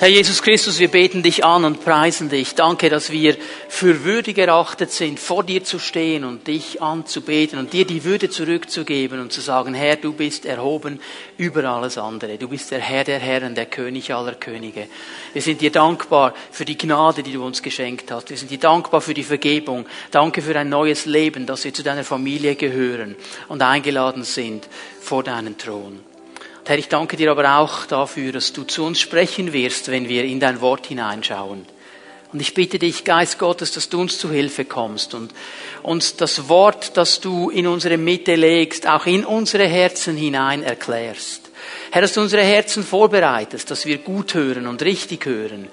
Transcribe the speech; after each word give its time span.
Herr 0.00 0.06
Jesus 0.06 0.42
Christus, 0.42 0.78
wir 0.78 0.92
beten 0.92 1.24
dich 1.24 1.44
an 1.44 1.64
und 1.64 1.84
preisen 1.84 2.28
dich. 2.28 2.54
Danke, 2.54 2.88
dass 2.88 3.10
wir 3.10 3.36
für 3.68 4.04
würdig 4.04 4.38
erachtet 4.38 4.92
sind, 4.92 5.18
vor 5.18 5.42
dir 5.42 5.64
zu 5.64 5.80
stehen 5.80 6.22
und 6.22 6.46
dich 6.46 6.80
anzubeten 6.80 7.58
und 7.58 7.72
dir 7.72 7.84
die 7.84 8.04
Würde 8.04 8.30
zurückzugeben 8.30 9.18
und 9.18 9.32
zu 9.32 9.40
sagen, 9.40 9.74
Herr, 9.74 9.96
du 9.96 10.12
bist 10.12 10.46
erhoben 10.46 11.00
über 11.36 11.64
alles 11.64 11.98
andere. 11.98 12.38
Du 12.38 12.46
bist 12.46 12.70
der 12.70 12.78
Herr 12.78 13.02
der 13.02 13.18
Herren, 13.18 13.56
der 13.56 13.66
König 13.66 14.14
aller 14.14 14.36
Könige. 14.36 14.86
Wir 15.32 15.42
sind 15.42 15.60
dir 15.60 15.72
dankbar 15.72 16.32
für 16.52 16.64
die 16.64 16.78
Gnade, 16.78 17.24
die 17.24 17.32
du 17.32 17.44
uns 17.44 17.60
geschenkt 17.60 18.12
hast. 18.12 18.30
Wir 18.30 18.36
sind 18.36 18.52
dir 18.52 18.60
dankbar 18.60 19.00
für 19.00 19.14
die 19.14 19.24
Vergebung. 19.24 19.84
Danke 20.12 20.42
für 20.42 20.56
ein 20.56 20.68
neues 20.68 21.06
Leben, 21.06 21.44
dass 21.44 21.64
wir 21.64 21.74
zu 21.74 21.82
deiner 21.82 22.04
Familie 22.04 22.54
gehören 22.54 23.16
und 23.48 23.62
eingeladen 23.62 24.22
sind 24.22 24.68
vor 25.00 25.24
deinen 25.24 25.58
Thron. 25.58 26.07
Herr, 26.68 26.78
ich 26.78 26.88
danke 26.88 27.16
dir 27.16 27.30
aber 27.30 27.60
auch 27.60 27.86
dafür, 27.86 28.30
dass 28.30 28.52
du 28.52 28.62
zu 28.62 28.84
uns 28.84 29.00
sprechen 29.00 29.54
wirst, 29.54 29.90
wenn 29.90 30.06
wir 30.06 30.24
in 30.24 30.38
dein 30.38 30.60
Wort 30.60 30.86
hineinschauen. 30.86 31.64
Und 32.30 32.42
ich 32.42 32.52
bitte 32.52 32.78
dich, 32.78 33.04
Geist 33.04 33.38
Gottes, 33.38 33.72
dass 33.72 33.88
du 33.88 33.98
uns 34.02 34.18
zu 34.18 34.30
Hilfe 34.30 34.66
kommst 34.66 35.14
und 35.14 35.32
uns 35.82 36.16
das 36.16 36.50
Wort, 36.50 36.98
das 36.98 37.20
du 37.20 37.48
in 37.48 37.66
unsere 37.66 37.96
Mitte 37.96 38.34
legst, 38.34 38.86
auch 38.86 39.06
in 39.06 39.24
unsere 39.24 39.66
Herzen 39.66 40.14
hinein 40.18 40.62
erklärst. 40.62 41.50
Herr, 41.90 42.02
dass 42.02 42.12
du 42.12 42.20
unsere 42.20 42.42
Herzen 42.42 42.84
vorbereitest, 42.84 43.70
dass 43.70 43.86
wir 43.86 43.96
gut 43.96 44.34
hören 44.34 44.66
und 44.66 44.82
richtig 44.82 45.24
hören 45.24 45.68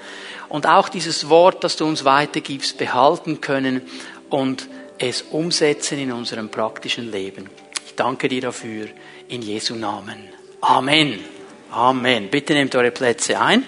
und 0.48 0.66
auch 0.66 0.88
dieses 0.88 1.28
Wort, 1.28 1.66
das 1.66 1.76
du 1.76 1.86
uns 1.86 2.06
weitergibst, 2.06 2.78
behalten 2.78 3.42
können 3.42 3.82
und 4.30 4.70
es 4.98 5.24
umsetzen 5.24 6.00
in 6.00 6.14
unserem 6.14 6.48
praktischen 6.48 7.12
Leben. 7.12 7.50
Ich 7.86 7.96
danke 7.96 8.30
dir 8.30 8.40
dafür 8.40 8.88
in 9.28 9.42
Jesu 9.42 9.76
Namen. 9.76 10.45
Amen. 10.62 11.24
Amen. 11.72 12.30
Bitte 12.30 12.54
nehmt 12.54 12.76
eure 12.76 12.92
Plätze 12.92 13.40
ein. 13.40 13.66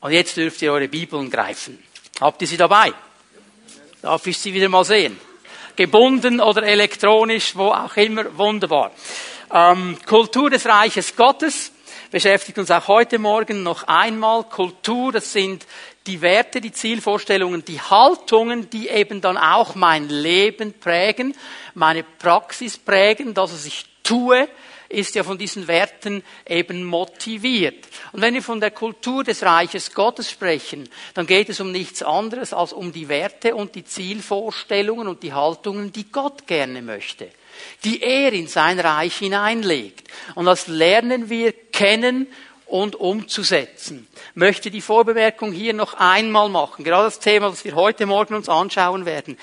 Und 0.00 0.12
jetzt 0.12 0.36
dürft 0.36 0.60
ihr 0.62 0.72
eure 0.72 0.88
Bibeln 0.88 1.30
greifen. 1.30 1.82
Habt 2.20 2.42
ihr 2.42 2.48
sie 2.48 2.56
dabei? 2.56 2.92
Darf 4.02 4.26
ich 4.26 4.38
sie 4.38 4.52
wieder 4.52 4.68
mal 4.68 4.84
sehen? 4.84 5.18
Gebunden 5.76 6.40
oder 6.40 6.62
elektronisch, 6.62 7.56
wo 7.56 7.68
auch 7.68 7.96
immer, 7.96 8.36
wunderbar. 8.36 8.92
Ähm, 9.52 9.98
Kultur 10.06 10.50
des 10.50 10.66
Reiches 10.66 11.16
Gottes 11.16 11.72
beschäftigt 12.10 12.58
uns 12.58 12.70
auch 12.70 12.86
heute 12.86 13.18
Morgen 13.18 13.62
noch 13.62 13.84
einmal. 13.84 14.44
Kultur, 14.44 15.10
das 15.10 15.32
sind 15.32 15.66
die 16.06 16.20
Werte, 16.20 16.60
die 16.60 16.70
Zielvorstellungen, 16.70 17.64
die 17.64 17.80
Haltungen, 17.80 18.68
die 18.70 18.88
eben 18.88 19.20
dann 19.20 19.36
auch 19.36 19.74
mein 19.74 20.08
Leben 20.08 20.74
prägen, 20.78 21.34
meine 21.74 22.02
Praxis 22.02 22.78
prägen, 22.78 23.34
das, 23.34 23.52
was 23.52 23.64
ich 23.64 23.86
tue, 24.02 24.48
ist 24.94 25.14
ja 25.14 25.24
von 25.24 25.38
diesen 25.38 25.68
Werten 25.68 26.22
eben 26.48 26.84
motiviert. 26.84 27.86
Und 28.12 28.22
wenn 28.22 28.34
wir 28.34 28.42
von 28.42 28.60
der 28.60 28.70
Kultur 28.70 29.24
des 29.24 29.42
Reiches 29.42 29.92
Gottes 29.92 30.30
sprechen, 30.30 30.88
dann 31.14 31.26
geht 31.26 31.48
es 31.48 31.60
um 31.60 31.72
nichts 31.72 32.02
anderes 32.02 32.52
als 32.52 32.72
um 32.72 32.92
die 32.92 33.08
Werte 33.08 33.54
und 33.54 33.74
die 33.74 33.84
Zielvorstellungen 33.84 35.08
und 35.08 35.22
die 35.22 35.32
Haltungen, 35.32 35.92
die 35.92 36.10
Gott 36.10 36.46
gerne 36.46 36.82
möchte, 36.82 37.28
die 37.84 38.02
er 38.02 38.32
in 38.32 38.48
sein 38.48 38.80
Reich 38.80 39.16
hineinlegt. 39.16 40.08
Und 40.34 40.46
das 40.46 40.66
lernen 40.66 41.28
wir 41.28 41.52
kennen 41.52 42.28
und 42.66 42.96
umzusetzen. 42.96 44.08
Ich 44.30 44.36
möchte 44.36 44.70
die 44.70 44.80
Vorbemerkung 44.80 45.52
hier 45.52 45.74
noch 45.74 45.94
einmal 45.94 46.48
machen, 46.48 46.84
gerade 46.84 47.04
das 47.04 47.20
Thema, 47.20 47.50
das 47.50 47.64
wir 47.64 47.74
heute 47.74 48.06
Morgen 48.06 48.34
uns 48.34 48.48
anschauen 48.48 49.06
werden. 49.06 49.38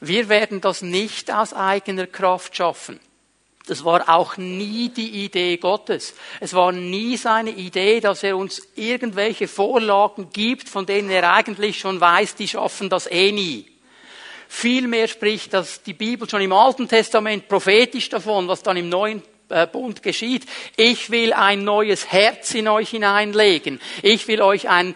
Wir 0.00 0.28
werden 0.28 0.60
das 0.60 0.82
nicht 0.82 1.32
aus 1.32 1.52
eigener 1.52 2.06
Kraft 2.06 2.56
schaffen. 2.56 3.00
Das 3.66 3.84
war 3.84 4.08
auch 4.08 4.36
nie 4.36 4.90
die 4.90 5.24
Idee 5.24 5.56
Gottes. 5.56 6.14
Es 6.38 6.54
war 6.54 6.70
nie 6.70 7.16
seine 7.16 7.50
Idee, 7.50 7.98
dass 7.98 8.22
er 8.22 8.36
uns 8.36 8.62
irgendwelche 8.76 9.48
Vorlagen 9.48 10.30
gibt, 10.32 10.68
von 10.68 10.86
denen 10.86 11.10
er 11.10 11.32
eigentlich 11.32 11.80
schon 11.80 12.00
weiß, 12.00 12.36
die 12.36 12.46
schaffen 12.46 12.88
das 12.88 13.10
eh 13.10 13.32
nie. 13.32 13.66
Vielmehr 14.48 15.08
spricht 15.08 15.52
das 15.52 15.82
die 15.82 15.94
Bibel 15.94 16.30
schon 16.30 16.42
im 16.42 16.52
Alten 16.52 16.86
Testament 16.86 17.48
prophetisch 17.48 18.08
davon, 18.08 18.46
was 18.46 18.62
dann 18.62 18.76
im 18.76 18.88
Neuen 18.88 19.20
äh, 19.48 19.66
Bund 19.66 20.00
geschieht. 20.00 20.46
Ich 20.76 21.10
will 21.10 21.32
ein 21.32 21.64
neues 21.64 22.12
Herz 22.12 22.54
in 22.54 22.68
euch 22.68 22.90
hineinlegen. 22.90 23.80
Ich 24.02 24.28
will 24.28 24.42
euch 24.42 24.68
ein 24.68 24.94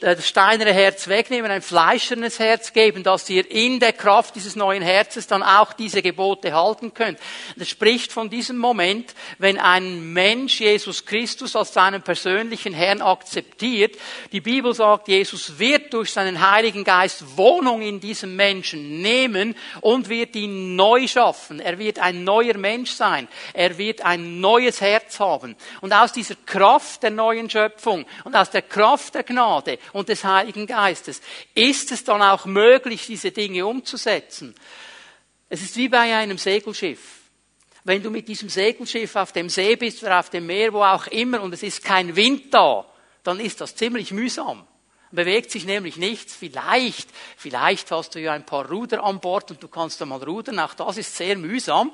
das 0.00 0.26
steinerne 0.26 0.72
Herz 0.72 1.08
wegnehmen, 1.08 1.50
ein 1.50 1.62
fleischernes 1.62 2.38
Herz 2.38 2.72
geben, 2.72 3.02
dass 3.02 3.28
ihr 3.30 3.50
in 3.50 3.80
der 3.80 3.92
Kraft 3.92 4.34
dieses 4.34 4.56
neuen 4.56 4.82
Herzes 4.82 5.26
dann 5.26 5.42
auch 5.42 5.72
diese 5.72 6.02
Gebote 6.02 6.52
halten 6.52 6.94
könnt. 6.94 7.18
Das 7.56 7.68
spricht 7.68 8.12
von 8.12 8.30
diesem 8.30 8.58
Moment, 8.58 9.14
wenn 9.38 9.58
ein 9.58 10.12
Mensch 10.12 10.60
Jesus 10.60 11.04
Christus 11.04 11.56
als 11.56 11.72
seinen 11.72 12.02
persönlichen 12.02 12.72
Herrn 12.72 13.02
akzeptiert. 13.02 13.96
Die 14.32 14.40
Bibel 14.40 14.74
sagt, 14.74 15.08
Jesus 15.08 15.58
wird 15.58 15.92
durch 15.92 16.12
seinen 16.12 16.50
Heiligen 16.50 16.84
Geist 16.84 17.36
Wohnung 17.36 17.82
in 17.82 18.00
diesem 18.00 18.36
Menschen 18.36 19.00
nehmen 19.02 19.54
und 19.80 20.08
wird 20.08 20.36
ihn 20.36 20.76
neu 20.76 21.06
schaffen. 21.06 21.60
Er 21.60 21.78
wird 21.78 21.98
ein 21.98 22.24
neuer 22.24 22.56
Mensch 22.56 22.92
sein. 22.92 23.28
Er 23.52 23.78
wird 23.78 24.04
ein 24.04 24.40
neues 24.40 24.80
Herz 24.80 25.18
haben. 25.20 25.56
Und 25.80 25.92
aus 25.92 26.12
dieser 26.12 26.36
Kraft 26.46 27.02
der 27.02 27.10
neuen 27.10 27.50
Schöpfung 27.50 28.06
und 28.24 28.36
aus 28.36 28.50
der 28.50 28.62
Kraft 28.62 29.14
der 29.14 29.24
Gnade 29.24 29.71
Gnade 29.76 29.78
und 29.92 30.08
des 30.08 30.24
Heiligen 30.24 30.66
Geistes, 30.66 31.20
ist 31.54 31.92
es 31.92 32.04
dann 32.04 32.22
auch 32.22 32.46
möglich, 32.46 33.06
diese 33.06 33.30
Dinge 33.30 33.66
umzusetzen. 33.66 34.54
Es 35.48 35.62
ist 35.62 35.76
wie 35.76 35.88
bei 35.88 36.14
einem 36.14 36.38
Segelschiff. 36.38 37.00
Wenn 37.84 38.02
du 38.02 38.10
mit 38.10 38.28
diesem 38.28 38.48
Segelschiff 38.48 39.16
auf 39.16 39.32
dem 39.32 39.48
See 39.48 39.76
bist 39.76 40.02
oder 40.02 40.20
auf 40.20 40.30
dem 40.30 40.46
Meer, 40.46 40.72
wo 40.72 40.82
auch 40.82 41.06
immer, 41.08 41.42
und 41.42 41.52
es 41.52 41.62
ist 41.62 41.84
kein 41.84 42.14
Wind 42.14 42.54
da, 42.54 42.86
dann 43.24 43.40
ist 43.40 43.60
das 43.60 43.74
ziemlich 43.74 44.12
mühsam 44.12 44.66
bewegt 45.12 45.50
sich 45.50 45.64
nämlich 45.66 45.96
nichts. 45.96 46.34
Vielleicht, 46.34 47.08
vielleicht 47.36 47.90
hast 47.90 48.14
du 48.14 48.20
ja 48.20 48.32
ein 48.32 48.44
paar 48.44 48.68
Ruder 48.68 49.04
an 49.04 49.20
Bord 49.20 49.50
und 49.50 49.62
du 49.62 49.68
kannst 49.68 50.00
da 50.00 50.06
mal 50.06 50.22
rudern. 50.22 50.58
Auch 50.58 50.74
das 50.74 50.96
ist 50.96 51.14
sehr 51.14 51.36
mühsam. 51.36 51.92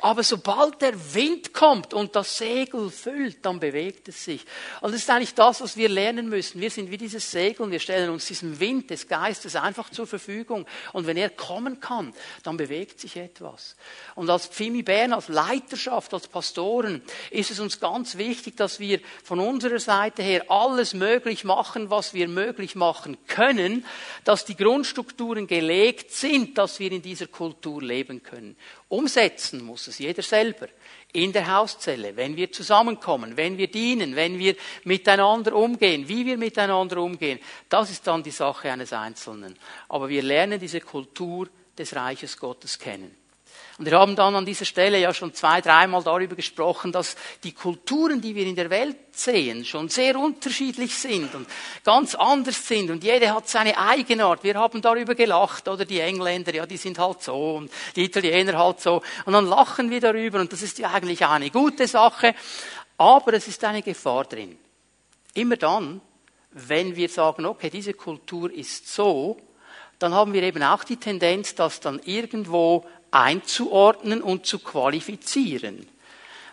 Aber 0.00 0.22
sobald 0.22 0.82
der 0.82 1.14
Wind 1.14 1.54
kommt 1.54 1.94
und 1.94 2.14
das 2.16 2.36
Segel 2.36 2.90
füllt, 2.90 3.44
dann 3.44 3.60
bewegt 3.60 4.08
es 4.08 4.24
sich. 4.24 4.44
Und 4.80 4.92
das 4.92 5.00
ist 5.00 5.10
eigentlich 5.10 5.34
das, 5.34 5.60
was 5.60 5.76
wir 5.76 5.88
lernen 5.88 6.28
müssen. 6.28 6.60
Wir 6.60 6.70
sind 6.70 6.90
wie 6.90 6.98
dieses 6.98 7.30
Segel 7.30 7.62
und 7.62 7.70
wir 7.70 7.80
stellen 7.80 8.10
uns 8.10 8.26
diesem 8.26 8.58
Wind 8.58 8.90
des 8.90 9.08
Geistes 9.08 9.56
einfach 9.56 9.90
zur 9.90 10.06
Verfügung. 10.06 10.66
Und 10.92 11.06
wenn 11.06 11.16
er 11.16 11.30
kommen 11.30 11.80
kann, 11.80 12.12
dann 12.42 12.56
bewegt 12.56 13.00
sich 13.00 13.16
etwas. 13.16 13.76
Und 14.16 14.28
als 14.28 14.46
Pfimi 14.46 14.82
Bern, 14.82 15.12
als 15.12 15.28
Leiterschaft, 15.28 16.12
als 16.12 16.28
Pastoren, 16.28 17.02
ist 17.30 17.50
es 17.50 17.60
uns 17.60 17.80
ganz 17.80 18.18
wichtig, 18.18 18.56
dass 18.56 18.80
wir 18.80 19.00
von 19.22 19.38
unserer 19.38 19.78
Seite 19.78 20.22
her 20.22 20.44
alles 20.48 20.94
möglich 20.94 21.44
machen, 21.44 21.90
was 21.90 22.12
wir 22.12 22.26
möglich 22.26 22.55
möglich 22.56 22.74
machen 22.74 23.18
können, 23.26 23.84
dass 24.24 24.46
die 24.46 24.56
Grundstrukturen 24.56 25.46
gelegt 25.46 26.10
sind, 26.10 26.56
dass 26.56 26.80
wir 26.80 26.90
in 26.90 27.02
dieser 27.02 27.26
Kultur 27.26 27.82
leben 27.82 28.22
können. 28.22 28.56
Umsetzen 28.88 29.62
muss 29.62 29.88
es 29.88 29.98
jeder 29.98 30.22
selber. 30.22 30.68
In 31.12 31.32
der 31.32 31.54
Hauszelle, 31.54 32.16
wenn 32.16 32.36
wir 32.36 32.50
zusammenkommen, 32.50 33.36
wenn 33.36 33.58
wir 33.58 33.68
dienen, 33.68 34.16
wenn 34.16 34.38
wir 34.38 34.56
miteinander 34.84 35.54
umgehen, 35.54 36.08
wie 36.08 36.24
wir 36.24 36.38
miteinander 36.38 36.98
umgehen, 36.98 37.38
das 37.68 37.90
ist 37.90 38.06
dann 38.06 38.22
die 38.22 38.30
Sache 38.30 38.70
eines 38.70 38.92
Einzelnen. 38.92 39.56
Aber 39.88 40.08
wir 40.08 40.22
lernen 40.22 40.58
diese 40.58 40.80
Kultur 40.80 41.48
des 41.76 41.94
Reiches 41.94 42.38
Gottes 42.38 42.78
kennen. 42.78 43.14
Und 43.78 43.84
wir 43.84 43.98
haben 43.98 44.16
dann 44.16 44.34
an 44.34 44.46
dieser 44.46 44.64
Stelle 44.64 44.98
ja 44.98 45.12
schon 45.12 45.34
zwei, 45.34 45.60
dreimal 45.60 46.02
darüber 46.02 46.34
gesprochen, 46.34 46.92
dass 46.92 47.14
die 47.44 47.52
Kulturen, 47.52 48.22
die 48.22 48.34
wir 48.34 48.46
in 48.46 48.56
der 48.56 48.70
Welt 48.70 48.96
sehen, 49.12 49.66
schon 49.66 49.90
sehr 49.90 50.18
unterschiedlich 50.18 50.94
sind 50.94 51.34
und 51.34 51.46
ganz 51.84 52.14
anders 52.14 52.66
sind 52.66 52.90
und 52.90 53.04
jede 53.04 53.34
hat 53.34 53.48
seine 53.48 53.76
Eigenart. 53.76 54.42
Wir 54.44 54.54
haben 54.54 54.80
darüber 54.80 55.14
gelacht, 55.14 55.68
oder 55.68 55.84
die 55.84 56.00
Engländer, 56.00 56.54
ja, 56.54 56.64
die 56.64 56.78
sind 56.78 56.98
halt 56.98 57.22
so 57.22 57.56
und 57.56 57.70
die 57.94 58.04
Italiener 58.04 58.58
halt 58.58 58.80
so. 58.80 59.02
Und 59.26 59.34
dann 59.34 59.46
lachen 59.46 59.90
wir 59.90 60.00
darüber 60.00 60.40
und 60.40 60.50
das 60.50 60.62
ist 60.62 60.78
ja 60.78 60.90
eigentlich 60.92 61.26
eine 61.26 61.50
gute 61.50 61.86
Sache, 61.86 62.34
aber 62.96 63.34
es 63.34 63.46
ist 63.46 63.62
eine 63.62 63.82
Gefahr 63.82 64.24
drin. 64.24 64.56
Immer 65.34 65.56
dann, 65.56 66.00
wenn 66.52 66.96
wir 66.96 67.10
sagen, 67.10 67.44
okay, 67.44 67.68
diese 67.68 67.92
Kultur 67.92 68.50
ist 68.50 68.88
so, 68.88 69.36
dann 69.98 70.14
haben 70.14 70.32
wir 70.32 70.42
eben 70.42 70.62
auch 70.62 70.84
die 70.84 70.96
Tendenz, 70.96 71.54
dass 71.54 71.80
dann 71.80 72.00
irgendwo 72.04 72.84
einzuordnen 73.10 74.22
und 74.22 74.46
zu 74.46 74.58
qualifizieren. 74.58 75.88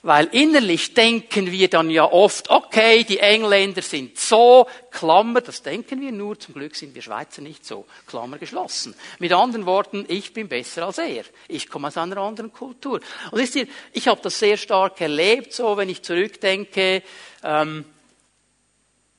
Weil 0.05 0.27
innerlich 0.33 0.93
denken 0.93 1.49
wir 1.49 1.69
dann 1.69 1.89
ja 1.89 2.03
oft, 2.03 2.49
okay, 2.49 3.05
die 3.05 3.19
Engländer 3.19 3.81
sind 3.81 4.19
so, 4.19 4.67
Klammer, 4.91 5.39
das 5.39 5.61
denken 5.61 6.01
wir 6.01 6.11
nur, 6.11 6.37
zum 6.37 6.55
Glück 6.55 6.75
sind 6.75 6.93
wir 6.93 7.01
Schweizer 7.01 7.41
nicht 7.41 7.65
so, 7.65 7.85
Klammer 8.05 8.37
geschlossen. 8.37 8.95
Mit 9.19 9.31
anderen 9.31 9.65
Worten, 9.65 10.03
ich 10.09 10.33
bin 10.33 10.49
besser 10.49 10.87
als 10.87 10.97
er. 10.97 11.23
Ich 11.47 11.69
komme 11.69 11.87
aus 11.87 11.95
einer 11.95 12.17
anderen 12.17 12.51
Kultur. 12.51 12.99
Und 13.31 13.39
wisst 13.39 13.55
ihr, 13.55 13.65
ich 13.93 14.09
habe 14.09 14.19
das 14.21 14.37
sehr 14.37 14.57
stark 14.57 14.99
erlebt, 14.99 15.53
so 15.53 15.77
wenn 15.77 15.87
ich 15.87 16.01
zurückdenke, 16.01 17.01
ähm, 17.41 17.85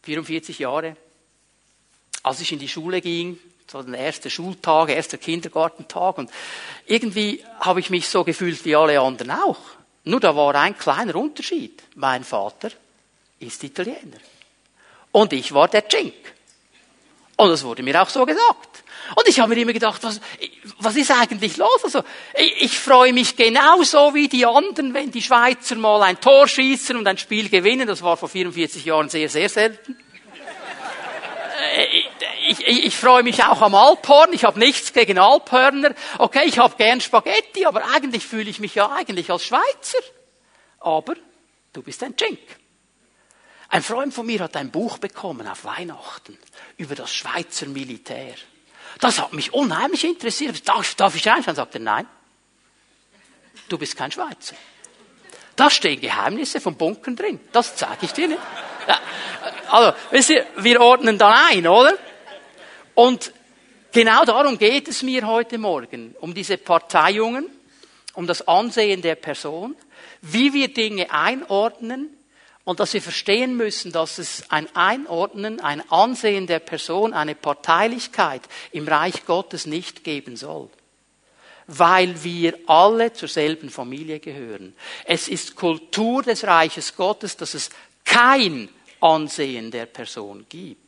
44 0.02 0.58
Jahre, 0.58 0.98
als 2.22 2.42
ich 2.42 2.52
in 2.52 2.58
die 2.58 2.68
Schule 2.68 3.00
ging, 3.00 3.38
so 3.66 3.82
den 3.82 3.94
ersten 3.94 4.30
Schultag, 4.30 4.90
erster 4.90 5.18
Kindergartentag 5.18 6.18
und 6.18 6.30
irgendwie 6.86 7.44
habe 7.60 7.80
ich 7.80 7.90
mich 7.90 8.08
so 8.08 8.24
gefühlt 8.24 8.64
wie 8.64 8.76
alle 8.76 9.00
anderen 9.00 9.30
auch. 9.30 9.58
Nur 10.04 10.20
da 10.20 10.36
war 10.36 10.54
ein 10.54 10.76
kleiner 10.76 11.16
Unterschied. 11.16 11.82
Mein 11.94 12.24
Vater 12.24 12.70
ist 13.40 13.64
Italiener. 13.64 14.18
Und 15.12 15.32
ich 15.32 15.52
war 15.54 15.68
der 15.68 15.88
Chink. 15.88 16.14
Und 17.36 17.48
das 17.48 17.64
wurde 17.64 17.82
mir 17.82 18.00
auch 18.00 18.08
so 18.08 18.24
gesagt. 18.26 18.84
Und 19.16 19.28
ich 19.28 19.38
habe 19.38 19.54
mir 19.54 19.60
immer 19.60 19.72
gedacht, 19.72 20.02
was, 20.02 20.20
was 20.78 20.96
ist 20.96 21.10
eigentlich 21.10 21.56
los? 21.56 21.84
Also, 21.84 22.02
ich, 22.34 22.62
ich 22.62 22.78
freue 22.78 23.12
mich 23.12 23.36
genauso 23.36 24.14
wie 24.14 24.28
die 24.28 24.46
anderen, 24.46 24.94
wenn 24.94 25.10
die 25.10 25.20
Schweizer 25.22 25.76
mal 25.76 26.02
ein 26.02 26.20
Tor 26.20 26.48
schießen 26.48 26.96
und 26.96 27.06
ein 27.06 27.18
Spiel 27.18 27.48
gewinnen. 27.48 27.86
Das 27.86 28.02
war 28.02 28.16
vor 28.16 28.28
44 28.28 28.84
Jahren 28.84 29.08
sehr, 29.08 29.28
sehr 29.28 29.48
selten. 29.48 29.96
Ich, 32.46 32.66
ich, 32.66 32.84
ich 32.84 32.96
freue 32.96 33.22
mich 33.22 33.42
auch 33.44 33.62
am 33.62 33.74
Alphorn. 33.74 34.32
Ich 34.32 34.44
habe 34.44 34.58
nichts 34.58 34.92
gegen 34.92 35.18
Alphörner. 35.18 35.94
Okay, 36.18 36.42
ich 36.44 36.58
habe 36.58 36.76
gern 36.76 37.00
Spaghetti, 37.00 37.64
aber 37.64 37.84
eigentlich 37.94 38.26
fühle 38.26 38.50
ich 38.50 38.60
mich 38.60 38.74
ja 38.74 38.90
eigentlich 38.92 39.30
als 39.30 39.44
Schweizer. 39.44 39.98
Aber 40.80 41.14
du 41.72 41.82
bist 41.82 42.02
ein 42.02 42.16
Chink. 42.16 42.38
Ein 43.70 43.82
Freund 43.82 44.12
von 44.12 44.26
mir 44.26 44.40
hat 44.40 44.56
ein 44.56 44.70
Buch 44.70 44.98
bekommen 44.98 45.48
auf 45.48 45.64
Weihnachten 45.64 46.38
über 46.76 46.94
das 46.94 47.12
Schweizer 47.12 47.66
Militär. 47.66 48.34
Das 49.00 49.18
hat 49.18 49.32
mich 49.32 49.52
unheimlich 49.52 50.04
interessiert. 50.04 50.68
Darf, 50.68 50.94
darf 50.94 51.14
ich 51.16 51.26
reinschauen? 51.26 51.56
Sagt 51.56 51.74
er, 51.74 51.80
nein. 51.80 52.06
Du 53.68 53.78
bist 53.78 53.96
kein 53.96 54.12
Schweizer. 54.12 54.54
Da 55.56 55.70
stehen 55.70 56.00
Geheimnisse 56.00 56.60
von 56.60 56.76
Bunkern 56.76 57.16
drin. 57.16 57.40
Das 57.52 57.76
zeige 57.76 58.06
ich 58.06 58.12
dir 58.12 58.28
nicht. 58.28 58.40
Ja, 58.86 59.00
also, 59.70 59.96
wisst 60.10 60.30
ihr, 60.30 60.46
wir 60.56 60.80
ordnen 60.80 61.16
dann 61.16 61.32
ein, 61.32 61.66
oder? 61.66 61.96
Und 62.94 63.32
genau 63.92 64.24
darum 64.24 64.58
geht 64.58 64.88
es 64.88 65.02
mir 65.02 65.26
heute 65.26 65.58
Morgen. 65.58 66.14
Um 66.20 66.34
diese 66.34 66.58
Parteiungen, 66.58 67.48
um 68.14 68.26
das 68.26 68.46
Ansehen 68.46 69.02
der 69.02 69.16
Person, 69.16 69.76
wie 70.22 70.52
wir 70.52 70.72
Dinge 70.72 71.10
einordnen, 71.10 72.10
und 72.64 72.80
dass 72.80 72.94
wir 72.94 73.02
verstehen 73.02 73.56
müssen, 73.56 73.92
dass 73.92 74.18
es 74.18 74.50
ein 74.50 74.74
Einordnen, 74.74 75.60
ein 75.60 75.82
Ansehen 75.90 76.46
der 76.46 76.60
Person, 76.60 77.12
eine 77.12 77.34
Parteilichkeit 77.34 78.42
im 78.72 78.88
Reich 78.88 79.26
Gottes 79.26 79.66
nicht 79.66 80.02
geben 80.02 80.36
soll. 80.36 80.70
Weil 81.66 82.24
wir 82.24 82.58
alle 82.66 83.12
zur 83.12 83.28
selben 83.28 83.70
Familie 83.70 84.18
gehören. 84.18 84.74
Es 85.04 85.28
ist 85.28 85.56
Kultur 85.56 86.22
des 86.22 86.44
Reiches 86.44 86.96
Gottes, 86.96 87.36
dass 87.36 87.54
es 87.54 87.70
kein 88.04 88.68
Ansehen 89.00 89.70
der 89.70 89.86
Person 89.86 90.46
gibt. 90.48 90.83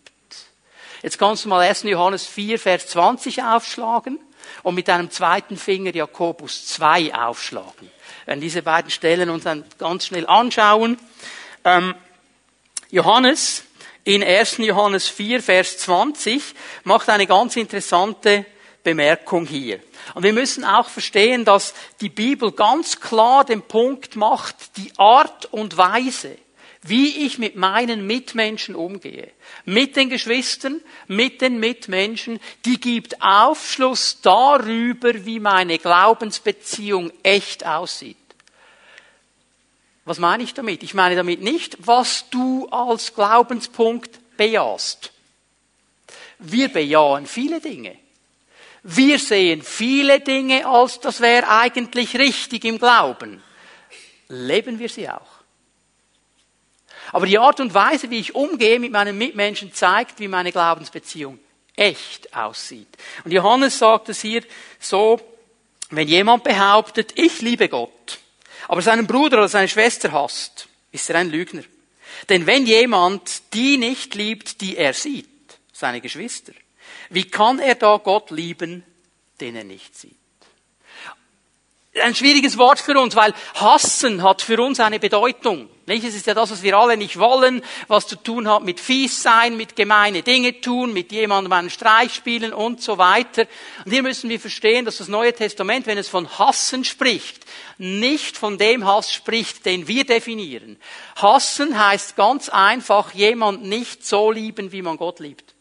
Jetzt 1.07 1.19
kannst 1.19 1.45
du 1.45 1.49
mal 1.49 1.61
1. 1.61 1.85
Johannes 1.85 2.27
4, 2.27 2.59
Vers 2.59 2.89
20 2.89 3.41
aufschlagen 3.41 4.19
und 4.65 4.75
mit 4.75 4.91
einem 4.91 5.09
zweiten 5.09 5.57
Finger 5.57 5.95
Jakobus 5.95 6.67
2 6.67 7.15
aufschlagen. 7.15 7.93
Werden 8.25 8.41
diese 8.41 8.61
beiden 8.61 8.91
Stellen 8.91 9.31
uns 9.31 9.45
dann 9.45 9.63
ganz 9.79 10.07
schnell 10.07 10.27
anschauen. 10.27 10.99
Ähm, 11.65 11.95
Johannes 12.91 13.63
in 14.03 14.25
1. 14.25 14.59
Johannes 14.59 15.07
4, 15.07 15.41
Vers 15.45 15.79
20 15.79 16.43
macht 16.83 17.09
eine 17.09 17.29
ganz 17.29 17.55
interessante 17.55 18.45
Bemerkung 18.83 19.47
hier. 19.47 19.79
Und 20.15 20.25
wir 20.25 20.33
müssen 20.33 20.65
auch 20.65 20.89
verstehen, 20.89 21.45
dass 21.45 21.73
die 22.01 22.09
Bibel 22.09 22.51
ganz 22.51 23.01
klar 23.01 23.45
den 23.45 23.63
Punkt 23.63 24.17
macht, 24.17 24.77
die 24.77 24.91
Art 24.97 25.47
und 25.53 25.77
Weise, 25.77 26.37
wie 26.89 27.27
ich 27.27 27.39
mit 27.39 27.57
meinen 27.57 28.07
Mitmenschen 28.07 28.75
umgehe, 28.75 29.31
mit 29.65 29.97
den 29.97 30.11
Geschwistern, 30.11 30.81
mit 31.07 31.41
den 31.41 31.59
Mitmenschen, 31.59 32.41
die 32.65 32.79
gibt 32.79 33.21
Aufschluss 33.23 34.21
darüber, 34.23 35.25
wie 35.25 35.41
meine 35.41 35.79
Glaubensbeziehung 35.79 37.13
echt 37.23 37.67
aussieht. 37.67 38.17
Was 40.05 40.19
meine 40.19 40.45
ich 40.45 40.55
damit? 40.55 40.83
Ich 40.83 40.95
meine 40.95 41.17
damit 41.17 41.43
nicht, 41.43 41.77
was 41.81 42.31
du 42.31 42.69
als 42.69 43.15
Glaubenspunkt 43.15 44.21
bejahst. 44.37 45.11
Wir 46.39 46.69
bejahen 46.69 47.27
viele 47.27 47.61
Dinge. 47.61 47.97
Wir 48.85 49.19
sehen 49.19 49.63
viele 49.63 50.21
Dinge 50.21 50.65
als 50.65 51.01
das 51.01 51.21
wäre 51.21 51.49
eigentlich 51.49 52.17
richtig 52.17 52.65
im 52.65 52.79
Glauben. 52.79 53.43
Leben 54.29 54.79
wir 54.79 54.89
sie 54.89 55.09
auch. 55.09 55.36
Aber 57.17 57.25
die 57.25 57.39
Art 57.39 57.61
und 57.61 57.73
Weise, 57.73 58.11
wie 58.11 58.19
ich 58.19 58.35
umgehe 58.35 58.79
mit 58.79 58.93
meinen 58.93 59.17
Mitmenschen, 59.17 59.73
zeigt, 59.73 60.21
wie 60.21 60.29
meine 60.29 60.53
Glaubensbeziehung 60.53 61.39
echt 61.75 62.37
aussieht. 62.37 62.89
Und 63.25 63.33
Johannes 63.33 63.79
sagt 63.79 64.11
es 64.11 64.21
hier 64.21 64.43
so, 64.79 65.19
wenn 65.89 66.09
jemand 66.09 66.45
behauptet, 66.45 67.19
ich 67.19 67.41
liebe 67.41 67.71
Gott, 67.71 68.19
aber 68.69 68.83
seinen 68.83 69.07
Bruder 69.07 69.39
oder 69.39 69.49
seine 69.49 69.67
Schwester 69.67 70.13
hasst, 70.13 70.69
ist 70.93 71.09
er 71.09 71.17
ein 71.17 71.31
Lügner. 71.31 71.63
Denn 72.29 72.47
wenn 72.47 72.67
jemand 72.67 73.55
die 73.55 73.79
nicht 73.79 74.15
liebt, 74.15 74.61
die 74.61 74.77
er 74.77 74.93
sieht, 74.93 75.27
seine 75.73 76.03
Geschwister, 76.03 76.53
wie 77.09 77.25
kann 77.25 77.61
er 77.61 77.77
da 77.77 77.97
Gott 77.97 78.31
lieben, 78.31 78.85
den 79.41 79.57
er 79.57 79.65
nicht 79.65 79.97
sieht? 79.97 80.19
Ein 82.03 82.15
schwieriges 82.15 82.59
Wort 82.59 82.79
für 82.79 82.99
uns, 82.99 83.17
weil 83.17 83.33
hassen 83.55 84.23
hat 84.23 84.43
für 84.43 84.61
uns 84.61 84.81
eine 84.81 84.99
Bedeutung. 84.99 85.69
Nicht? 85.87 86.05
Es 86.05 86.17
ist 86.17 86.27
ja 86.27 86.35
das, 86.35 86.51
was 86.51 86.63
wir 86.63 86.77
alle 86.77 86.97
nicht 86.97 87.19
wollen, 87.19 87.63
was 87.87 88.09
zu 88.09 88.17
tun 88.17 88.49
hat 88.49 88.65
mit 88.65 88.81
fies 88.81 89.23
sein, 89.23 89.57
mit 89.57 89.77
gemeine 89.77 90.23
Dinge 90.23 90.61
tun, 90.61 90.93
mit 90.93 91.13
jemandem 91.13 91.53
einen 91.53 91.71
Streich 91.71 92.13
spielen 92.13 92.53
und 92.53 92.83
so 92.83 92.99
weiter. 92.99 93.47
Und 93.85 93.93
hier 93.93 94.03
müssen 94.03 94.29
wir 94.29 94.41
verstehen, 94.41 94.85
dass 94.85 94.97
das 94.97 95.09
Neue 95.09 95.33
Testament, 95.33 95.87
wenn 95.87 95.97
es 95.97 96.09
von 96.09 96.29
Hassen 96.39 96.85
spricht, 96.85 97.47
nicht 97.79 98.37
von 98.37 98.59
dem 98.59 98.85
Hass 98.85 99.13
spricht, 99.13 99.65
den 99.65 99.87
wir 99.87 100.05
definieren. 100.05 100.77
Hassen 101.15 101.79
heißt 101.79 102.17
ganz 102.17 102.49
einfach, 102.49 103.15
jemand 103.15 103.63
nicht 103.65 104.05
so 104.05 104.33
lieben, 104.33 104.73
wie 104.73 104.83
man 104.83 104.97
Gott 104.97 105.21
liebt. 105.21 105.56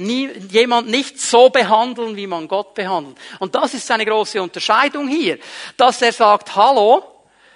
Nie, 0.00 0.30
jemand 0.50 0.88
nicht 0.88 1.20
so 1.20 1.50
behandeln, 1.50 2.16
wie 2.16 2.26
man 2.26 2.48
Gott 2.48 2.74
behandelt. 2.74 3.18
Und 3.38 3.54
das 3.54 3.74
ist 3.74 3.90
eine 3.90 4.06
große 4.06 4.40
Unterscheidung 4.40 5.08
hier, 5.08 5.38
dass 5.76 6.00
er 6.00 6.12
sagt, 6.12 6.56
hallo, 6.56 7.04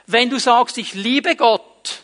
wenn 0.06 0.29
du 0.29 0.38
sagst, 0.38 0.76
ich 0.76 0.93
liebe 0.93 1.37
Gott, 1.37 2.02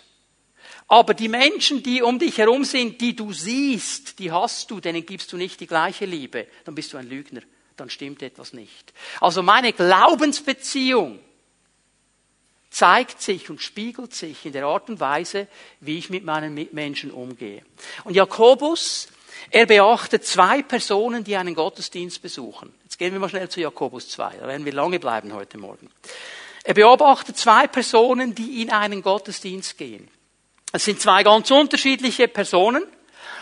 aber 0.89 1.13
die 1.13 1.29
Menschen, 1.29 1.83
die 1.83 2.01
um 2.01 2.19
dich 2.19 2.39
herum 2.39 2.65
sind, 2.65 3.01
die 3.03 3.15
du 3.15 3.35
siehst, 3.35 4.19
die 4.19 4.33
hast 4.33 4.71
du, 4.71 4.81
denen 4.81 5.05
gibst 5.05 5.31
du 5.33 5.37
nicht 5.37 5.61
die 5.61 5.67
gleiche 5.67 6.07
Liebe, 6.07 6.47
dann 6.65 6.75
bist 6.75 6.95
du 6.95 6.97
ein 6.97 7.09
Lügner, 7.09 7.43
dann 7.77 7.91
stimmt 7.91 8.23
etwas 8.23 8.55
nicht. 8.55 8.95
Also 9.21 9.43
meine 9.43 9.75
Glaubensbeziehung 9.75 11.21
zeigt 12.71 13.21
sich 13.21 13.51
und 13.51 13.61
spiegelt 13.61 14.15
sich 14.15 14.47
in 14.47 14.53
der 14.53 14.65
Art 14.65 14.89
und 14.89 15.01
Weise, 15.01 15.49
wie 15.81 15.99
ich 15.99 16.09
mit 16.09 16.25
meinen 16.25 16.55
Mitmenschen 16.55 17.11
umgehe. 17.11 17.63
Und 18.05 18.15
Jakobus, 18.15 19.09
er 19.51 19.67
beachtet 19.67 20.27
zwei 20.27 20.63
Personen, 20.63 21.25
die 21.25 21.37
einen 21.37 21.55
Gottesdienst 21.55 22.21
besuchen. 22.21 22.75
Jetzt 22.83 22.99
gehen 22.99 23.13
wir 23.13 23.21
mal 23.21 23.29
schnell 23.29 23.49
zu 23.49 23.61
Jakobus 23.61 24.09
2, 24.11 24.37
da 24.41 24.47
werden 24.47 24.65
wir 24.65 24.73
lange 24.73 25.01
bleiben 25.01 25.33
heute 25.33 25.59
Morgen. 25.59 25.91
Er 26.65 26.75
beobachtet 26.75 27.39
zwei 27.39 27.67
Personen, 27.67 28.35
die 28.35 28.63
in 28.63 28.71
einen 28.71 29.03
Gottesdienst 29.03 29.79
gehen. 29.79 30.09
Es 30.73 30.85
sind 30.85 31.01
zwei 31.01 31.23
ganz 31.23 31.51
unterschiedliche 31.51 32.29
Personen. 32.29 32.85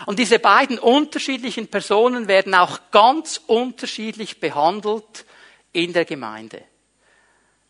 Und 0.05 0.17
diese 0.17 0.39
beiden 0.39 0.79
unterschiedlichen 0.79 1.67
Personen 1.67 2.27
werden 2.27 2.55
auch 2.55 2.79
ganz 2.91 3.41
unterschiedlich 3.47 4.39
behandelt 4.39 5.25
in 5.73 5.91
der 5.91 6.05
Gemeinde. 6.05 6.63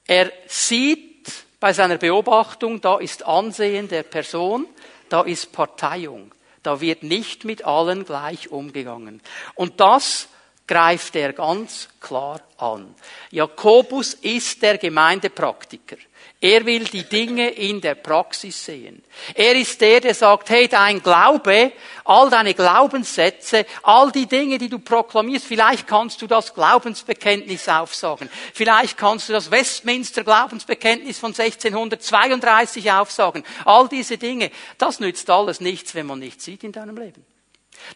Er 0.06 0.32
sieht 0.48 1.32
bei 1.60 1.74
seiner 1.74 1.98
Beobachtung, 1.98 2.82
da 2.82 3.00
ist 3.00 3.26
Ansehen 3.26 3.88
der 3.88 4.04
Person, 4.04 4.68
da 5.10 5.24
ist 5.24 5.52
Parteiung. 5.52 6.32
Da 6.64 6.82
wird 6.82 7.04
nicht 7.04 7.46
mit 7.46 7.66
allen 7.66 8.06
gleich 8.06 8.52
umgegangen. 8.52 9.22
Und 9.56 9.80
das 9.80 10.28
greift 10.70 11.16
er 11.16 11.34
ganz 11.34 11.90
klar 12.00 12.42
an. 12.60 12.94
Jakobus 13.32 14.14
ist 14.14 14.62
der 14.62 14.78
Gemeindepraktiker. 14.78 15.98
Er 16.40 16.64
will 16.64 16.84
die 16.84 17.04
Dinge 17.04 17.50
in 17.50 17.82
der 17.82 17.96
Praxis 17.96 18.64
sehen. 18.64 19.04
Er 19.34 19.56
ist 19.56 19.82
der, 19.82 20.00
der 20.00 20.14
sagt, 20.14 20.52
hey, 20.52 20.68
dein 20.68 21.02
Glaube, 21.02 21.74
all 22.06 22.30
deine 22.30 22.54
Glaubenssätze, 22.54 23.66
all 23.82 24.12
die 24.12 24.28
Dinge, 24.28 24.60
die 24.60 24.70
du 24.70 24.78
proklamierst, 24.78 25.48
vielleicht 25.48 25.88
kannst 25.88 26.22
du 26.22 26.28
das 26.28 26.54
Glaubensbekenntnis 26.54 27.68
aufsagen. 27.68 28.30
Vielleicht 28.54 28.96
kannst 28.96 29.28
du 29.28 29.34
das 29.34 29.50
Westminster 29.50 30.24
Glaubensbekenntnis 30.24 31.18
von 31.18 31.32
1632 31.32 32.92
aufsagen. 32.92 33.44
All 33.66 33.90
diese 33.90 34.20
Dinge, 34.20 34.52
das 34.78 35.00
nützt 35.00 35.30
alles 35.32 35.60
nichts, 35.62 35.96
wenn 35.96 36.06
man 36.06 36.20
nichts 36.20 36.46
sieht 36.46 36.64
in 36.64 36.72
deinem 36.72 36.96
Leben. 36.96 37.26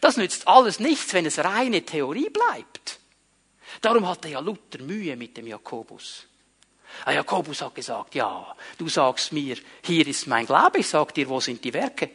Das 0.00 0.16
nützt 0.16 0.48
alles 0.48 0.80
nichts, 0.80 1.12
wenn 1.12 1.26
es 1.26 1.38
reine 1.38 1.82
Theorie 1.82 2.30
bleibt. 2.30 2.98
Darum 3.80 4.08
hatte 4.08 4.28
ja 4.28 4.40
Luther 4.40 4.82
Mühe 4.82 5.16
mit 5.16 5.36
dem 5.36 5.46
Jakobus. 5.46 6.26
Ah, 7.04 7.12
Jakobus 7.12 7.60
hat 7.60 7.74
gesagt, 7.74 8.14
ja, 8.14 8.54
du 8.78 8.88
sagst 8.88 9.32
mir, 9.32 9.56
hier 9.82 10.06
ist 10.06 10.26
mein 10.26 10.46
Glaube, 10.46 10.78
ich 10.78 10.88
sag 10.88 11.12
dir, 11.14 11.28
wo 11.28 11.40
sind 11.40 11.64
die 11.64 11.72
Werke? 11.72 12.10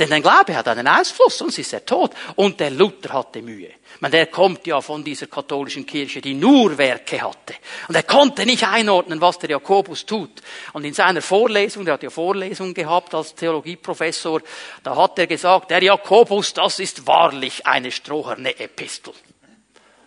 Denn 0.00 0.08
dein 0.08 0.22
Glaube 0.22 0.56
hat 0.56 0.66
einen 0.66 0.88
Ausfluss, 0.88 1.36
sonst 1.36 1.58
ist 1.58 1.74
er 1.74 1.84
tot. 1.84 2.12
Und 2.36 2.58
der 2.58 2.70
Luther 2.70 3.12
hatte 3.12 3.42
Mühe. 3.42 3.68
Ich 3.68 4.00
meine, 4.00 4.12
der 4.12 4.26
kommt 4.28 4.66
ja 4.66 4.80
von 4.80 5.04
dieser 5.04 5.26
katholischen 5.26 5.84
Kirche, 5.84 6.22
die 6.22 6.32
nur 6.32 6.78
Werke 6.78 7.20
hatte. 7.20 7.54
Und 7.86 7.94
er 7.94 8.04
konnte 8.04 8.46
nicht 8.46 8.66
einordnen, 8.66 9.20
was 9.20 9.38
der 9.38 9.50
Jakobus 9.50 10.06
tut. 10.06 10.40
Und 10.72 10.86
in 10.86 10.94
seiner 10.94 11.20
Vorlesung, 11.20 11.84
der 11.84 11.94
hat 11.94 12.02
ja 12.02 12.08
Vorlesungen 12.08 12.72
gehabt 12.72 13.14
als 13.14 13.34
Theologieprofessor, 13.34 14.40
da 14.82 14.96
hat 14.96 15.18
er 15.18 15.26
gesagt, 15.26 15.70
der 15.70 15.82
Jakobus, 15.82 16.54
das 16.54 16.78
ist 16.78 17.06
wahrlich 17.06 17.66
eine 17.66 17.92
stroherne 17.92 18.58
Epistel. 18.58 19.12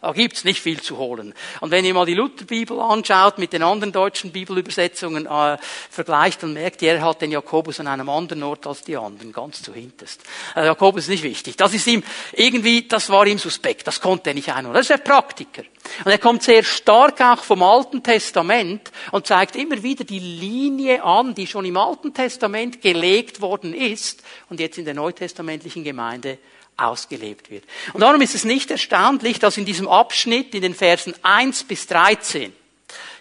Da 0.04 0.12
gibt's 0.12 0.44
nicht 0.44 0.60
viel 0.60 0.82
zu 0.82 0.98
holen. 0.98 1.34
Und 1.62 1.72
wenn 1.72 1.86
ihr 1.86 1.94
mal 1.94 2.06
die 2.06 2.14
Lutherbibel 2.14 2.78
anschaut, 2.82 3.38
mit 3.38 3.54
den 3.54 3.64
anderen 3.64 3.94
deutschen 3.94 4.34
Bibelübersetzungen 4.34 5.28
äh, 5.28 5.58
vergleicht, 5.90 6.44
dann 6.44 6.52
merkt 6.52 6.82
ihr, 6.82 6.96
er 6.96 7.04
hat 7.04 7.22
den 7.22 7.32
Jakobus 7.32 7.80
an 7.80 7.88
einem 7.88 8.10
anderen 8.10 8.44
Ort 8.44 8.68
als 8.68 8.82
die 8.82 8.98
anderen, 8.98 9.32
ganz 9.32 9.62
zu 9.62 9.74
hinterst. 9.74 10.22
Also 10.56 10.68
Jakobus 10.68 11.04
ist 11.04 11.10
nicht 11.10 11.24
wichtig. 11.24 11.56
Das 11.56 11.74
ist 11.74 11.88
ihm 11.88 12.04
irgendwie, 12.34 12.86
das 12.86 13.10
war 13.12 13.26
ihm 13.26 13.38
suspekt. 13.38 13.88
Das 13.88 14.02
konnte 14.02 14.32
er 14.32 14.34
nicht 14.34 14.52
einholen. 14.52 14.74
Das 14.74 14.82
ist 14.82 14.90
der 14.90 14.98
Praktiker. 14.98 15.64
Und 16.04 16.12
er 16.12 16.18
kommt 16.18 16.44
sehr 16.44 16.64
stark 16.64 17.22
auch 17.22 17.42
vom 17.42 17.64
Alten 17.64 18.04
Testament 18.04 18.92
und 19.14 19.26
zeigt 19.26 19.56
immer 19.56 19.82
wieder 19.84 20.04
die 20.04 20.20
Linie 20.20 21.02
an, 21.02 21.34
die 21.34 21.48
schon 21.48 21.64
im 21.64 21.78
Alten 21.78 22.14
Testament 22.14 22.82
gelegt 22.82 23.40
worden 23.40 23.74
ist 23.74 24.22
und 24.50 24.60
jetzt 24.60 24.78
in 24.78 24.84
der 24.84 24.96
neutestamentlichen 24.96 25.86
Gemeinde 25.86 26.40
ausgelebt 26.78 27.50
wird. 27.50 27.64
Und 27.94 28.02
darum 28.02 28.22
ist 28.22 28.36
es 28.36 28.44
nicht 28.44 28.72
erstaunlich, 28.72 29.40
dass 29.40 29.58
in 29.58 29.66
diesem 29.66 29.88
Abschnitt, 29.88 30.54
in 30.56 30.62
den 30.62 30.76
Versen 30.76 31.14
1 31.22 31.66
bis 31.66 31.88
13, 31.88 32.54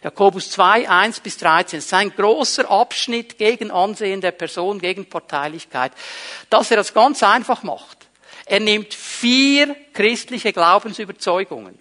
Jakobus 0.03 0.51
2, 0.51 0.89
1 0.89 1.21
bis 1.21 1.39
13, 1.39 1.79
es 1.79 1.87
ist 1.87 1.95
ein 1.95 2.11
großer 2.11 2.69
Abschnitt 2.71 3.39
gegen 3.39 3.71
Ansehen 3.71 4.21
der 4.21 4.33
Person, 4.33 4.81
gegen 4.81 5.07
Parteilichkeit, 5.07 5.93
dass 6.51 6.71
er 6.71 6.77
das 6.77 6.93
ganz 6.93 7.23
einfach 7.23 7.63
macht. 7.63 7.99
Er 8.47 8.61
nimmt 8.61 8.93
vier 8.93 9.77
christliche 9.93 10.53
Glaubensüberzeugungen 10.53 11.79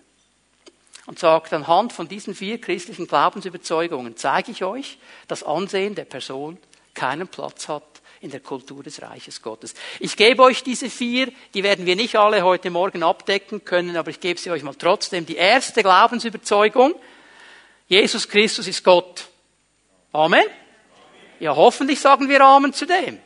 und 1.07 1.17
sagt, 1.17 1.51
anhand 1.53 1.93
von 1.93 2.07
diesen 2.07 2.35
vier 2.35 2.61
christlichen 2.61 3.07
Glaubensüberzeugungen 3.07 4.15
zeige 4.15 4.51
ich 4.51 4.63
euch, 4.63 4.99
dass 5.27 5.43
Ansehen 5.43 5.95
der 5.95 6.05
Person 6.05 6.57
keinen 6.93 7.27
Platz 7.27 7.67
hat 7.67 7.90
in 8.21 8.29
der 8.29 8.39
Kultur 8.39 8.83
des 8.83 9.01
Reiches 9.01 9.41
Gottes. 9.41 9.73
Ich 9.99 10.15
gebe 10.15 10.43
euch 10.43 10.63
diese 10.63 10.89
vier, 10.89 11.31
die 11.53 11.63
werden 11.63 11.85
wir 11.85 11.95
nicht 11.95 12.15
alle 12.15 12.43
heute 12.43 12.69
Morgen 12.69 13.03
abdecken 13.03 13.65
können, 13.65 13.97
aber 13.97 14.11
ich 14.11 14.19
gebe 14.19 14.39
sie 14.39 14.51
euch 14.51 14.63
mal 14.63 14.75
trotzdem. 14.75 15.25
Die 15.25 15.35
erste 15.35 15.81
Glaubensüberzeugung, 15.81 16.93
Jesus 17.87 18.27
Christus 18.27 18.67
ist 18.67 18.83
Gott. 18.83 19.27
Amen? 20.13 20.45
Ja, 21.39 21.55
hoffentlich 21.55 21.99
sagen 21.99 22.29
wir 22.29 22.41
Amen 22.41 22.73
zu 22.73 22.85
dem. 22.85 23.19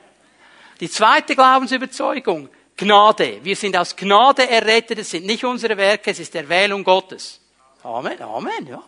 Die 0.79 0.89
zweite 0.89 1.35
Glaubensüberzeugung, 1.35 2.49
Gnade. 2.77 3.39
Wir 3.43 3.55
sind 3.55 3.75
aus 3.77 3.95
Gnade 3.95 4.49
errettet, 4.49 4.99
es 4.99 5.11
sind 5.11 5.25
nicht 5.25 5.43
unsere 5.43 5.77
Werke, 5.77 6.11
es 6.11 6.19
ist 6.19 6.35
Erwählung 6.35 6.83
Gottes. 6.83 7.41
Amen, 7.85 8.19
Amen, 8.19 8.65
ja. 8.67 8.83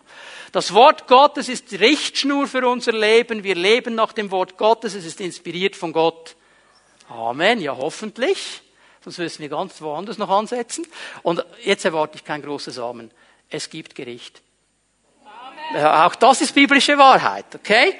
Das 0.50 0.74
Wort 0.74 1.06
Gottes 1.06 1.48
ist 1.48 1.72
Richtschnur 1.72 2.48
für 2.48 2.66
unser 2.68 2.90
Leben. 2.90 3.44
Wir 3.44 3.54
leben 3.54 3.94
nach 3.94 4.12
dem 4.12 4.32
Wort 4.32 4.56
Gottes. 4.58 4.94
Es 4.94 5.04
ist 5.04 5.20
inspiriert 5.20 5.76
von 5.76 5.92
Gott. 5.92 6.34
Amen. 7.08 7.60
Ja, 7.60 7.76
hoffentlich. 7.76 8.60
Sonst 9.04 9.18
müssen 9.18 9.40
wir 9.40 9.50
ganz 9.50 9.80
woanders 9.80 10.18
noch 10.18 10.28
ansetzen. 10.28 10.84
Und 11.22 11.44
jetzt 11.62 11.84
erwarte 11.84 12.16
ich 12.16 12.24
kein 12.24 12.42
großes 12.42 12.80
Amen. 12.80 13.12
Es 13.48 13.70
gibt 13.70 13.94
Gericht. 13.94 14.42
Amen. 15.72 15.86
Auch 15.86 16.16
das 16.16 16.40
ist 16.40 16.52
biblische 16.52 16.98
Wahrheit, 16.98 17.54
okay? 17.54 17.94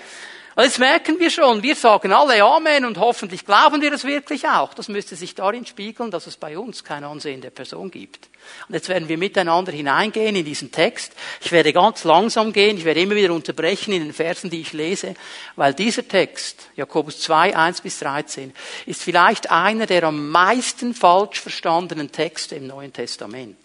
Und 0.57 0.65
jetzt 0.65 0.81
merken 0.81 1.21
wir 1.21 1.31
schon, 1.31 1.63
wir 1.63 1.77
sagen 1.77 2.13
alle 2.13 2.43
Amen 2.43 2.85
und 2.85 2.99
hoffentlich 2.99 3.47
glauben 3.47 3.81
wir 3.81 3.93
das 3.93 4.03
wirklich 4.03 4.49
auch. 4.49 4.75
Das 4.75 4.89
müsste 4.89 5.15
sich 5.15 5.37
darin 5.37 5.65
spiegeln, 5.65 6.11
dass 6.11 6.27
es 6.27 6.37
bei 6.37 6.59
uns 6.59 6.83
kein 6.83 7.05
Ansehen 7.05 7.41
der 7.41 7.51
Person 7.51 7.93
gibt. 7.93 8.29
Und 8.69 8.75
jetzt 8.75 8.89
werden 8.89 9.09
wir 9.09 9.19
miteinander 9.19 9.73
hineingehen 9.73 10.37
in 10.37 10.45
diesen 10.45 10.71
Text. 10.71 11.13
Ich 11.41 11.53
werde 11.53 11.73
ganz 11.73 12.05
langsam 12.05 12.53
gehen, 12.53 12.77
ich 12.77 12.85
werde 12.85 13.01
immer 13.01 13.15
wieder 13.15 13.33
unterbrechen 13.33 13.93
in 13.93 14.03
den 14.03 14.13
Versen, 14.13 14.51
die 14.51 14.61
ich 14.61 14.73
lese, 14.73 15.15
weil 15.57 15.75
dieser 15.75 16.07
Text, 16.07 16.69
Jakobus 16.77 17.21
2, 17.21 17.57
1 17.57 17.81
bis 17.81 17.99
13, 18.01 18.53
ist 18.87 19.03
vielleicht 19.03 19.51
einer 19.51 19.87
der 19.87 20.05
am 20.05 20.31
meisten 20.31 20.95
falsch 20.95 21.41
verstandenen 21.41 22.13
Texte 22.13 22.57
im 22.57 22.67
Neuen 22.67 22.93
Testament. 22.93 23.57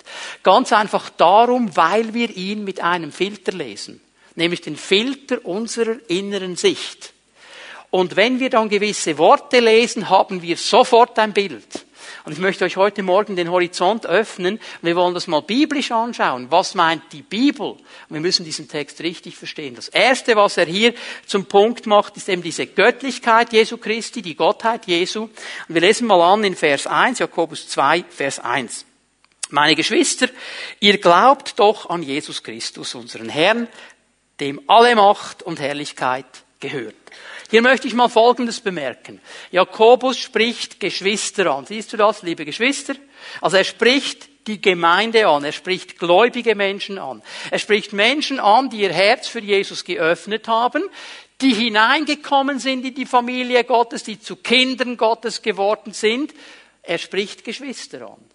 Ganz 0.43 0.73
einfach 0.73 1.09
darum, 1.09 1.75
weil 1.75 2.13
wir 2.13 2.29
ihn 2.35 2.63
mit 2.63 2.81
einem 2.81 3.11
Filter 3.11 3.51
lesen 3.51 4.01
nämlich 4.35 4.61
den 4.61 4.77
Filter 4.77 5.45
unserer 5.45 5.97
inneren 6.07 6.55
Sicht. 6.55 7.13
Und 7.89 8.15
wenn 8.15 8.39
wir 8.39 8.49
dann 8.49 8.69
gewisse 8.69 9.17
Worte 9.17 9.59
lesen, 9.59 10.09
haben 10.09 10.41
wir 10.41 10.57
sofort 10.57 11.19
ein 11.19 11.33
Bild. 11.33 11.85
Und 12.25 12.31
ich 12.31 12.39
möchte 12.39 12.63
euch 12.63 12.77
heute 12.77 13.03
Morgen 13.03 13.35
den 13.35 13.51
Horizont 13.51 14.05
öffnen. 14.05 14.59
Wir 14.81 14.95
wollen 14.95 15.13
das 15.13 15.27
mal 15.27 15.41
biblisch 15.41 15.91
anschauen. 15.91 16.47
Was 16.49 16.73
meint 16.73 17.03
die 17.11 17.21
Bibel? 17.21 17.71
Und 17.71 17.81
wir 18.09 18.21
müssen 18.21 18.45
diesen 18.45 18.69
Text 18.69 19.01
richtig 19.01 19.35
verstehen. 19.35 19.75
Das 19.75 19.89
erste, 19.89 20.37
was 20.37 20.55
er 20.55 20.65
hier 20.65 20.93
zum 21.25 21.45
Punkt 21.45 21.85
macht, 21.85 22.15
ist 22.15 22.29
eben 22.29 22.41
diese 22.41 22.65
Göttlichkeit 22.65 23.51
Jesu 23.51 23.77
Christi, 23.77 24.21
die 24.21 24.35
Gottheit 24.35 24.87
Jesu. 24.87 25.23
Und 25.23 25.31
wir 25.67 25.81
lesen 25.81 26.07
mal 26.07 26.21
an 26.21 26.45
in 26.45 26.55
Vers 26.55 26.87
1, 26.87 27.19
Jakobus 27.19 27.67
2, 27.67 28.05
Vers 28.09 28.39
1. 28.39 28.85
Meine 29.49 29.75
Geschwister, 29.75 30.29
ihr 30.79 30.99
glaubt 30.99 31.59
doch 31.59 31.89
an 31.89 32.03
Jesus 32.03 32.41
Christus, 32.41 32.95
unseren 32.95 33.27
Herrn, 33.27 33.67
dem 34.39 34.61
alle 34.67 34.95
Macht 34.95 35.43
und 35.43 35.59
Herrlichkeit 35.59 36.25
gehört. 36.61 36.95
Hier 37.53 37.61
möchte 37.61 37.87
ich 37.87 37.93
mal 37.93 38.09
Folgendes 38.09 38.61
bemerken. 38.61 39.21
Jakobus 39.51 40.17
spricht 40.17 40.79
Geschwister 40.79 41.53
an. 41.53 41.67
Siehst 41.67 41.93
du 41.93 41.97
das, 41.97 42.23
liebe 42.23 42.45
Geschwister? 42.45 42.95
Also 43.41 43.57
er 43.57 43.63
spricht 43.63 44.47
die 44.47 44.59
Gemeinde 44.59 45.27
an, 45.27 45.43
er 45.43 45.51
spricht 45.51 45.99
gläubige 45.99 46.55
Menschen 46.55 46.97
an. 46.97 47.21
Er 47.51 47.59
spricht 47.59 47.93
Menschen 47.93 48.39
an, 48.39 48.71
die 48.71 48.79
ihr 48.79 48.91
Herz 48.91 49.27
für 49.27 49.39
Jesus 49.39 49.85
geöffnet 49.85 50.47
haben, 50.47 50.81
die 51.41 51.53
hineingekommen 51.53 52.57
sind 52.57 52.85
in 52.85 52.95
die 52.95 53.05
Familie 53.05 53.63
Gottes, 53.65 54.03
die 54.03 54.19
zu 54.19 54.37
Kindern 54.37 54.97
Gottes 54.97 55.43
geworden 55.43 55.93
sind. 55.93 56.33
Er 56.81 56.97
spricht 56.97 57.43
Geschwister 57.43 58.09
an. 58.09 58.25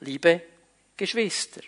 Liebe 0.00 0.42
Geschwister. 0.98 1.62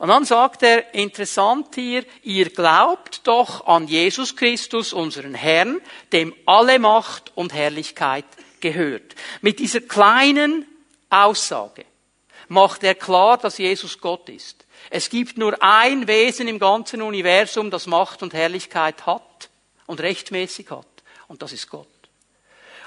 Und 0.00 0.08
dann 0.08 0.24
sagt 0.24 0.62
er, 0.62 0.94
interessant 0.94 1.74
hier, 1.74 2.06
ihr 2.22 2.48
glaubt 2.48 3.20
doch 3.26 3.66
an 3.66 3.86
Jesus 3.86 4.34
Christus, 4.34 4.94
unseren 4.94 5.34
Herrn, 5.34 5.78
dem 6.10 6.34
alle 6.46 6.78
Macht 6.78 7.32
und 7.34 7.52
Herrlichkeit 7.52 8.24
gehört. 8.60 9.14
Mit 9.42 9.58
dieser 9.58 9.82
kleinen 9.82 10.64
Aussage 11.10 11.84
macht 12.48 12.82
er 12.82 12.94
klar, 12.94 13.36
dass 13.36 13.58
Jesus 13.58 14.00
Gott 14.00 14.30
ist. 14.30 14.64
Es 14.88 15.10
gibt 15.10 15.36
nur 15.36 15.62
ein 15.62 16.08
Wesen 16.08 16.48
im 16.48 16.58
ganzen 16.58 17.02
Universum, 17.02 17.70
das 17.70 17.86
Macht 17.86 18.22
und 18.22 18.32
Herrlichkeit 18.32 19.04
hat 19.04 19.50
und 19.84 20.00
rechtmäßig 20.00 20.70
hat. 20.70 20.86
Und 21.28 21.42
das 21.42 21.52
ist 21.52 21.68
Gott. 21.68 21.88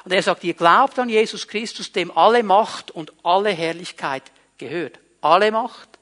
Und 0.03 0.13
er 0.13 0.24
sagt, 0.24 0.43
ihr 0.43 0.55
glaubt 0.55 0.98
an 0.98 1.10
Jesus 1.10 1.48
Christus, 1.48 1.91
dem 1.91 2.10
alle 2.17 2.41
Macht 2.41 2.89
und 2.89 3.13
alle 3.22 3.51
Herrlichkeit 3.51 4.24
gehört. 4.58 4.98
Alle 5.22 5.51
Macht, 5.51 5.93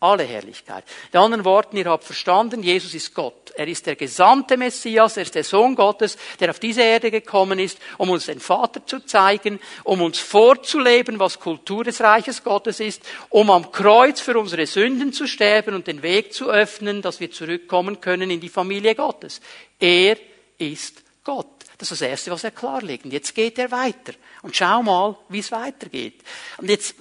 alle 0.00 0.24
Herrlichkeit. 0.24 0.84
In 1.10 1.18
anderen 1.18 1.44
Worten, 1.46 1.76
ihr 1.78 1.86
habt 1.86 2.04
verstanden, 2.04 2.62
Jesus 2.62 2.94
ist 2.94 3.14
Gott. 3.14 3.52
Er 3.54 3.66
ist 3.66 3.86
der 3.86 3.96
gesandte 3.96 4.58
Messias, 4.58 5.16
er 5.16 5.22
ist 5.22 5.34
der 5.34 5.44
Sohn 5.44 5.74
Gottes, 5.74 6.18
der 6.38 6.50
auf 6.50 6.58
diese 6.58 6.82
Erde 6.82 7.10
gekommen 7.10 7.58
ist, 7.58 7.78
um 7.96 8.10
uns 8.10 8.26
den 8.26 8.38
Vater 8.38 8.84
zu 8.84 9.00
zeigen, 9.00 9.58
um 9.84 10.02
uns 10.02 10.18
vorzuleben, 10.18 11.18
was 11.18 11.40
Kultur 11.40 11.82
des 11.82 12.02
Reiches 12.02 12.44
Gottes 12.44 12.80
ist, 12.80 13.02
um 13.30 13.50
am 13.50 13.72
Kreuz 13.72 14.20
für 14.20 14.38
unsere 14.38 14.66
Sünden 14.66 15.14
zu 15.14 15.26
sterben 15.26 15.74
und 15.74 15.86
den 15.86 16.02
Weg 16.02 16.34
zu 16.34 16.50
öffnen, 16.50 17.00
dass 17.00 17.20
wir 17.20 17.30
zurückkommen 17.30 18.00
können 18.00 18.30
in 18.30 18.40
die 18.40 18.50
Familie 18.50 18.94
Gottes. 18.94 19.40
Er 19.80 20.18
ist 20.58 21.02
Gott. 21.24 21.46
Das 21.78 21.90
ist 21.90 22.00
das 22.00 22.08
Erste, 22.08 22.30
was 22.30 22.44
er 22.44 22.50
klarlegt. 22.50 23.04
Und 23.04 23.12
jetzt 23.12 23.34
geht 23.34 23.58
er 23.58 23.70
weiter. 23.70 24.12
Und 24.42 24.56
schau 24.56 24.82
mal, 24.82 25.16
wie 25.28 25.40
es 25.40 25.52
weitergeht. 25.52 26.22
Und 26.58 26.68
jetzt, 26.68 26.94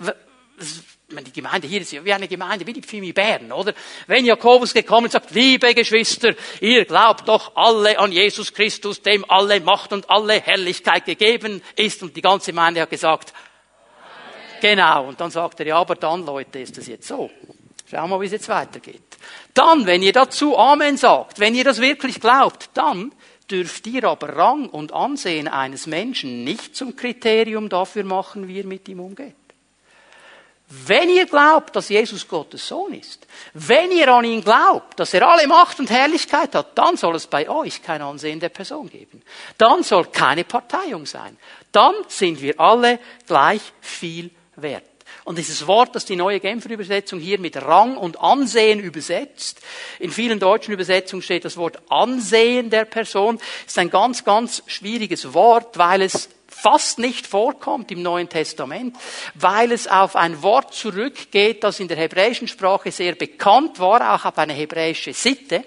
die 1.10 1.32
Gemeinde 1.32 1.68
hier 1.68 1.82
ist 1.82 1.92
wie 2.04 2.14
eine 2.14 2.28
Gemeinde, 2.28 2.66
wie 2.66 2.74
die 2.74 2.82
Pfimi 2.82 3.14
Bern, 3.14 3.52
oder? 3.52 3.74
Wenn 4.08 4.26
Jakobus 4.26 4.74
gekommen 4.74 5.06
und 5.06 5.12
sagt, 5.12 5.32
liebe 5.32 5.74
Geschwister, 5.74 6.34
ihr 6.62 6.86
glaubt 6.86 7.28
doch 7.28 7.56
alle 7.56 8.00
an 8.00 8.12
Jesus 8.12 8.54
Christus, 8.54 9.02
dem 9.02 9.24
alle 9.30 9.60
Macht 9.60 9.94
und 9.94 10.10
alle 10.10 10.40
Herrlichkeit 10.42 11.06
gegeben 11.06 11.62
ist, 11.76 12.02
und 12.02 12.16
die 12.16 12.22
ganze 12.22 12.52
Gemeinde 12.52 12.82
hat 12.82 12.90
gesagt, 12.90 13.34
Amen. 13.34 14.62
genau, 14.62 15.08
und 15.08 15.22
dann 15.22 15.30
sagt 15.30 15.60
er, 15.60 15.68
ja, 15.68 15.78
aber 15.78 15.96
dann, 15.96 16.26
Leute, 16.26 16.60
ist 16.60 16.78
das 16.78 16.88
jetzt 16.88 17.08
so. 17.08 17.30
Schau 17.90 18.08
mal, 18.08 18.20
wie 18.20 18.26
es 18.26 18.32
jetzt 18.32 18.50
weitergeht. 18.50 19.04
Dann, 19.54 19.86
wenn 19.86 20.02
ihr 20.02 20.14
dazu 20.14 20.58
Amen 20.58 20.98
sagt, 20.98 21.40
wenn 21.40 21.54
ihr 21.54 21.64
das 21.64 21.80
wirklich 21.82 22.20
glaubt, 22.20 22.72
dann 22.74 23.14
dürft 23.50 23.86
ihr 23.86 24.06
aber 24.06 24.36
Rang 24.36 24.70
und 24.70 24.92
Ansehen 24.92 25.48
eines 25.48 25.86
Menschen 25.86 26.44
nicht 26.44 26.76
zum 26.76 26.96
Kriterium 26.96 27.70
dafür 27.70 28.04
machen, 28.04 28.48
wie 28.48 28.62
er 28.62 28.66
mit 28.66 28.90
ihm 28.90 29.00
umgeht. 29.00 29.36
Wenn 30.68 31.10
ihr 31.10 31.28
glaubt, 31.28 31.76
dass 31.76 31.90
Jesus 31.90 32.28
Gottes 32.28 32.68
Sohn 32.68 32.94
ist, 32.94 33.28
wenn 33.54 33.92
ihr 33.92 34.12
an 34.12 34.26
ihn 34.26 34.44
glaubt, 34.44 35.00
dass 35.00 35.14
er 35.14 35.28
alle 35.28 35.48
Macht 35.48 35.80
und 35.80 35.92
Herrlichkeit 35.92 36.56
hat, 36.56 36.76
dann 36.78 36.98
soll 36.98 37.16
es 37.16 37.28
bei 37.28 37.48
euch 37.48 37.84
kein 37.84 38.02
Ansehen 38.02 38.40
der 38.40 38.50
Person 38.50 38.90
geben. 38.90 39.22
Dann 39.60 39.84
soll 39.84 40.06
keine 40.06 40.44
Parteiung 40.44 41.06
sein. 41.06 41.38
Dann 41.72 41.94
sind 42.08 42.42
wir 42.42 42.60
alle 42.60 43.00
gleich 43.28 43.62
viel 43.80 44.32
wert. 44.56 44.84
Und 45.24 45.38
dieses 45.38 45.66
Wort, 45.68 45.96
das 45.96 46.06
die 46.06 46.16
neue 46.16 46.40
Genfer 46.40 46.70
Übersetzung 46.70 47.20
hier 47.20 47.40
mit 47.40 47.58
Rang 47.58 47.98
und 47.98 48.20
Ansehen 48.20 48.80
übersetzt, 48.80 49.62
in 50.00 50.12
vielen 50.12 50.40
deutschen 50.40 50.74
Übersetzungen 50.74 51.22
steht 51.22 51.46
das 51.46 51.58
Wort 51.58 51.80
Ansehen 51.90 52.70
der 52.70 52.86
Person, 52.86 53.40
ist 53.66 53.78
ein 53.78 53.90
ganz, 53.90 54.24
ganz 54.24 54.64
schwieriges 54.68 55.34
Wort, 55.34 55.78
weil 55.78 56.02
es 56.02 56.30
fast 56.66 56.98
nicht 56.98 57.28
vorkommt 57.28 57.92
im 57.92 58.02
Neuen 58.02 58.28
Testament, 58.28 58.98
weil 59.36 59.72
es 59.72 59.88
auf 59.88 60.16
ein 60.16 60.42
Wort 60.42 60.74
zurückgeht, 60.74 61.64
das 61.64 61.80
in 61.80 61.88
der 61.88 61.98
hebräischen 61.98 62.48
Sprache 62.48 62.92
sehr 62.92 63.14
bekannt 63.14 63.78
war, 63.78 64.16
auch 64.16 64.26
auf 64.26 64.36
eine 64.40 64.54
hebräische 64.54 65.14
Sitte, 65.14 65.64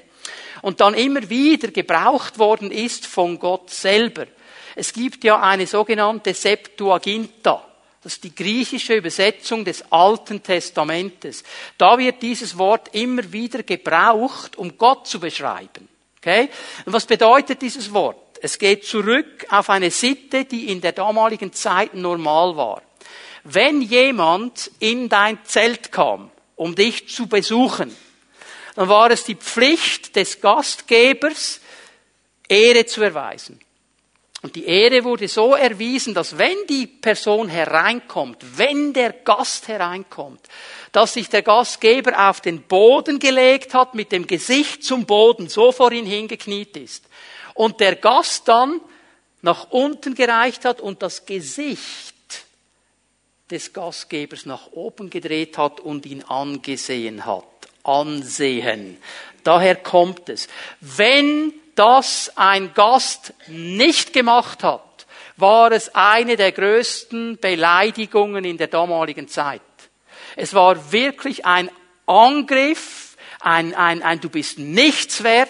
und 0.61 0.81
dann 0.81 0.95
immer 0.95 1.31
wieder 1.31 1.69
gebraucht 1.69 2.41
worden 2.41 2.73
ist 2.73 3.07
von 3.07 3.39
Gott 3.39 3.71
selber. 3.71 4.27
Es 4.75 4.93
gibt 4.93 5.23
ja 5.23 5.41
eine 5.41 5.69
sogenannte 5.69 6.35
Septuaginta. 6.35 7.65
Das 8.03 8.15
ist 8.15 8.25
die 8.25 8.35
griechische 8.35 8.97
Übersetzung 8.97 9.65
des 9.65 9.85
Alten 9.93 10.43
Testamentes. 10.43 11.45
Da 11.77 11.97
wird 11.97 12.23
dieses 12.23 12.59
Wort 12.59 12.93
immer 12.93 13.33
wieder 13.33 13.63
gebraucht, 13.63 14.57
um 14.57 14.77
Gott 14.77 15.07
zu 15.07 15.21
beschreiben. 15.21 15.89
Okay? 16.17 16.49
Und 16.85 16.93
was 16.93 17.07
bedeutet 17.07 17.63
dieses 17.63 17.93
Wort? 17.95 18.28
Es 18.41 18.59
geht 18.59 18.85
zurück 18.85 19.47
auf 19.51 19.71
eine 19.71 19.91
Sitte, 19.91 20.45
die 20.45 20.71
in 20.71 20.81
der 20.81 20.93
damaligen 20.93 21.53
Zeit 21.53 21.95
normal 21.95 22.57
war. 22.57 22.83
Wenn 23.45 23.83
jemand 23.83 24.71
in 24.79 25.09
dein 25.09 25.39
Zelt 25.45 25.91
kam, 25.91 26.31
um 26.57 26.75
dich 26.75 27.09
zu 27.09 27.27
besuchen, 27.27 27.95
dann 28.75 28.89
war 28.89 29.11
es 29.11 29.25
die 29.25 29.35
Pflicht 29.35 30.15
des 30.15 30.41
Gastgebers, 30.41 31.61
Ehre 32.49 32.87
zu 32.87 33.03
erweisen. 33.03 33.61
Und 34.43 34.55
die 34.55 34.67
Ehre 34.67 35.03
wurde 35.03 35.27
so 35.27 35.55
erwiesen, 35.55 36.15
dass 36.15 36.39
wenn 36.39 36.57
die 36.69 36.87
Person 36.87 37.49
hereinkommt, 37.49 38.39
wenn 38.57 38.93
der 38.93 39.13
Gast 39.13 39.67
hereinkommt, 39.67 40.41
dass 40.93 41.15
sich 41.15 41.29
der 41.29 41.43
Gastgeber 41.43 42.29
auf 42.29 42.41
den 42.41 42.63
Boden 42.63 43.19
gelegt 43.19 43.75
hat, 43.75 43.97
mit 43.97 44.13
dem 44.13 44.29
Gesicht 44.29 44.85
zum 44.85 45.07
Boden, 45.07 45.49
so 45.49 45.73
vor 45.73 45.91
ihn 45.91 46.07
hingekniet 46.07 46.77
ist 46.77 47.08
und 47.59 47.81
der 47.81 47.97
Gast 47.97 48.47
dann 48.47 48.81
nach 49.43 49.71
unten 49.71 50.15
gereicht 50.15 50.65
hat 50.65 50.81
und 50.81 51.03
das 51.03 51.27
Gesicht 51.27 52.15
des 53.51 53.73
Gastgebers 53.73 54.47
nach 54.47 54.69
oben 54.71 55.11
gedreht 55.11 55.59
hat 55.59 55.81
und 55.81 56.07
ihn 56.07 56.23
angesehen 56.23 57.27
hat. 57.27 57.45
Ansehen. 57.83 58.99
Daher 59.43 59.75
kommt 59.75 60.29
es. 60.29 60.47
Wenn 60.81 61.53
das 61.75 62.31
ein 62.37 62.75
Gast 62.75 63.35
nicht 63.49 64.13
gemacht 64.13 64.63
hat, 64.63 65.07
war 65.37 65.73
es 65.73 65.93
eine 65.97 66.37
der 66.37 66.53
größten 66.53 67.39
Beleidigungen 67.39 68.45
in 68.45 68.57
der 68.57 68.69
damaligen 68.69 69.27
Zeit. 69.27 69.63
Es 70.37 70.55
war 70.55 70.93
wirklich 70.93 71.45
ein 71.45 71.71
Angriff, 72.07 73.17
ein, 73.41 73.75
ein, 73.75 74.03
ein 74.05 74.21
du 74.21 74.29
bist 74.29 74.61
nichts 74.61 75.25
wert, 75.25 75.49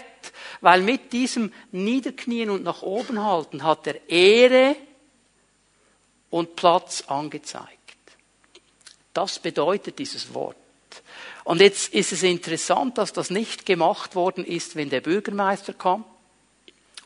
weil 0.61 0.83
mit 0.83 1.12
diesem 1.12 1.53
Niederknien 1.73 2.50
und 2.50 2.65
nach 2.65 2.83
oben 2.83 3.23
halten 3.25 3.62
hat 3.62 3.87
er 3.87 4.09
Ehre 4.09 4.77
und 6.31 6.57
Platz 6.57 7.05
angezeigt. 7.07 7.69
Das 9.15 9.38
bedeutet 9.38 9.99
dieses 9.99 10.35
Wort. 10.35 10.57
Und 11.45 11.61
jetzt 11.61 11.95
ist 11.95 12.12
es 12.12 12.23
interessant, 12.23 12.99
dass 12.99 13.12
das 13.12 13.31
nicht 13.31 13.65
gemacht 13.65 14.15
worden 14.15 14.45
ist, 14.45 14.77
wenn 14.77 14.91
der 14.91 15.00
Bürgermeister 15.00 15.73
kam 15.73 16.05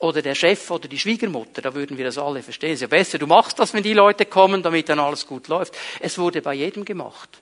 oder 0.01 0.21
der 0.21 0.35
Chef 0.35 0.69
oder 0.71 0.89
die 0.89 0.99
Schwiegermutter, 0.99 1.63
da 1.63 1.75
würden 1.75 1.97
wir 1.97 2.05
das 2.05 2.19
alle 2.19 2.43
verstehen. 2.43 2.73
Es 2.73 2.79
ist 2.79 2.83
ja 2.83 2.89
besser, 2.89 3.19
du 3.19 3.29
machst 3.29 3.61
das, 3.61 3.73
wenn 3.73 3.85
die 3.85 3.93
Leute 3.93 4.27
kommen, 4.27 4.63
damit 4.63 4.89
dann 4.89 4.99
alles 4.99 5.29
gut 5.29 5.47
läuft. 5.47 5.77
Es 6.01 6.19
wurde 6.19 6.43
bei 6.43 6.55
jedem 6.55 6.85
gemacht. 6.85 7.41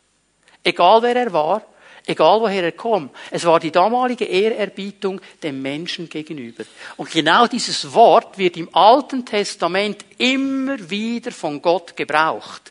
Egal 0.63 1.01
wer 1.03 1.17
er 1.17 1.33
war, 1.33 1.65
egal 2.11 2.41
woher 2.41 2.63
er 2.63 2.73
kommt. 2.73 3.11
Es 3.31 3.45
war 3.45 3.61
die 3.61 3.71
damalige 3.71 4.25
Ehrerbietung 4.25 5.21
dem 5.43 5.63
Menschen 5.63 6.09
gegenüber. 6.09 6.65
Und 6.97 7.11
genau 7.11 7.47
dieses 7.47 7.93
Wort 7.95 8.37
wird 8.37 8.57
im 8.57 8.75
Alten 8.75 9.25
Testament 9.25 10.05
immer 10.19 10.91
wieder 10.91 11.33
von 11.33 11.63
Gott 11.63 11.97
gebraucht. 11.97 12.71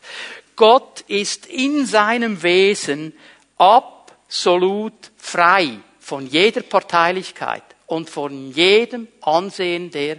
Gott 0.54 1.00
ist 1.08 1.46
in 1.46 1.86
seinem 1.86 2.42
Wesen 2.42 3.14
absolut 3.56 5.10
frei 5.16 5.78
von 5.98 6.26
jeder 6.26 6.62
Parteilichkeit 6.62 7.62
und 7.86 8.10
von 8.10 8.52
jedem 8.52 9.08
Ansehen 9.22 9.90
der 9.90 10.18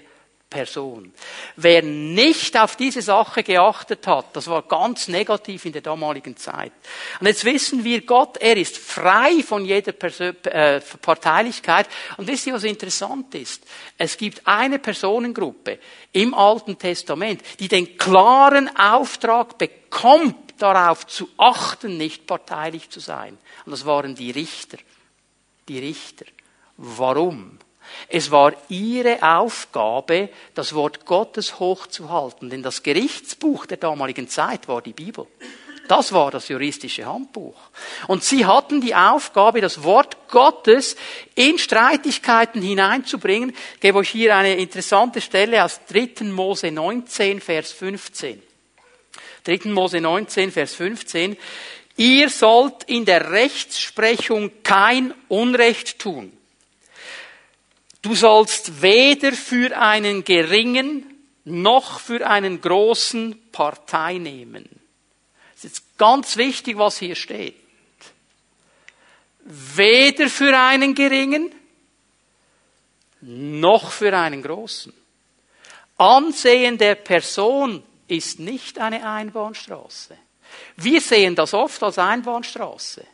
Person. 0.52 1.14
Wer 1.56 1.82
nicht 1.82 2.60
auf 2.60 2.76
diese 2.76 3.02
Sache 3.02 3.42
geachtet 3.42 4.06
hat, 4.06 4.36
das 4.36 4.48
war 4.48 4.64
ganz 4.64 5.08
negativ 5.08 5.66
in 5.66 5.72
der 5.72 5.82
damaligen 5.82 6.36
Zeit. 6.36 6.74
Und 7.22 7.28
jetzt 7.28 7.46
wissen 7.46 7.86
wir, 7.86 8.02
Gott, 8.02 8.36
er 8.38 8.58
ist 8.58 8.78
frei 8.78 9.42
von 9.44 9.64
jeder 9.64 9.94
Persön 9.94 10.36
äh, 10.44 10.82
Parteilichkeit. 11.02 11.88
Und 12.18 12.28
wisst 12.28 12.48
ihr, 12.48 12.54
was 12.54 12.66
interessant 12.66 13.34
ist? 13.34 13.64
Es 13.98 14.18
gibt 14.18 14.46
eine 14.46 14.78
Personengruppe 14.78 15.80
im 16.12 16.34
Alten 16.34 16.78
Testament, 16.78 17.42
die 17.62 17.70
den 17.70 17.98
klaren 17.98 18.70
Auftrag 18.78 19.58
bekommt, 19.58 20.36
darauf 20.62 21.08
zu 21.08 21.30
achten, 21.38 21.98
nicht 21.98 22.28
parteilich 22.28 22.90
zu 22.90 23.00
sein. 23.00 23.38
Und 23.66 23.72
das 23.72 23.86
waren 23.86 24.16
die 24.16 24.32
Richter. 24.32 24.78
Die 25.70 25.80
Richter. 25.80 26.26
Warum? 26.76 27.58
Es 28.10 28.32
war 28.32 28.54
ihre 28.70 29.22
Aufgabe, 29.22 30.30
das 30.54 30.74
Wort 30.74 31.06
Gottes 31.06 31.60
hochzuhalten, 31.60 32.50
denn 32.50 32.64
das 32.64 32.84
Gerichtsbuch 32.84 33.66
der 33.66 33.78
damaligen 33.78 34.28
Zeit 34.28 34.68
war 34.68 34.82
die 34.82 34.94
Bibel. 34.94 35.28
Das 35.88 36.14
war 36.14 36.32
das 36.32 36.48
juristische 36.48 37.06
Handbuch. 37.06 37.58
Und 38.08 38.24
sie 38.24 38.46
hatten 38.46 38.80
die 38.80 38.96
Aufgabe, 38.96 39.60
das 39.60 39.84
Wort 39.84 40.30
Gottes 40.30 40.96
in 41.36 41.58
Streitigkeiten 41.58 42.62
hineinzubringen. 42.62 43.54
Ich 43.76 43.80
gebe 43.82 43.98
euch 43.98 44.10
hier 44.10 44.36
eine 44.36 44.56
interessante 44.56 45.20
Stelle 45.20 45.64
aus 45.66 45.82
3. 45.90 46.26
Mose 46.26 46.72
19, 46.72 47.42
Vers 47.42 47.74
15. 47.74 48.42
3. 49.44 49.70
Mose 49.70 50.00
19, 50.00 50.52
Vers 50.52 50.76
15. 50.76 51.36
Ihr 51.98 52.30
sollt 52.30 52.84
in 52.86 53.04
der 53.04 53.32
Rechtsprechung 53.32 54.52
kein 54.64 55.14
Unrecht 55.28 56.00
tun 56.00 56.32
Du 58.02 58.16
sollst 58.16 58.82
weder 58.82 59.32
für 59.34 59.78
einen 59.78 60.24
geringen 60.24 61.06
noch 61.44 62.00
für 62.00 62.28
einen 62.28 62.62
großen 62.62 63.52
Partei 63.52 64.18
nehmen. 64.18 64.68
Das 65.54 65.64
ist 65.64 65.64
jetzt 65.64 65.98
ganz 65.98 66.38
wichtig, 66.38 66.78
was 66.78 66.98
hier 66.98 67.16
steht. 67.16 67.56
Weder 69.44 70.30
für 70.30 70.58
einen 70.58 70.96
geringen 70.96 71.54
noch 73.22 73.92
für 73.92 74.18
einen 74.18 74.42
großen. 74.42 74.94
Ansehen 75.98 76.78
der 76.78 76.96
Person 76.96 77.84
ist 78.08 78.40
nicht 78.40 78.80
eine 78.80 79.08
Einbahnstraße. 79.08 80.18
Wir 80.76 81.02
sehen 81.02 81.36
das 81.36 81.54
oft 81.54 81.82
als 81.84 81.98
Einbahnstraße. 81.98 83.06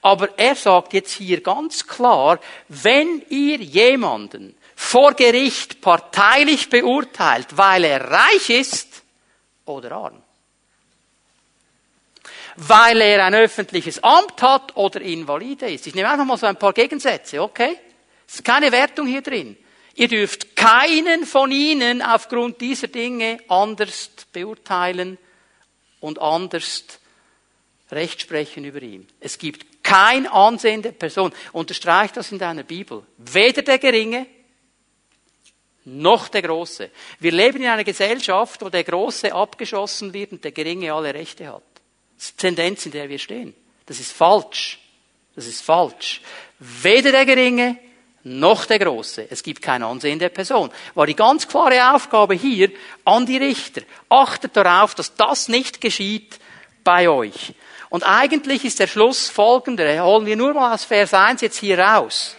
Aber 0.00 0.38
er 0.38 0.54
sagt 0.54 0.92
jetzt 0.92 1.12
hier 1.12 1.40
ganz 1.40 1.86
klar, 1.86 2.38
wenn 2.68 3.22
ihr 3.28 3.58
jemanden 3.58 4.56
vor 4.76 5.14
Gericht 5.14 5.80
parteilich 5.80 6.70
beurteilt, 6.70 7.56
weil 7.56 7.84
er 7.84 8.10
reich 8.10 8.48
ist 8.48 9.02
oder 9.64 9.92
arm, 9.92 10.22
weil 12.56 13.00
er 13.00 13.24
ein 13.24 13.34
öffentliches 13.34 14.02
Amt 14.02 14.40
hat 14.40 14.76
oder 14.76 15.00
invalide 15.00 15.70
ist. 15.70 15.86
Ich 15.86 15.94
nehme 15.94 16.08
einfach 16.08 16.24
mal 16.24 16.38
so 16.38 16.46
ein 16.46 16.56
paar 16.56 16.72
Gegensätze, 16.72 17.42
okay? 17.42 17.76
Es 18.26 18.36
ist 18.36 18.44
keine 18.44 18.70
Wertung 18.70 19.06
hier 19.06 19.22
drin. 19.22 19.56
Ihr 19.94 20.06
dürft 20.06 20.54
keinen 20.54 21.26
von 21.26 21.50
ihnen 21.50 22.02
aufgrund 22.02 22.60
dieser 22.60 22.86
Dinge 22.86 23.38
anders 23.48 24.10
beurteilen 24.32 25.18
und 25.98 26.20
anders 26.20 26.84
Recht 27.90 28.20
sprechen 28.20 28.64
über 28.64 28.82
ihn. 28.82 29.08
Es 29.18 29.38
gibt 29.38 29.67
kein 29.88 30.26
Ansehen 30.26 30.82
der 30.82 30.92
Person. 30.92 31.32
Unterstreich 31.52 32.12
das 32.12 32.30
in 32.30 32.38
deiner 32.38 32.62
Bibel. 32.62 33.02
Weder 33.16 33.62
der 33.62 33.78
Geringe 33.78 34.26
noch 35.84 36.28
der 36.28 36.42
Große. 36.42 36.90
Wir 37.18 37.32
leben 37.32 37.62
in 37.62 37.68
einer 37.68 37.84
Gesellschaft, 37.84 38.60
wo 38.60 38.68
der 38.68 38.84
Große 38.84 39.32
abgeschossen 39.32 40.12
wird 40.12 40.32
und 40.32 40.44
der 40.44 40.52
Geringe 40.52 40.92
alle 40.92 41.14
Rechte 41.14 41.48
hat. 41.48 41.62
Das 42.16 42.26
ist 42.26 42.32
die 42.32 42.46
Tendenz, 42.46 42.84
in 42.84 42.92
der 42.92 43.08
wir 43.08 43.18
stehen. 43.18 43.54
Das 43.86 43.98
ist 43.98 44.12
falsch. 44.12 44.78
Das 45.34 45.46
ist 45.46 45.62
falsch. 45.62 46.20
Weder 46.58 47.12
der 47.12 47.24
Geringe 47.24 47.78
noch 48.24 48.66
der 48.66 48.80
Große. 48.80 49.28
Es 49.30 49.42
gibt 49.42 49.62
kein 49.62 49.82
Ansehen 49.82 50.18
der 50.18 50.28
Person. 50.28 50.70
War 50.94 51.06
die 51.06 51.16
ganz 51.16 51.48
klare 51.48 51.94
Aufgabe 51.94 52.34
hier 52.34 52.70
an 53.06 53.24
die 53.24 53.38
Richter. 53.38 53.82
Achtet 54.10 54.54
darauf, 54.54 54.94
dass 54.94 55.14
das 55.14 55.48
nicht 55.48 55.80
geschieht 55.80 56.38
bei 56.84 57.08
euch. 57.08 57.54
Und 57.90 58.02
eigentlich 58.02 58.64
ist 58.64 58.80
der 58.80 58.86
Schluss 58.86 59.28
folgender, 59.28 60.04
holen 60.04 60.26
wir 60.26 60.36
nur 60.36 60.54
mal 60.54 60.74
aus 60.74 60.84
Vers 60.84 61.14
1 61.14 61.40
jetzt 61.40 61.58
hier 61.58 61.78
raus. 61.78 62.36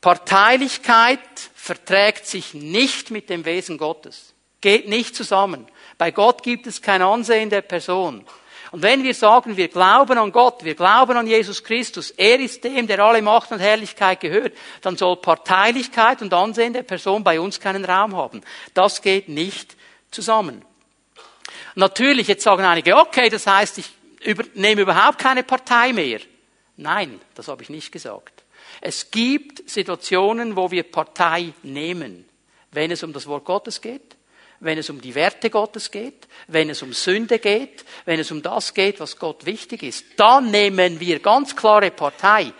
Parteilichkeit 0.00 1.20
verträgt 1.54 2.26
sich 2.26 2.54
nicht 2.54 3.10
mit 3.10 3.30
dem 3.30 3.44
Wesen 3.44 3.78
Gottes. 3.78 4.34
Geht 4.60 4.88
nicht 4.88 5.14
zusammen. 5.14 5.66
Bei 5.98 6.10
Gott 6.10 6.42
gibt 6.42 6.66
es 6.66 6.82
kein 6.82 7.02
Ansehen 7.02 7.50
der 7.50 7.62
Person. 7.62 8.24
Und 8.72 8.82
wenn 8.82 9.02
wir 9.02 9.14
sagen, 9.14 9.56
wir 9.56 9.68
glauben 9.68 10.16
an 10.16 10.32
Gott, 10.32 10.64
wir 10.64 10.74
glauben 10.74 11.16
an 11.16 11.26
Jesus 11.26 11.62
Christus, 11.62 12.10
er 12.10 12.40
ist 12.40 12.64
dem, 12.64 12.86
der 12.86 13.00
alle 13.00 13.20
Macht 13.20 13.52
und 13.52 13.60
Herrlichkeit 13.60 14.20
gehört, 14.20 14.54
dann 14.80 14.96
soll 14.96 15.16
Parteilichkeit 15.16 16.22
und 16.22 16.32
Ansehen 16.32 16.72
der 16.72 16.82
Person 16.82 17.22
bei 17.22 17.38
uns 17.38 17.60
keinen 17.60 17.84
Raum 17.84 18.16
haben. 18.16 18.40
Das 18.72 19.02
geht 19.02 19.28
nicht 19.28 19.76
zusammen. 20.10 20.64
Natürlich, 21.74 22.28
jetzt 22.28 22.44
sagen 22.44 22.64
einige, 22.64 22.96
okay, 22.96 23.28
das 23.28 23.46
heißt, 23.46 23.78
ich 23.78 23.90
nehme 24.54 24.82
überhaupt 24.82 25.18
keine 25.18 25.42
Partei 25.42 25.92
mehr. 25.92 26.20
Nein, 26.76 27.20
das 27.34 27.48
habe 27.48 27.62
ich 27.62 27.70
nicht 27.70 27.92
gesagt. 27.92 28.44
Es 28.80 29.10
gibt 29.10 29.68
Situationen, 29.68 30.56
wo 30.56 30.70
wir 30.70 30.82
Partei 30.84 31.52
nehmen, 31.62 32.24
wenn 32.72 32.90
es 32.90 33.02
um 33.02 33.12
das 33.12 33.26
Wort 33.26 33.44
Gottes 33.44 33.80
geht, 33.80 34.16
wenn 34.60 34.78
es 34.78 34.88
um 34.90 35.00
die 35.00 35.14
Werte 35.14 35.50
Gottes 35.50 35.90
geht, 35.90 36.28
wenn 36.46 36.70
es 36.70 36.82
um 36.82 36.92
Sünde 36.92 37.38
geht, 37.38 37.84
wenn 38.04 38.20
es 38.20 38.30
um 38.30 38.42
das 38.42 38.74
geht, 38.74 39.00
was 39.00 39.18
Gott 39.18 39.44
wichtig 39.44 39.82
ist. 39.82 40.04
Dann 40.16 40.50
nehmen 40.50 41.00
wir 41.00 41.18
ganz 41.18 41.54
klare 41.54 41.90
Partei. 41.90 42.52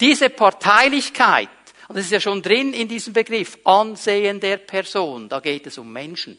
Diese 0.00 0.30
Parteilichkeit, 0.30 1.48
und 1.88 1.96
das 1.96 2.06
ist 2.06 2.12
ja 2.12 2.20
schon 2.20 2.42
drin 2.42 2.72
in 2.72 2.88
diesem 2.88 3.12
Begriff, 3.12 3.58
Ansehen 3.64 4.40
der 4.40 4.56
Person, 4.56 5.28
da 5.28 5.40
geht 5.40 5.66
es 5.66 5.78
um 5.78 5.92
Menschen. 5.92 6.38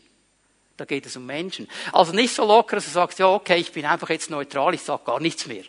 Da 0.78 0.86
geht 0.86 1.06
es 1.06 1.16
um 1.16 1.26
Menschen. 1.26 1.68
Also 1.92 2.14
nicht 2.14 2.34
so 2.34 2.46
locker, 2.46 2.78
dass 2.78 2.86
du 2.86 2.92
sagst, 2.92 3.20
ja, 3.20 3.28
okay, 3.28 3.58
ich 3.58 3.72
bin 3.72 3.86
einfach 3.86 4.10
jetzt 4.10 4.30
neutral, 4.30 4.74
ich 4.74 4.82
sage 4.82 5.04
gar 5.06 5.20
nichts 5.20 5.46
mehr. 5.46 5.64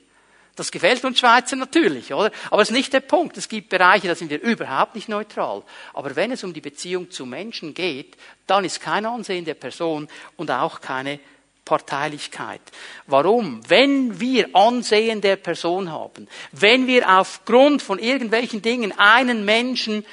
Das 0.56 0.70
gefällt 0.70 1.04
uns 1.04 1.18
Schweizer 1.18 1.56
natürlich, 1.56 2.14
oder? 2.14 2.30
Aber 2.50 2.62
es 2.62 2.70
ist 2.70 2.76
nicht 2.76 2.92
der 2.92 3.00
Punkt. 3.00 3.36
Es 3.36 3.48
gibt 3.48 3.70
Bereiche, 3.70 4.06
da 4.06 4.14
sind 4.14 4.30
wir 4.30 4.40
überhaupt 4.40 4.94
nicht 4.94 5.08
neutral. 5.08 5.62
Aber 5.92 6.14
wenn 6.14 6.30
es 6.30 6.44
um 6.44 6.52
die 6.54 6.60
Beziehung 6.60 7.10
zu 7.10 7.26
Menschen 7.26 7.74
geht, 7.74 8.16
dann 8.46 8.64
ist 8.64 8.80
kein 8.80 9.04
Ansehen 9.04 9.44
der 9.44 9.54
Person 9.54 10.08
und 10.36 10.50
auch 10.52 10.80
keine 10.80 11.18
Parteilichkeit. 11.64 12.60
Warum? 13.06 13.60
Wenn 13.68 14.20
wir 14.20 14.54
Ansehen 14.54 15.20
der 15.20 15.36
Person 15.36 15.90
haben, 15.90 16.28
wenn 16.52 16.86
wir 16.86 17.18
aufgrund 17.18 17.82
von 17.82 17.98
irgendwelchen 17.98 18.62
Dingen 18.62 18.92
einen 18.96 19.44
Menschen 19.44 20.04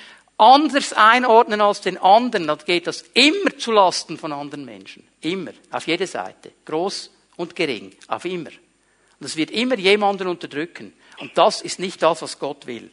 anders 0.42 0.92
einordnen 0.94 1.62
als 1.62 1.82
den 1.82 2.00
anderen, 2.00 2.48
dann 2.48 2.58
geht 2.66 2.88
das 2.88 3.04
immer 3.14 3.56
zu 3.58 3.72
Lasten 3.72 4.18
von 4.18 4.34
anderen 4.34 4.66
Menschen. 4.66 5.08
Immer. 5.22 5.52
Auf 5.70 5.86
jede 5.86 6.08
Seite. 6.08 6.52
Groß 6.66 7.12
und 7.38 7.56
gering. 7.56 7.96
Auf 8.08 8.26
immer. 8.26 8.50
Und 9.20 9.26
es 9.26 9.38
wird 9.38 9.52
immer 9.52 9.78
jemanden 9.78 10.28
unterdrücken. 10.28 10.94
Und 11.20 11.38
das 11.38 11.62
ist 11.62 11.78
nicht 11.78 12.02
das, 12.02 12.24
was 12.24 12.40
Gott 12.40 12.66
will. 12.66 12.92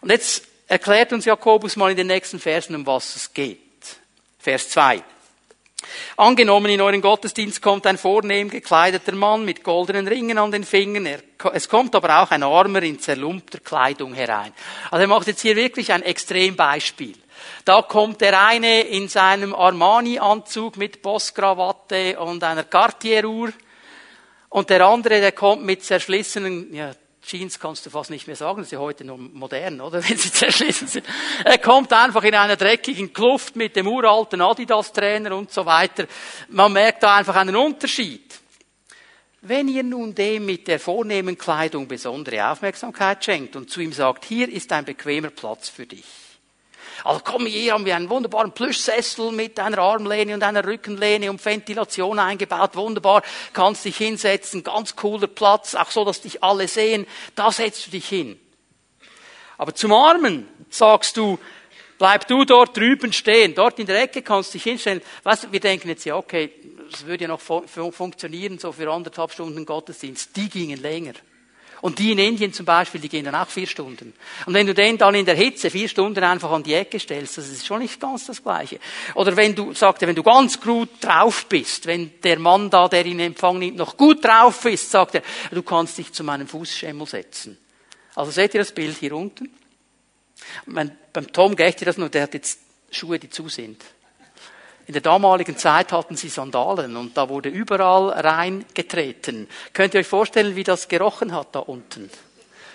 Und 0.00 0.10
jetzt 0.10 0.48
erklärt 0.66 1.12
uns 1.12 1.26
Jakobus 1.26 1.76
mal 1.76 1.92
in 1.92 1.96
den 1.96 2.08
nächsten 2.08 2.40
Versen, 2.40 2.74
um 2.74 2.84
was 2.84 3.14
es 3.14 3.32
geht. 3.32 3.60
Vers 4.40 4.68
2. 4.70 5.00
Angenommen, 6.16 6.70
in 6.70 6.80
euren 6.80 7.00
Gottesdienst 7.00 7.60
kommt 7.62 7.86
ein 7.86 7.98
vornehm 7.98 8.50
gekleideter 8.50 9.14
Mann 9.14 9.44
mit 9.44 9.64
goldenen 9.64 10.06
Ringen 10.08 10.38
an 10.38 10.52
den 10.52 10.64
Fingern. 10.64 11.06
Er, 11.06 11.20
es 11.52 11.68
kommt 11.68 11.94
aber 11.94 12.22
auch 12.22 12.30
ein 12.30 12.42
Armer 12.42 12.82
in 12.82 13.00
zerlumpter 13.00 13.58
Kleidung 13.60 14.14
herein. 14.14 14.52
Also 14.90 15.02
er 15.02 15.08
macht 15.08 15.26
jetzt 15.26 15.42
hier 15.42 15.56
wirklich 15.56 15.92
ein 15.92 16.02
Extrembeispiel. 16.02 17.14
Da 17.64 17.82
kommt 17.82 18.20
der 18.20 18.46
eine 18.46 18.82
in 18.82 19.08
seinem 19.08 19.54
Armani-Anzug 19.54 20.76
mit 20.76 21.02
Bosskrawatte 21.02 22.18
und 22.18 22.42
einer 22.44 22.64
Cartier-Uhr. 22.64 23.52
Und 24.48 24.70
der 24.70 24.86
andere, 24.86 25.20
der 25.20 25.32
kommt 25.32 25.64
mit 25.64 25.82
zerschlissenen, 25.82 26.72
ja, 26.72 26.92
Jeans 27.24 27.58
kannst 27.58 27.86
du 27.86 27.90
fast 27.90 28.10
nicht 28.10 28.26
mehr 28.26 28.36
sagen, 28.36 28.58
das 28.58 28.66
ist 28.66 28.72
ja 28.72 28.78
heute 28.78 29.04
noch 29.04 29.16
modern, 29.16 29.80
oder? 29.80 30.02
Wenn 30.08 30.16
sie 30.16 30.30
zerschlissen 30.30 30.88
sind. 30.88 31.06
Er 31.44 31.58
kommt 31.58 31.92
einfach 31.92 32.22
in 32.22 32.34
einer 32.34 32.56
dreckigen 32.56 33.12
Kluft 33.12 33.56
mit 33.56 33.76
dem 33.76 33.88
uralten 33.88 34.40
Adidas-Trainer 34.40 35.34
und 35.34 35.50
so 35.50 35.64
weiter. 35.64 36.06
Man 36.48 36.72
merkt 36.72 37.02
da 37.02 37.16
einfach 37.16 37.36
einen 37.36 37.56
Unterschied. 37.56 38.40
Wenn 39.40 39.68
ihr 39.68 39.82
nun 39.82 40.14
dem 40.14 40.46
mit 40.46 40.68
der 40.68 40.80
vornehmen 40.80 41.36
Kleidung 41.36 41.86
besondere 41.86 42.50
Aufmerksamkeit 42.50 43.22
schenkt 43.24 43.56
und 43.56 43.68
zu 43.68 43.80
ihm 43.80 43.92
sagt, 43.92 44.24
hier 44.24 44.50
ist 44.50 44.72
ein 44.72 44.86
bequemer 44.86 45.30
Platz 45.30 45.68
für 45.68 45.84
dich, 45.84 46.04
also 47.04 47.20
komm, 47.22 47.44
hier 47.44 47.74
haben 47.74 47.84
wir 47.84 47.94
einen 47.94 48.08
wunderbaren 48.08 48.52
Plüschsessel 48.52 49.30
mit 49.30 49.60
einer 49.60 49.78
Armlehne 49.78 50.34
und 50.34 50.42
einer 50.42 50.66
Rückenlehne 50.66 51.30
und 51.30 51.44
Ventilation 51.44 52.18
eingebaut. 52.18 52.74
Wunderbar, 52.76 53.22
kannst 53.52 53.84
dich 53.84 53.98
hinsetzen, 53.98 54.64
ganz 54.64 54.96
cooler 54.96 55.26
Platz, 55.26 55.74
auch 55.74 55.90
so, 55.90 56.06
dass 56.06 56.22
dich 56.22 56.42
alle 56.42 56.66
sehen. 56.66 57.06
Da 57.34 57.52
setzt 57.52 57.86
du 57.86 57.90
dich 57.90 58.08
hin. 58.08 58.40
Aber 59.58 59.74
zum 59.74 59.92
Armen 59.92 60.48
sagst 60.70 61.18
du, 61.18 61.38
bleib 61.98 62.26
du 62.26 62.46
dort 62.46 62.74
drüben 62.74 63.12
stehen. 63.12 63.54
Dort 63.54 63.78
in 63.78 63.86
der 63.86 64.02
Ecke 64.02 64.22
kannst 64.22 64.54
du 64.54 64.58
dich 64.58 64.64
hinstellen. 64.64 65.02
Weißt 65.24 65.44
du, 65.44 65.52
wir 65.52 65.60
denken 65.60 65.90
jetzt 65.90 66.06
ja, 66.06 66.16
okay, 66.16 66.50
das 66.90 67.04
würde 67.04 67.24
ja 67.24 67.28
noch 67.28 67.40
funktionieren, 67.40 68.58
so 68.58 68.72
für 68.72 68.90
anderthalb 68.90 69.30
Stunden 69.30 69.66
Gottesdienst. 69.66 70.34
Die 70.36 70.48
gingen 70.48 70.80
länger. 70.80 71.12
Und 71.84 71.98
die 71.98 72.12
in 72.12 72.18
Indien 72.18 72.50
zum 72.50 72.64
Beispiel, 72.64 72.98
die 72.98 73.10
gehen 73.10 73.26
dann 73.26 73.34
auch 73.34 73.46
vier 73.46 73.66
Stunden. 73.66 74.14
Und 74.46 74.54
wenn 74.54 74.66
du 74.66 74.72
den 74.72 74.96
dann 74.96 75.14
in 75.14 75.26
der 75.26 75.34
Hitze 75.34 75.68
vier 75.68 75.86
Stunden 75.86 76.24
einfach 76.24 76.50
an 76.50 76.62
die 76.62 76.72
Ecke 76.72 76.98
stellst, 76.98 77.36
das 77.36 77.50
ist 77.50 77.66
schon 77.66 77.80
nicht 77.80 78.00
ganz 78.00 78.24
das 78.24 78.42
Gleiche. 78.42 78.80
Oder 79.14 79.36
wenn 79.36 79.54
du, 79.54 79.74
sagt 79.74 80.00
er, 80.00 80.08
wenn 80.08 80.14
du 80.14 80.22
ganz 80.22 80.58
gut 80.58 80.88
drauf 81.02 81.44
bist, 81.44 81.84
wenn 81.84 82.18
der 82.22 82.38
Mann 82.38 82.70
da, 82.70 82.88
der 82.88 83.04
ihn 83.04 83.20
in 83.20 83.26
Empfang 83.26 83.58
nimmt, 83.58 83.76
noch 83.76 83.98
gut 83.98 84.24
drauf 84.24 84.64
ist, 84.64 84.90
sagt 84.90 85.16
er, 85.16 85.22
du 85.50 85.62
kannst 85.62 85.98
dich 85.98 86.10
zu 86.10 86.24
meinem 86.24 86.48
Fußschemmel 86.48 87.06
setzen. 87.06 87.58
Also 88.14 88.30
seht 88.30 88.54
ihr 88.54 88.60
das 88.60 88.72
Bild 88.72 88.96
hier 88.96 89.14
unten? 89.14 89.50
Beim 90.64 91.32
Tom 91.34 91.54
geht 91.54 91.82
ihr 91.82 91.84
das 91.84 91.98
nur, 91.98 92.08
der 92.08 92.22
hat 92.22 92.32
jetzt 92.32 92.60
Schuhe, 92.92 93.18
die 93.18 93.28
zu 93.28 93.50
sind. 93.50 93.84
In 94.86 94.92
der 94.92 95.02
damaligen 95.02 95.56
Zeit 95.56 95.92
hatten 95.92 96.16
sie 96.16 96.28
Sandalen 96.28 96.96
und 96.96 97.16
da 97.16 97.28
wurde 97.28 97.48
überall 97.48 98.10
reingetreten. 98.10 99.48
Könnt 99.72 99.94
ihr 99.94 100.00
euch 100.00 100.06
vorstellen, 100.06 100.56
wie 100.56 100.64
das 100.64 100.88
gerochen 100.88 101.32
hat 101.32 101.54
da 101.54 101.60
unten? 101.60 102.10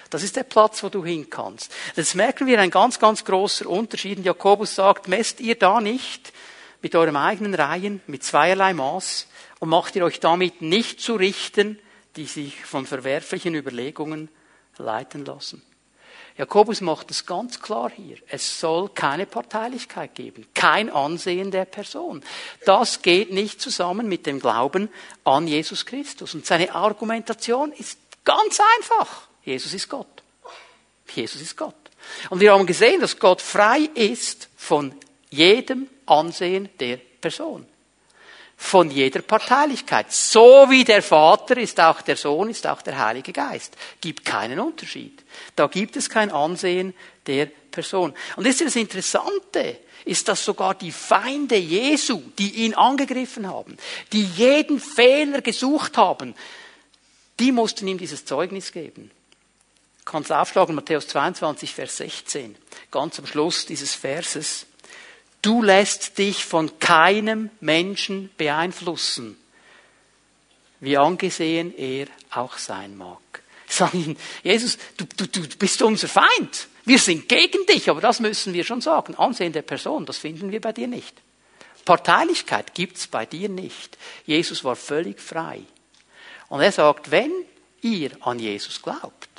Das 0.10 0.24
ist 0.24 0.36
der 0.36 0.44
Platz, 0.44 0.82
wo 0.84 0.90
du 0.90 1.06
hin 1.06 1.30
kannst. 1.30 1.72
Das 1.96 2.16
merken 2.16 2.48
wir 2.48 2.60
ein 2.60 2.72
ganz, 2.72 2.98
ganz 2.98 3.24
großer 3.24 3.68
Unterschied. 3.68 4.26
Jakobus 4.26 4.74
sagt, 4.74 5.08
messt 5.08 5.40
ihr 5.40 5.56
da 5.56 5.80
nicht 5.80 6.34
mit 6.82 6.96
eurem 6.96 7.16
eigenen 7.16 7.54
Reihen, 7.54 8.02
mit 8.08 8.24
zweierlei 8.24 8.74
Maß 8.74 9.28
und 9.60 9.70
macht 9.70 9.96
ihr 9.96 10.04
euch 10.04 10.20
damit 10.20 10.64
nicht 10.64 11.02
zu 11.02 11.16
richten, 11.16 11.78
die 12.16 12.26
sich 12.26 12.66
von 12.66 12.88
verwerflichen 12.88 13.54
Überlegungen 13.54 14.30
leiten 14.78 15.26
lassen. 15.26 15.62
Jakobus 16.40 16.80
macht 16.80 17.12
es 17.12 17.26
ganz 17.26 17.60
klar 17.60 17.92
hier. 17.94 18.16
Es 18.30 18.62
soll 18.62 18.88
keine 18.88 19.26
Parteilichkeit 19.26 20.16
geben, 20.16 20.48
kein 20.54 20.90
Ansehen 20.90 21.52
der 21.52 21.66
Person. 21.66 22.24
Das 22.66 23.02
geht 23.02 23.34
nicht 23.34 23.60
zusammen 23.60 24.08
mit 24.08 24.26
dem 24.26 24.40
Glauben 24.40 24.88
an 25.26 25.50
Jesus 25.50 25.86
Christus. 25.86 26.34
Und 26.34 26.46
seine 26.46 26.74
Argumentation 26.74 27.74
ist 27.74 28.00
ganz 28.24 28.58
einfach. 28.78 29.28
Jesus 29.44 29.74
ist 29.74 29.90
Gott. 29.90 30.08
Jesus 31.14 31.42
ist 31.42 31.58
Gott. 31.58 31.76
Und 32.30 32.40
wir 32.40 32.54
haben 32.54 32.66
gesehen, 32.66 33.02
dass 33.02 33.20
Gott 33.20 33.42
frei 33.42 33.90
ist 33.94 34.48
von 34.56 34.94
jedem 35.30 35.90
Ansehen 36.06 36.70
der 36.80 37.02
Person 37.20 37.68
von 38.62 38.92
jeder 38.92 39.22
Parteilichkeit. 39.22 40.12
So 40.12 40.68
wie 40.70 40.84
der 40.84 41.02
Vater 41.02 41.56
ist 41.58 41.80
auch 41.80 42.02
der 42.02 42.18
Sohn, 42.18 42.50
ist 42.50 42.68
auch 42.68 42.82
der 42.82 43.00
Heilige 43.00 43.32
Geist. 43.32 43.78
Gibt 44.02 44.26
keinen 44.26 44.60
Unterschied. 44.60 45.24
Da 45.56 45.68
gibt 45.68 45.96
es 45.96 46.10
kein 46.10 46.30
Ansehen 46.30 46.94
der 47.26 47.46
Person. 47.46 48.14
Und 48.36 48.46
das 48.46 48.56
ist 48.56 48.66
das 48.68 48.76
Interessante, 48.76 49.78
ist, 50.04 50.28
dass 50.28 50.44
sogar 50.44 50.76
die 50.76 50.92
Feinde 50.92 51.56
Jesu, 51.56 52.22
die 52.38 52.66
ihn 52.66 52.74
angegriffen 52.74 53.48
haben, 53.48 53.78
die 54.12 54.26
jeden 54.26 54.82
Fehler 54.82 55.42
gesucht 55.42 55.96
haben, 55.96 56.36
die 57.40 57.54
mussten 57.54 57.88
ihm 57.88 57.98
dieses 57.98 58.26
Zeugnis 58.26 58.74
geben. 58.74 59.10
Kannst 60.04 60.34
aufschlagen, 60.34 60.76
Matthäus 60.76 61.08
22, 61.08 61.74
Vers 61.74 61.96
16, 61.96 62.58
ganz 62.92 63.20
am 63.20 63.26
Schluss 63.26 63.66
dieses 63.66 63.96
Verses. 63.96 64.66
Du 65.42 65.62
lässt 65.64 66.18
dich 66.18 66.44
von 66.44 66.80
keinem 66.80 67.50
Menschen 67.62 68.30
beeinflussen, 68.38 69.38
wie 70.80 70.98
angesehen 70.98 71.74
er 71.78 72.08
auch 72.32 72.58
sein 72.58 72.98
mag. 72.98 73.20
Sagen 73.68 74.04
ihn, 74.04 74.18
Jesus, 74.44 74.78
du, 74.98 75.06
du, 75.06 75.28
du 75.28 75.58
bist 75.58 75.82
unser 75.82 76.08
Feind. 76.08 76.68
Wir 76.86 76.98
sind 76.98 77.30
gegen 77.30 77.66
dich, 77.68 77.90
aber 77.90 78.02
das 78.02 78.20
müssen 78.20 78.54
wir 78.54 78.64
schon 78.64 78.82
sagen. 78.82 79.14
Ansehen 79.16 79.54
der 79.54 79.62
Person, 79.62 80.08
das 80.08 80.18
finden 80.18 80.52
wir 80.52 80.60
bei 80.60 80.74
dir 80.74 80.88
nicht. 80.88 81.16
Parteilichkeit 81.86 82.74
gibt's 82.74 83.08
bei 83.08 83.26
dir 83.26 83.48
nicht. 83.48 83.98
Jesus 84.26 84.64
war 84.64 84.76
völlig 84.76 85.22
frei. 85.22 85.62
Und 86.48 86.62
er 86.62 86.72
sagt, 86.72 87.12
wenn 87.12 87.32
ihr 87.82 88.12
an 88.22 88.40
Jesus 88.40 88.82
glaubt, 88.82 89.30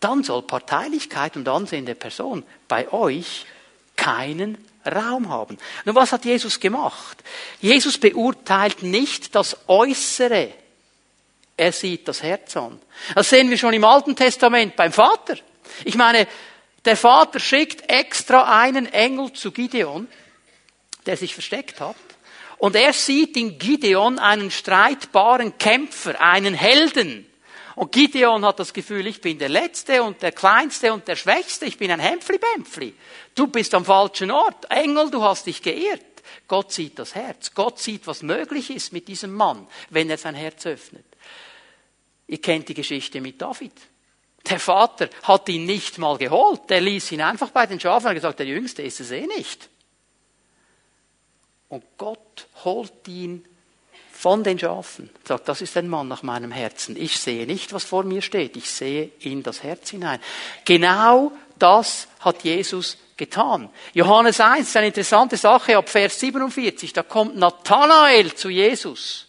dann 0.00 0.22
soll 0.22 0.42
Parteilichkeit 0.42 1.36
und 1.36 1.48
Ansehen 1.48 1.86
der 1.86 1.94
Person 1.94 2.42
bei 2.68 2.92
euch 2.92 3.46
keinen 3.96 4.58
Raum 4.86 5.28
haben. 5.28 5.58
Nun, 5.84 5.94
was 5.94 6.12
hat 6.12 6.24
Jesus 6.24 6.60
gemacht? 6.60 7.22
Jesus 7.60 7.98
beurteilt 7.98 8.82
nicht 8.82 9.34
das 9.34 9.56
Äußere 9.66 10.52
Er 11.56 11.72
sieht 11.72 12.08
das 12.08 12.22
Herz 12.22 12.56
an. 12.56 12.80
Das 13.14 13.30
sehen 13.30 13.48
wir 13.48 13.58
schon 13.58 13.74
im 13.74 13.84
Alten 13.84 14.16
Testament 14.16 14.74
beim 14.74 14.92
Vater. 14.92 15.36
Ich 15.84 15.94
meine, 15.94 16.26
der 16.84 16.96
Vater 16.96 17.38
schickt 17.38 17.88
extra 17.88 18.60
einen 18.60 18.86
Engel 18.86 19.32
zu 19.32 19.52
Gideon, 19.52 20.08
der 21.06 21.16
sich 21.16 21.32
versteckt 21.32 21.80
hat. 21.80 21.96
Und 22.58 22.76
er 22.76 22.92
sieht 22.92 23.36
in 23.36 23.58
Gideon 23.58 24.18
einen 24.18 24.50
streitbaren 24.50 25.56
Kämpfer, 25.58 26.20
einen 26.20 26.54
Helden. 26.54 27.26
Und 27.76 27.90
Gideon 27.90 28.44
hat 28.44 28.60
das 28.60 28.72
Gefühl, 28.72 29.06
ich 29.06 29.20
bin 29.20 29.38
der 29.38 29.48
Letzte 29.48 30.02
und 30.02 30.22
der 30.22 30.32
Kleinste 30.32 30.92
und 30.92 31.08
der 31.08 31.16
Schwächste, 31.16 31.66
ich 31.66 31.76
bin 31.76 31.90
ein 31.90 32.00
Hämpfli-Bämpfli. 32.00 32.94
Du 33.34 33.48
bist 33.48 33.74
am 33.74 33.84
falschen 33.84 34.30
Ort. 34.30 34.70
Engel, 34.70 35.10
du 35.10 35.22
hast 35.22 35.46
dich 35.46 35.60
geirrt. 35.60 36.02
Gott 36.46 36.72
sieht 36.72 36.98
das 36.98 37.14
Herz. 37.14 37.52
Gott 37.52 37.78
sieht, 37.78 38.06
was 38.06 38.22
möglich 38.22 38.70
ist 38.70 38.92
mit 38.92 39.08
diesem 39.08 39.32
Mann, 39.32 39.66
wenn 39.90 40.08
er 40.08 40.18
sein 40.18 40.34
Herz 40.34 40.66
öffnet. 40.66 41.04
Ihr 42.26 42.40
kennt 42.40 42.68
die 42.68 42.74
Geschichte 42.74 43.20
mit 43.20 43.40
David. 43.40 43.72
Der 44.48 44.60
Vater 44.60 45.08
hat 45.22 45.48
ihn 45.48 45.64
nicht 45.64 45.98
mal 45.98 46.16
geholt. 46.16 46.68
Der 46.68 46.80
ließ 46.80 47.12
ihn 47.12 47.22
einfach 47.22 47.50
bei 47.50 47.66
den 47.66 47.80
Schafen 47.80 48.06
und 48.06 48.10
hat 48.10 48.16
gesagt, 48.16 48.38
der 48.38 48.46
Jüngste 48.46 48.82
ist 48.82 49.00
es 49.00 49.10
eh 49.10 49.26
nicht. 49.26 49.68
Und 51.68 51.84
Gott 51.96 52.46
holt 52.64 53.08
ihn 53.08 53.44
von 54.24 54.42
den 54.42 54.58
Schafen. 54.58 55.10
Sagt, 55.22 55.50
das 55.50 55.60
ist 55.60 55.76
ein 55.76 55.86
Mann 55.86 56.08
nach 56.08 56.22
meinem 56.22 56.50
Herzen. 56.50 56.96
Ich 56.96 57.18
sehe 57.18 57.44
nicht, 57.46 57.74
was 57.74 57.84
vor 57.84 58.04
mir 58.04 58.22
steht. 58.22 58.56
Ich 58.56 58.70
sehe 58.70 59.10
in 59.20 59.42
das 59.42 59.62
Herz 59.62 59.90
hinein. 59.90 60.18
Genau 60.64 61.30
das 61.58 62.08
hat 62.20 62.42
Jesus 62.42 62.96
getan. 63.18 63.68
Johannes 63.92 64.40
1 64.40 64.66
ist 64.66 64.76
eine 64.78 64.86
interessante 64.86 65.36
Sache 65.36 65.76
ab 65.76 65.90
Vers 65.90 66.18
47. 66.20 66.94
Da 66.94 67.02
kommt 67.02 67.36
Nathanael 67.36 68.34
zu 68.34 68.48
Jesus. 68.48 69.26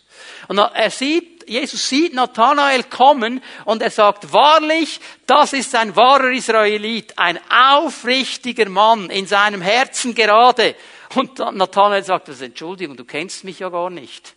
Und 0.48 0.60
er 0.60 0.90
sieht, 0.90 1.50
Jesus 1.50 1.90
sieht 1.90 2.14
Nathanael 2.14 2.86
kommen 2.86 3.44
und 3.66 3.82
er 3.82 3.92
sagt, 3.92 4.32
wahrlich, 4.32 5.02
das 5.28 5.52
ist 5.52 5.76
ein 5.76 5.94
wahrer 5.98 6.32
Israelit, 6.32 7.20
ein 7.20 7.38
aufrichtiger 7.52 8.70
Mann, 8.70 9.10
in 9.10 9.28
seinem 9.28 9.62
Herzen 9.62 10.16
gerade. 10.16 10.74
Und 11.16 11.38
Nathanael 11.38 12.06
sagt, 12.06 12.30
Entschuldigung, 12.30 12.96
du 12.96 13.04
kennst 13.04 13.44
mich 13.44 13.60
ja 13.60 13.68
gar 13.68 13.90
nicht. 13.90 14.36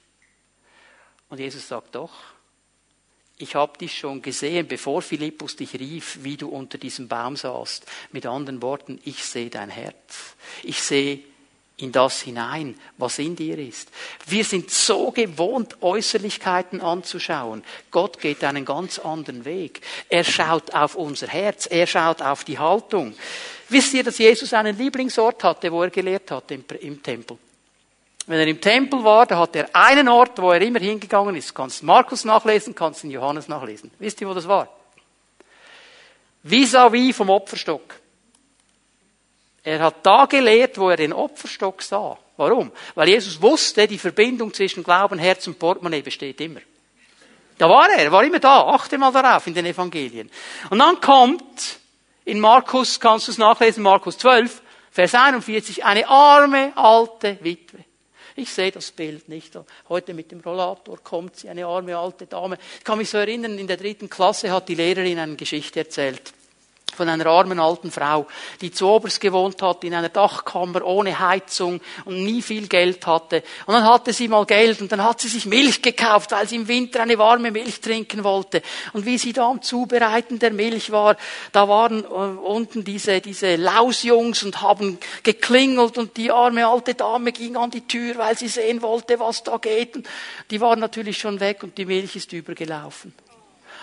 Und 1.29 1.41
Jesus 1.41 1.69
sagt, 1.69 1.95
doch, 1.95 2.13
ich 3.41 3.55
habe 3.55 3.79
dich 3.79 3.97
schon 3.97 4.21
gesehen, 4.21 4.67
bevor 4.67 5.01
Philippus 5.01 5.55
dich 5.55 5.75
rief, 5.75 6.19
wie 6.23 6.37
du 6.37 6.49
unter 6.49 6.77
diesem 6.77 7.07
Baum 7.07 7.37
saßt. 7.37 7.87
Mit 8.11 8.27
anderen 8.27 8.63
Worten, 8.63 9.01
ich 9.05 9.25
sehe 9.25 9.49
dein 9.49 9.71
Herz. 9.71 10.35
Ich 10.65 10.83
sehe 10.83 11.21
in 11.77 11.93
das 11.93 12.23
hinein, 12.23 12.77
was 12.97 13.21
in 13.21 13.37
dir 13.37 13.57
ist. 13.57 13.89
Wir 14.27 14.43
sind 14.43 14.71
so 14.71 15.13
gewohnt, 15.13 15.81
Äußerlichkeiten 15.81 16.81
anzuschauen. 16.81 17.63
Gott 17.93 18.19
geht 18.19 18.43
einen 18.43 18.65
ganz 18.65 18.99
anderen 18.99 19.45
Weg. 19.45 19.81
Er 20.09 20.25
schaut 20.25 20.75
auf 20.75 20.97
unser 20.97 21.29
Herz. 21.29 21.69
Er 21.71 21.87
schaut 21.87 22.21
auf 22.21 22.43
die 22.43 22.59
Haltung. 22.59 23.15
Wisst 23.69 23.95
ihr, 23.95 24.03
dass 24.03 24.19
Jesus 24.19 24.53
einen 24.53 24.77
Lieblingsort 24.77 25.45
hatte, 25.45 25.71
wo 25.71 25.85
er 25.85 25.91
gelehrt 25.91 26.33
hat 26.33 26.51
im, 26.51 26.65
im 26.81 27.01
Tempel? 27.01 27.39
Wenn 28.29 28.41
er 28.41 28.47
im 28.47 28.61
Tempel 28.61 29.03
war, 29.03 29.25
da 29.25 29.39
hat 29.39 29.57
er 29.57 29.75
einen 29.75 30.07
Ort, 30.07 30.39
wo 30.39 30.53
er 30.53 30.61
immer 30.61 30.81
hingegangen 30.81 31.35
ist. 31.35 31.55
Kannst 31.55 31.83
Markus 31.83 32.27
nachlesen, 32.27 32.75
kannst 32.75 33.03
in 33.03 33.11
Johannes 33.11 33.49
nachlesen. 33.49 33.91
Wisst 33.99 34.21
ihr, 34.21 34.29
wo 34.29 34.35
das 34.35 34.47
war? 34.47 34.69
Vis-à-vis 36.43 37.17
vom 37.17 37.31
Opferstock. 37.31 37.99
Er 39.65 39.81
hat 39.81 40.05
da 40.05 40.27
gelehrt, 40.27 40.77
wo 40.77 40.91
er 40.91 40.99
den 40.99 41.15
Opferstock 41.15 41.81
sah. 41.81 42.19
Warum? 42.37 42.71
Weil 42.95 43.09
Jesus 43.09 43.41
wusste, 43.41 43.89
die 43.89 43.97
Verbindung 43.97 44.53
zwischen 44.53 44.85
Glauben, 44.85 45.19
Herz 45.19 45.47
und 45.47 45.59
Portemonnaie 45.59 46.03
besteht 46.03 46.39
immer. 46.43 46.61
Da 47.57 47.67
war 47.67 47.89
er, 47.91 48.05
er 48.05 48.13
war 48.13 48.23
immer 48.25 48.41
da. 48.41 48.61
Achte 48.69 48.99
mal 48.99 49.11
darauf 49.11 49.47
in 49.47 49.55
den 49.55 49.65
Evangelien. 49.65 50.31
Und 50.69 50.79
dann 50.81 51.01
kommt 51.01 51.79
in 52.27 52.41
Markus, 52.41 53.01
kannst 53.01 53.27
du 53.29 53.33
es 53.33 53.39
nachlesen, 53.39 53.83
Markus 53.83 54.19
12, 54.19 54.61
Vers 54.91 55.15
41, 55.15 55.83
eine 55.83 56.07
arme 56.07 56.73
alte 56.77 57.39
Witwe. 57.41 57.88
Ich 58.39 58.53
sehe 58.53 58.71
das 58.71 58.93
Bild 58.93 59.29
nicht. 59.29 59.59
Heute 59.89 60.15
mit 60.15 60.31
dem 60.31 60.39
Rollator 60.39 60.99
kommt 61.03 61.35
sie, 61.35 61.49
eine 61.49 61.67
arme 61.67 61.99
alte 61.99 62.27
Dame. 62.27 62.57
Ich 62.79 62.85
kann 62.85 62.99
mich 62.99 63.11
so 63.11 63.19
erinnern, 63.19 63.59
in 63.59 63.67
der 63.67 63.77
dritten 63.77 64.09
Klasse 64.09 64.53
hat 64.53 64.69
die 64.69 64.77
Lehrerin 64.77 65.19
eine 65.19 65.35
Geschichte 65.35 65.81
erzählt 65.81 66.33
von 66.95 67.09
einer 67.09 67.27
armen 67.27 67.61
alten 67.61 67.91
Frau, 67.91 68.27
die 68.61 68.71
zu 68.71 68.89
oberst 68.89 69.21
gewohnt 69.21 69.63
hat, 69.63 69.85
in 69.85 69.95
einer 69.95 70.09
Dachkammer, 70.09 70.85
ohne 70.85 71.19
Heizung 71.19 71.81
und 72.05 72.25
nie 72.25 72.43
viel 72.43 72.67
Geld 72.67 73.07
hatte. 73.07 73.43
Und 73.67 73.75
dann 73.75 73.85
hatte 73.85 74.13
sie 74.13 74.29
mal 74.29 74.45
Geld 74.47 74.81
und 74.81 74.91
dann 74.91 75.03
hat 75.03 75.21
sie 75.21 75.29
sich 75.29 75.47
Milch 75.47 75.81
gekauft, 75.83 76.33
weil 76.33 76.49
sie 76.49 76.57
im 76.57 76.69
Winter 76.69 77.01
eine 77.01 77.19
warme 77.19 77.51
Milch 77.51 77.81
trinken 77.81 78.25
wollte. 78.25 78.63
Und 78.93 79.07
wie 79.07 79.19
sie 79.19 79.33
da 79.33 79.49
am 79.49 79.63
Zubereiten 79.63 80.39
der 80.39 80.53
Milch 80.53 80.91
war, 80.91 81.17
da 81.53 81.69
waren 81.69 82.05
äh, 82.05 82.07
unten 82.07 82.85
diese, 82.85 83.21
diese 83.21 83.57
Lausjungs 83.57 84.43
und 84.43 84.61
haben 84.61 84.99
geklingelt 85.23 85.99
und 85.99 86.17
die 86.17 86.31
arme 86.31 86.67
alte 86.67 86.95
Dame 86.95 87.33
ging 87.33 87.57
an 87.57 87.71
die 87.71 87.87
Tür, 87.87 88.17
weil 88.19 88.37
sie 88.37 88.49
sehen 88.49 88.83
wollte, 88.83 89.21
was 89.21 89.43
da 89.43 89.57
geht. 89.59 89.97
Und 89.97 90.09
die 90.51 90.61
waren 90.61 90.81
natürlich 90.81 91.19
schon 91.19 91.41
weg 91.41 91.63
und 91.63 91.79
die 91.79 91.87
Milch 91.87 92.17
ist 92.17 92.33
übergelaufen. 92.33 93.13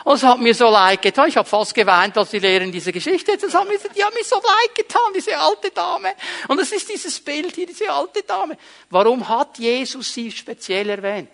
Und 0.05 0.17
es 0.17 0.23
hat 0.23 0.39
mir 0.39 0.53
so 0.53 0.69
leid 0.69 1.01
getan. 1.01 1.27
Ich 1.27 1.35
habe 1.35 1.49
fast 1.49 1.73
geweint, 1.73 2.15
als 2.15 2.29
die 2.29 2.37
Lehrerin 2.37 2.71
diese 2.71 2.93
Geschichte 2.93 3.35
Das 3.37 3.55
hat 3.55 3.67
mir, 3.67 3.79
die 3.79 4.03
hat 4.03 4.13
mir 4.13 4.23
so 4.23 4.35
leid 4.35 4.75
getan, 4.75 5.11
diese 5.15 5.35
alte 5.35 5.71
Dame. 5.71 6.13
Und 6.47 6.59
es 6.59 6.71
ist 6.71 6.87
dieses 6.87 7.19
Bild 7.19 7.55
hier, 7.55 7.65
diese 7.65 7.91
alte 7.91 8.21
Dame. 8.21 8.55
Warum 8.91 9.27
hat 9.27 9.57
Jesus 9.57 10.13
sie 10.13 10.31
speziell 10.31 10.91
erwähnt? 10.91 11.31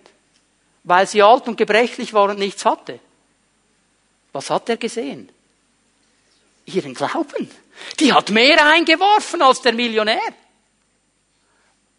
Weil 0.85 1.05
sie 1.05 1.21
alt 1.21 1.49
und 1.49 1.57
gebrechlich 1.57 2.13
war 2.13 2.29
und 2.29 2.39
nichts 2.39 2.63
hatte. 2.63 3.01
Was 4.31 4.49
hat 4.49 4.69
er 4.69 4.77
gesehen? 4.77 5.29
Ihren 6.63 6.93
Glauben. 6.93 7.51
Die 7.99 8.13
hat 8.13 8.29
mehr 8.29 8.65
eingeworfen 8.65 9.41
als 9.41 9.61
der 9.61 9.73
Millionär 9.73 10.21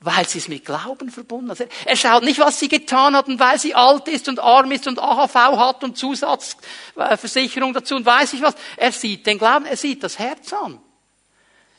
weil 0.02 0.28
sie 0.28 0.38
es 0.38 0.48
mit 0.48 0.64
Glauben 0.64 1.10
verbunden 1.10 1.50
hat. 1.50 1.68
Er 1.84 1.96
schaut 1.96 2.24
nicht, 2.24 2.40
was 2.40 2.58
sie 2.58 2.68
getan 2.68 3.16
hat 3.16 3.28
und 3.28 3.38
weil 3.38 3.58
sie 3.58 3.74
alt 3.74 4.08
ist 4.08 4.28
und 4.28 4.40
arm 4.40 4.70
ist 4.72 4.86
und 4.86 4.98
AHV 4.98 5.34
hat 5.34 5.84
und 5.84 5.96
Zusatzversicherung 5.96 7.72
dazu 7.72 7.96
und 7.96 8.04
weiß 8.04 8.32
ich 8.34 8.42
was. 8.42 8.54
Er 8.76 8.92
sieht 8.92 9.26
den 9.26 9.38
Glauben, 9.38 9.64
er 9.64 9.76
sieht 9.76 10.02
das 10.02 10.18
Herz 10.18 10.52
an. 10.52 10.80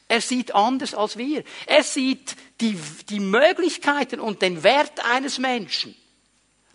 Er 0.08 0.22
sieht 0.22 0.54
anders 0.56 0.94
als 0.94 1.18
wir. 1.18 1.44
Er 1.66 1.84
sieht 1.84 2.36
die, 2.62 2.80
die 3.10 3.20
Möglichkeiten 3.20 4.20
und 4.20 4.42
den 4.42 4.64
Wert 4.64 5.04
eines 5.06 5.40
Menschen. 5.40 5.96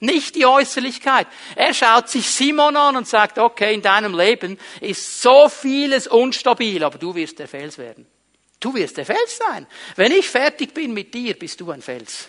Nicht 0.01 0.37
die 0.37 0.47
Äußerlichkeit. 0.47 1.27
Er 1.57 1.75
schaut 1.75 2.09
sich 2.09 2.29
Simon 2.29 2.77
an 2.77 2.97
und 2.97 3.09
sagt, 3.09 3.39
okay, 3.39 3.75
in 3.75 3.83
deinem 3.83 4.17
Leben 4.17 4.59
ist 4.81 5.23
so 5.23 5.49
vieles 5.49 6.07
unstabil, 6.07 6.85
aber 6.85 6.99
du 6.99 7.15
wirst 7.15 7.39
der 7.39 7.49
Fels 7.49 7.79
werden. 7.79 8.07
Du 8.61 8.75
wirst 8.75 8.97
der 8.97 9.07
Fels 9.07 9.39
sein. 9.39 9.67
Wenn 9.97 10.13
ich 10.13 10.29
fertig 10.29 10.75
bin 10.75 10.93
mit 10.93 11.15
dir, 11.15 11.39
bist 11.39 11.61
du 11.61 11.71
ein 11.71 11.83
Fels. 11.83 12.29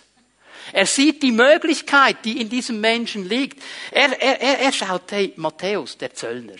Er 0.71 0.85
sieht 0.85 1.23
die 1.23 1.31
Möglichkeit, 1.31 2.17
die 2.23 2.39
in 2.41 2.49
diesem 2.49 2.79
Menschen 2.79 3.27
liegt. 3.27 3.63
Er, 3.91 4.21
er, 4.21 4.39
er, 4.39 4.59
er 4.59 4.71
schaut, 4.71 5.11
hey, 5.11 5.33
Matthäus, 5.35 5.97
der 5.97 6.13
Zöllner, 6.13 6.57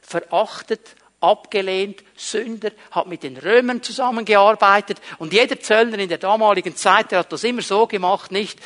verachtet, 0.00 0.96
abgelehnt, 1.20 2.02
Sünder, 2.16 2.70
hat 2.90 3.06
mit 3.06 3.22
den 3.22 3.36
Römern 3.36 3.82
zusammengearbeitet 3.82 4.98
und 5.18 5.32
jeder 5.32 5.58
Zöllner 5.58 5.98
in 5.98 6.08
der 6.08 6.18
damaligen 6.18 6.76
Zeit, 6.76 7.12
der 7.12 7.20
hat 7.20 7.32
das 7.32 7.44
immer 7.44 7.62
so 7.62 7.86
gemacht, 7.86 8.30
nicht 8.30 8.58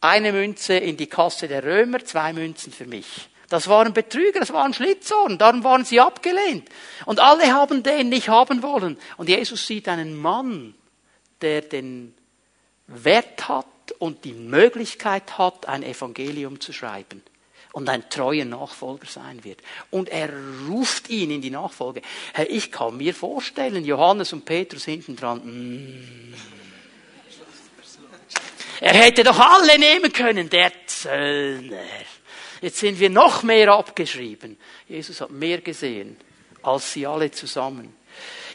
eine 0.00 0.32
Münze 0.32 0.74
in 0.74 0.96
die 0.96 1.06
Kasse 1.06 1.46
der 1.46 1.62
Römer, 1.62 2.04
zwei 2.04 2.32
Münzen 2.32 2.72
für 2.72 2.86
mich. 2.86 3.28
Das 3.50 3.66
waren 3.66 3.92
Betrüger, 3.92 4.38
das 4.38 4.52
waren 4.52 4.72
Schlitzohren, 4.72 5.36
darum 5.36 5.64
waren 5.64 5.84
sie 5.84 5.98
abgelehnt. 6.00 6.68
Und 7.04 7.18
alle 7.18 7.52
haben 7.52 7.82
den 7.82 8.08
nicht 8.08 8.28
haben 8.28 8.62
wollen. 8.62 8.96
Und 9.16 9.28
Jesus 9.28 9.66
sieht 9.66 9.88
einen 9.88 10.16
Mann, 10.16 10.74
der 11.40 11.62
den 11.62 12.14
Wert 12.86 13.48
hat 13.48 13.66
und 13.98 14.24
die 14.24 14.34
Möglichkeit 14.34 15.36
hat, 15.36 15.66
ein 15.66 15.82
Evangelium 15.82 16.60
zu 16.60 16.72
schreiben 16.72 17.22
und 17.72 17.88
ein 17.88 18.08
treuer 18.08 18.44
Nachfolger 18.44 19.06
sein 19.06 19.42
wird. 19.42 19.60
Und 19.90 20.10
er 20.10 20.30
ruft 20.68 21.10
ihn 21.10 21.32
in 21.32 21.42
die 21.42 21.50
Nachfolge. 21.50 22.02
Hey, 22.32 22.46
ich 22.46 22.70
kann 22.70 22.98
mir 22.98 23.14
vorstellen, 23.14 23.84
Johannes 23.84 24.32
und 24.32 24.44
Petrus 24.44 24.84
hinten 24.84 25.16
dran, 25.16 25.40
mm. 25.44 26.34
er 28.80 28.94
hätte 28.94 29.24
doch 29.24 29.40
alle 29.40 29.76
nehmen 29.76 30.12
können, 30.12 30.48
der 30.48 30.70
Zöllner. 30.86 31.78
Jetzt 32.60 32.78
sind 32.78 32.98
wir 33.00 33.10
noch 33.10 33.42
mehr 33.42 33.72
abgeschrieben. 33.72 34.58
Jesus 34.88 35.20
hat 35.20 35.30
mehr 35.30 35.60
gesehen 35.60 36.16
als 36.62 36.92
sie 36.92 37.06
alle 37.06 37.30
zusammen. 37.30 37.94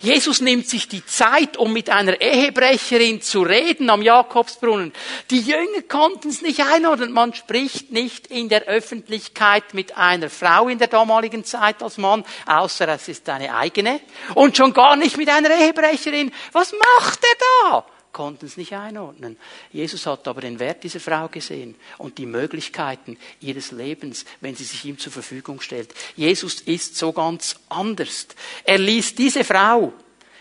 Jesus 0.01 0.41
nimmt 0.41 0.67
sich 0.67 0.89
die 0.89 1.05
Zeit, 1.05 1.57
um 1.57 1.71
mit 1.71 1.89
einer 1.89 2.19
Ehebrecherin 2.19 3.21
zu 3.21 3.41
reden 3.41 3.89
am 3.89 4.01
Jakobsbrunnen. 4.01 4.93
Die 5.31 5.39
Jünger 5.39 5.81
konnten 5.87 6.29
es 6.29 6.41
nicht 6.41 6.59
einordnen. 6.59 7.13
Man 7.13 7.33
spricht 7.33 7.91
nicht 7.91 8.27
in 8.27 8.49
der 8.49 8.63
Öffentlichkeit 8.65 9.73
mit 9.73 9.97
einer 9.97 10.29
Frau 10.29 10.67
in 10.67 10.77
der 10.77 10.89
damaligen 10.89 11.45
Zeit 11.45 11.81
als 11.81 11.97
Mann, 11.97 12.25
außer 12.45 12.87
es 12.89 13.07
ist 13.07 13.27
eine 13.29 13.55
eigene. 13.55 14.01
Und 14.35 14.57
schon 14.57 14.73
gar 14.73 14.95
nicht 14.97 15.17
mit 15.17 15.29
einer 15.29 15.49
Ehebrecherin. 15.49 16.31
Was 16.51 16.73
macht 16.73 17.19
er 17.23 17.71
da? 17.71 17.85
Konnten 18.15 18.45
es 18.45 18.55
nicht 18.55 18.73
einordnen. 18.73 19.37
Jesus 19.73 20.05
hat 20.07 20.27
aber 20.27 20.41
den 20.41 20.57
Wert 20.57 20.83
dieser 20.83 21.01
Frau 21.01 21.27
gesehen 21.27 21.75
und 21.97 22.17
die 22.17 22.25
Möglichkeiten 22.25 23.17
ihres 23.41 23.71
Lebens, 23.71 24.25
wenn 24.39 24.55
sie 24.55 24.63
sich 24.63 24.85
ihm 24.85 24.97
zur 24.97 25.11
Verfügung 25.11 25.59
stellt. 25.59 25.93
Jesus 26.15 26.61
ist 26.61 26.95
so 26.95 27.11
ganz 27.11 27.57
anders. 27.67 28.27
Er 28.63 28.79
ließ 28.79 29.15
diese 29.15 29.43
Frau, 29.43 29.91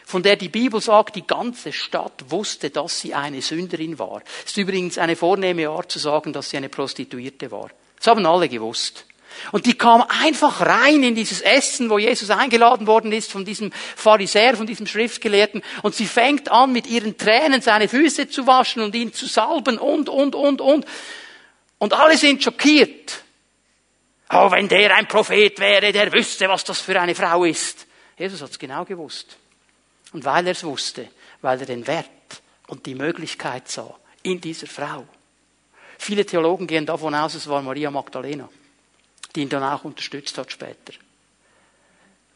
von 0.07 0.23
der 0.23 0.37
die 0.37 0.49
Bibel 0.49 0.81
sagt, 0.81 1.17
die 1.17 1.27
ganze 1.27 1.73
Stadt 1.73 2.25
wusste, 2.29 2.71
dass 2.71 3.01
sie 3.01 3.13
eine 3.13 3.43
Sünderin 3.43 3.99
war. 3.99 4.23
Es 4.45 4.53
ist 4.53 4.57
übrigens 4.57 4.97
eine 4.97 5.17
vornehme 5.17 5.69
Art 5.69 5.91
zu 5.91 5.99
sagen, 5.99 6.33
dass 6.33 6.51
sie 6.51 6.57
eine 6.57 6.69
Prostituierte 6.69 7.51
war. 7.51 7.71
Das 7.97 8.07
haben 8.07 8.25
alle 8.25 8.49
gewusst. 8.49 9.05
Und 9.53 9.67
die 9.67 9.75
kam 9.75 10.03
einfach 10.03 10.61
rein 10.61 11.03
in 11.03 11.15
dieses 11.15 11.41
Essen, 11.41 11.91
wo 11.91 11.99
Jesus 11.99 12.31
eingeladen 12.31 12.87
worden 12.87 13.13
ist 13.13 13.31
von 13.31 13.45
diesem 13.45 13.73
Pharisäer, 13.73 14.57
von 14.57 14.67
diesem 14.67 14.87
Schriftgelehrten. 14.87 15.63
Und 15.83 15.95
sie 15.95 16.07
fängt 16.07 16.51
an, 16.51 16.73
mit 16.73 16.87
ihren 16.87 17.17
Tränen 17.17 17.61
seine 17.61 17.89
Füße 17.89 18.29
zu 18.29 18.47
waschen 18.47 18.83
und 18.83 18.95
ihn 18.95 19.13
zu 19.13 19.27
salben 19.27 19.79
und, 19.79 20.09
und, 20.09 20.35
und, 20.35 20.61
und. 20.61 20.87
Und 21.79 21.93
alle 21.93 22.17
sind 22.17 22.43
schockiert. 22.43 23.23
Oh, 24.31 24.51
wenn 24.51 24.69
der 24.69 24.95
ein 24.97 25.07
Prophet 25.07 25.59
wäre, 25.59 25.93
der 25.93 26.13
wüsste, 26.13 26.49
was 26.49 26.65
das 26.65 26.81
für 26.81 26.99
eine 27.01 27.15
Frau 27.15 27.45
ist. 27.45 27.87
Jesus 28.19 28.41
hat 28.41 28.51
es 28.51 28.59
genau 28.59 28.85
gewusst. 28.85 29.37
Und 30.13 30.25
weil 30.25 30.47
er 30.47 30.53
es 30.53 30.65
wusste, 30.65 31.09
weil 31.43 31.61
er 31.61 31.67
den 31.67 31.87
Wert 31.87 32.09
und 32.69 32.87
die 32.87 32.95
Möglichkeit 32.95 33.69
sah 33.69 33.95
in 34.23 34.41
dieser 34.41 34.67
Frau. 34.67 35.07
Viele 35.99 36.25
Theologen 36.25 36.67
gehen 36.67 36.87
davon 36.87 37.15
aus, 37.15 37.35
es 37.35 37.49
war 37.49 37.63
Maria 37.63 37.91
Magdalena 37.91 38.49
die 39.35 39.43
ihn 39.43 39.49
dann 39.49 39.63
auch 39.63 39.85
unterstützt 39.85 40.39
hat 40.39 40.53
später. 40.53 40.93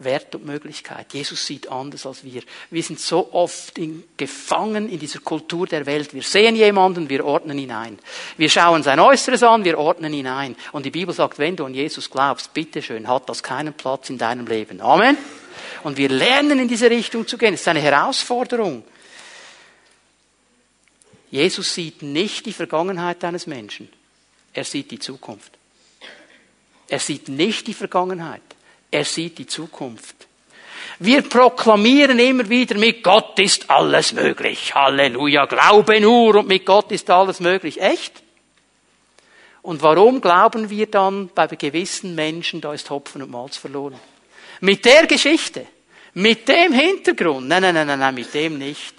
Wert 0.00 0.36
und 0.36 0.46
Möglichkeit. 0.46 1.12
Jesus 1.12 1.44
sieht 1.44 1.68
anders 1.72 2.06
als 2.06 2.22
wir. 2.22 2.42
Wir 2.70 2.82
sind 2.84 3.00
so 3.00 3.32
oft 3.32 3.76
in, 3.78 4.04
gefangen 4.16 4.88
in 4.88 5.00
dieser 5.00 5.18
Kultur 5.18 5.66
der 5.66 5.86
Welt. 5.86 6.14
Wir 6.14 6.22
sehen 6.22 6.54
jemanden, 6.54 7.08
wir 7.08 7.24
ordnen 7.24 7.58
ihn 7.58 7.72
ein. 7.72 7.98
Wir 8.36 8.48
schauen 8.48 8.84
sein 8.84 9.00
Äußeres 9.00 9.42
an, 9.42 9.64
wir 9.64 9.76
ordnen 9.76 10.12
ihn 10.12 10.28
ein. 10.28 10.54
Und 10.70 10.86
die 10.86 10.92
Bibel 10.92 11.12
sagt, 11.12 11.40
wenn 11.40 11.56
du 11.56 11.64
an 11.64 11.74
Jesus 11.74 12.08
glaubst, 12.08 12.54
bitteschön, 12.54 13.08
hat 13.08 13.28
das 13.28 13.42
keinen 13.42 13.74
Platz 13.74 14.08
in 14.08 14.18
deinem 14.18 14.46
Leben. 14.46 14.80
Amen. 14.80 15.18
Und 15.82 15.96
wir 15.96 16.08
lernen 16.08 16.60
in 16.60 16.68
diese 16.68 16.90
Richtung 16.90 17.26
zu 17.26 17.36
gehen. 17.36 17.54
Es 17.54 17.62
ist 17.62 17.68
eine 17.68 17.80
Herausforderung. 17.80 18.84
Jesus 21.30 21.74
sieht 21.74 22.02
nicht 22.02 22.46
die 22.46 22.52
Vergangenheit 22.52 23.22
eines 23.24 23.48
Menschen. 23.48 23.88
Er 24.52 24.64
sieht 24.64 24.92
die 24.92 24.98
Zukunft. 24.98 25.57
Er 26.88 26.98
sieht 26.98 27.28
nicht 27.28 27.66
die 27.66 27.74
Vergangenheit. 27.74 28.42
Er 28.90 29.04
sieht 29.04 29.38
die 29.38 29.46
Zukunft. 29.46 30.26
Wir 31.00 31.22
proklamieren 31.22 32.18
immer 32.18 32.48
wieder, 32.48 32.76
mit 32.76 33.04
Gott 33.04 33.38
ist 33.38 33.70
alles 33.70 34.12
möglich. 34.12 34.74
Halleluja, 34.74 35.44
glaube 35.46 36.00
nur 36.00 36.36
und 36.36 36.48
mit 36.48 36.66
Gott 36.66 36.90
ist 36.90 37.08
alles 37.10 37.38
möglich. 37.40 37.80
Echt? 37.80 38.22
Und 39.62 39.82
warum 39.82 40.20
glauben 40.20 40.70
wir 40.70 40.86
dann 40.86 41.28
bei 41.28 41.46
gewissen 41.46 42.14
Menschen, 42.14 42.60
da 42.60 42.72
ist 42.72 42.90
Hopfen 42.90 43.22
und 43.22 43.30
Malz 43.30 43.56
verloren? 43.56 44.00
Mit 44.60 44.84
der 44.84 45.06
Geschichte, 45.06 45.66
mit 46.14 46.48
dem 46.48 46.72
Hintergrund. 46.72 47.46
Nein, 47.46 47.62
nein, 47.62 47.74
nein, 47.74 47.86
nein, 47.86 47.98
nein, 47.98 48.14
mit 48.14 48.32
dem 48.34 48.58
nicht. 48.58 48.94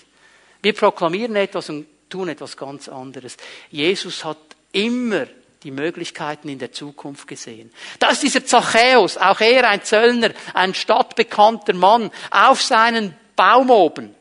Wir 0.61 0.73
proklamieren 0.73 1.35
etwas 1.35 1.69
und 1.69 1.87
tun 2.09 2.29
etwas 2.29 2.55
ganz 2.55 2.87
anderes. 2.87 3.35
Jesus 3.71 4.23
hat 4.23 4.37
immer 4.71 5.27
die 5.63 5.71
Möglichkeiten 5.71 6.49
in 6.49 6.59
der 6.59 6.71
Zukunft 6.71 7.27
gesehen. 7.27 7.71
Da 7.99 8.09
ist 8.09 8.23
dieser 8.23 8.45
Zachäus, 8.45 9.17
auch 9.17 9.41
er 9.41 9.69
ein 9.69 9.83
Zöllner, 9.83 10.31
ein 10.53 10.73
stadtbekannter 10.73 11.73
Mann, 11.73 12.11
auf 12.31 12.61
seinen 12.61 13.15
Baum 13.35 13.69
oben. 13.69 14.15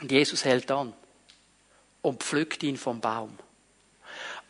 Und 0.00 0.10
Jesus 0.10 0.44
hält 0.44 0.70
an 0.70 0.92
und 2.02 2.22
pflückt 2.22 2.62
ihn 2.62 2.76
vom 2.76 3.00
Baum. 3.00 3.38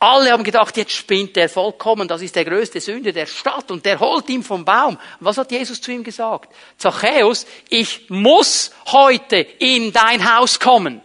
Alle 0.01 0.31
haben 0.31 0.45
gedacht, 0.45 0.77
jetzt 0.77 0.93
spinnt 0.93 1.37
er 1.37 1.49
vollkommen, 1.49 2.07
das 2.07 2.23
ist 2.23 2.37
der 2.37 2.45
größte 2.45 2.81
Sünder 2.81 3.11
der 3.11 3.27
Stadt 3.27 3.71
und 3.71 3.85
der 3.85 3.99
holt 3.99 4.29
ihn 4.29 4.45
vom 4.45 4.65
Baum. 4.65 4.95
Und 4.95 5.27
was 5.27 5.39
hat 5.39 5.51
Jesus 5.51 5.81
zu 5.81 5.91
ihm 5.91 6.05
gesagt? 6.05 6.55
Zachäus, 6.77 7.47
ich 7.69 8.09
muss 8.09 8.71
heute 8.93 9.37
in 9.37 9.93
dein 9.93 10.37
Haus 10.37 10.61
kommen. 10.61 11.01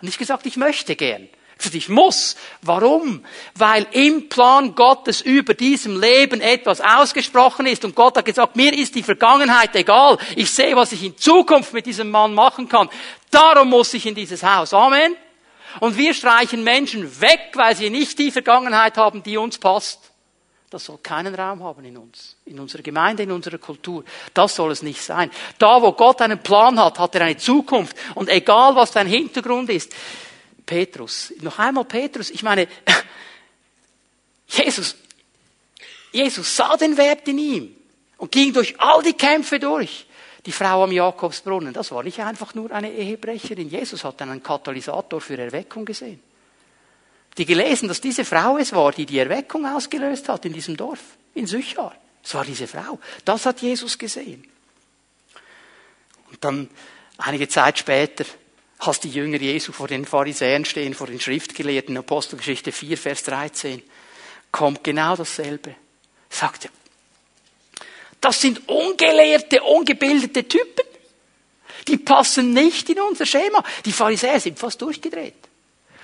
Und 0.00 0.02
nicht 0.02 0.18
gesagt, 0.18 0.44
ich 0.44 0.58
möchte 0.58 0.94
gern. 0.94 1.28
Ich 1.72 1.88
muss. 1.88 2.36
Warum? 2.62 3.24
Weil 3.54 3.86
im 3.92 4.28
Plan 4.28 4.74
Gottes 4.74 5.20
über 5.20 5.54
diesem 5.54 6.00
Leben 6.00 6.40
etwas 6.40 6.80
ausgesprochen 6.80 7.66
ist 7.66 7.84
und 7.84 7.94
Gott 7.94 8.16
hat 8.16 8.24
gesagt, 8.24 8.56
mir 8.56 8.72
ist 8.72 8.94
die 8.94 9.02
Vergangenheit 9.02 9.74
egal. 9.74 10.18
Ich 10.36 10.50
sehe, 10.50 10.76
was 10.76 10.92
ich 10.92 11.02
in 11.02 11.18
Zukunft 11.18 11.72
mit 11.72 11.86
diesem 11.86 12.10
Mann 12.10 12.32
machen 12.32 12.68
kann. 12.68 12.88
Darum 13.30 13.70
muss 13.70 13.92
ich 13.94 14.06
in 14.06 14.14
dieses 14.14 14.42
Haus. 14.42 14.72
Amen. 14.72 15.16
Und 15.80 15.96
wir 15.96 16.14
streichen 16.14 16.64
Menschen 16.64 17.20
weg, 17.20 17.50
weil 17.54 17.76
sie 17.76 17.90
nicht 17.90 18.18
die 18.18 18.30
Vergangenheit 18.30 18.96
haben, 18.96 19.22
die 19.22 19.36
uns 19.36 19.58
passt. 19.58 20.00
Das 20.70 20.84
soll 20.84 20.98
keinen 20.98 21.34
Raum 21.34 21.62
haben 21.62 21.82
in 21.84 21.96
uns, 21.96 22.36
in 22.44 22.60
unserer 22.60 22.82
Gemeinde, 22.82 23.22
in 23.22 23.32
unserer 23.32 23.56
Kultur. 23.56 24.04
Das 24.34 24.54
soll 24.54 24.70
es 24.70 24.82
nicht 24.82 25.02
sein. 25.02 25.30
Da, 25.58 25.80
wo 25.80 25.92
Gott 25.92 26.20
einen 26.20 26.42
Plan 26.42 26.78
hat, 26.78 26.98
hat 26.98 27.14
er 27.14 27.22
eine 27.22 27.38
Zukunft. 27.38 27.96
Und 28.14 28.28
egal, 28.28 28.76
was 28.76 28.92
dein 28.92 29.06
Hintergrund 29.06 29.70
ist, 29.70 29.94
Petrus. 30.68 31.32
Noch 31.40 31.58
einmal 31.58 31.86
Petrus. 31.86 32.28
Ich 32.28 32.42
meine, 32.42 32.68
Jesus, 34.46 34.96
Jesus 36.12 36.54
sah 36.54 36.76
den 36.76 36.94
Wert 36.98 37.26
in 37.26 37.38
ihm 37.38 37.76
und 38.18 38.30
ging 38.30 38.52
durch 38.52 38.78
all 38.78 39.02
die 39.02 39.14
Kämpfe 39.14 39.58
durch. 39.58 40.06
Die 40.44 40.52
Frau 40.52 40.84
am 40.84 40.92
Jakobsbrunnen, 40.92 41.72
das 41.72 41.90
war 41.90 42.02
nicht 42.02 42.20
einfach 42.20 42.54
nur 42.54 42.70
eine 42.70 42.92
Ehebrecherin. 42.92 43.70
Jesus 43.70 44.04
hat 44.04 44.20
einen 44.20 44.42
Katalysator 44.42 45.20
für 45.20 45.38
Erweckung 45.38 45.86
gesehen. 45.86 46.22
Die 47.36 47.46
gelesen, 47.46 47.88
dass 47.88 48.00
diese 48.00 48.24
Frau 48.24 48.58
es 48.58 48.72
war, 48.72 48.92
die 48.92 49.06
die 49.06 49.18
Erweckung 49.18 49.66
ausgelöst 49.66 50.28
hat 50.28 50.44
in 50.44 50.52
diesem 50.52 50.76
Dorf, 50.76 51.00
in 51.34 51.46
Sychar. 51.46 51.94
Es 52.22 52.34
war 52.34 52.44
diese 52.44 52.66
Frau. 52.66 52.98
Das 53.24 53.46
hat 53.46 53.62
Jesus 53.62 53.96
gesehen. 53.96 54.46
Und 56.30 56.44
dann, 56.44 56.68
einige 57.16 57.48
Zeit 57.48 57.78
später, 57.78 58.24
als 58.78 59.00
die 59.00 59.10
Jünger 59.10 59.38
Jesu 59.38 59.72
vor 59.72 59.88
den 59.88 60.04
Pharisäern 60.04 60.64
stehen, 60.64 60.94
vor 60.94 61.08
den 61.08 61.20
Schriftgelehrten, 61.20 61.96
Apostelgeschichte 61.96 62.72
4, 62.72 62.96
Vers 62.96 63.22
13, 63.24 63.82
kommt 64.52 64.84
genau 64.84 65.16
dasselbe. 65.16 65.74
Sagt 66.30 66.66
er, 66.66 66.70
das 68.20 68.40
sind 68.40 68.68
ungelehrte, 68.68 69.62
ungebildete 69.62 70.46
Typen. 70.46 70.84
Die 71.86 71.96
passen 71.96 72.52
nicht 72.52 72.88
in 72.90 73.00
unser 73.00 73.26
Schema. 73.26 73.62
Die 73.84 73.92
Pharisäer 73.92 74.40
sind 74.40 74.58
fast 74.58 74.82
durchgedreht. 74.82 75.47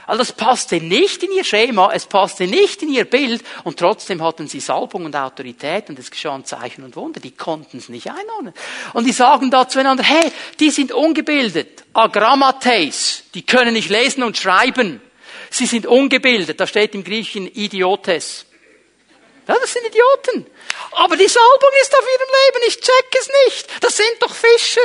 Also 0.07 0.19
das 0.19 0.33
passte 0.33 0.77
nicht 0.77 1.23
in 1.23 1.33
ihr 1.33 1.45
Schema, 1.45 1.90
es 1.93 2.07
passte 2.07 2.47
nicht 2.47 2.83
in 2.83 2.93
ihr 2.93 3.05
Bild 3.05 3.43
und 3.64 3.79
trotzdem 3.79 4.23
hatten 4.23 4.49
sie 4.49 4.61
Salbung 4.61 5.07
und 5.07 5.17
Autorität 5.17 5.88
und 5.88 5.99
es 5.99 6.11
geschahen 6.11 6.45
Zeichen 6.45 6.85
und 6.85 6.97
Wunder. 6.97 7.21
Die 7.21 7.31
konnten 7.31 7.79
es 7.79 7.88
nicht 7.88 8.09
einordnen. 8.11 8.53
Und 8.93 9.05
die 9.05 9.12
sagen 9.12 9.51
da 9.51 9.69
zueinander, 9.69 10.03
hey, 10.03 10.31
die 10.61 10.71
sind 10.71 10.93
ungebildet. 10.93 11.85
Agrammates, 11.95 13.25
die 13.35 13.43
können 13.43 13.75
nicht 13.75 13.88
lesen 13.88 14.23
und 14.23 14.37
schreiben. 14.37 15.01
Sie 15.51 15.67
sind 15.67 15.87
ungebildet. 15.87 16.61
Da 16.61 16.67
steht 16.67 16.95
im 16.95 17.05
Griechischen 17.05 17.47
Idiotes. 17.47 18.47
Ja, 19.47 19.55
das 19.61 19.73
sind 19.73 19.87
Idioten. 19.87 20.47
Aber 20.93 21.17
die 21.17 21.29
Salbung 21.29 21.71
ist 21.83 21.95
auf 21.95 22.05
ihrem 22.05 22.29
Leben. 22.47 22.64
Ich 22.69 22.81
check 22.81 23.07
es 23.21 23.31
nicht. 23.47 23.83
Das 23.83 23.97
sind 23.97 24.17
doch 24.21 24.35
Fischer. 24.35 24.81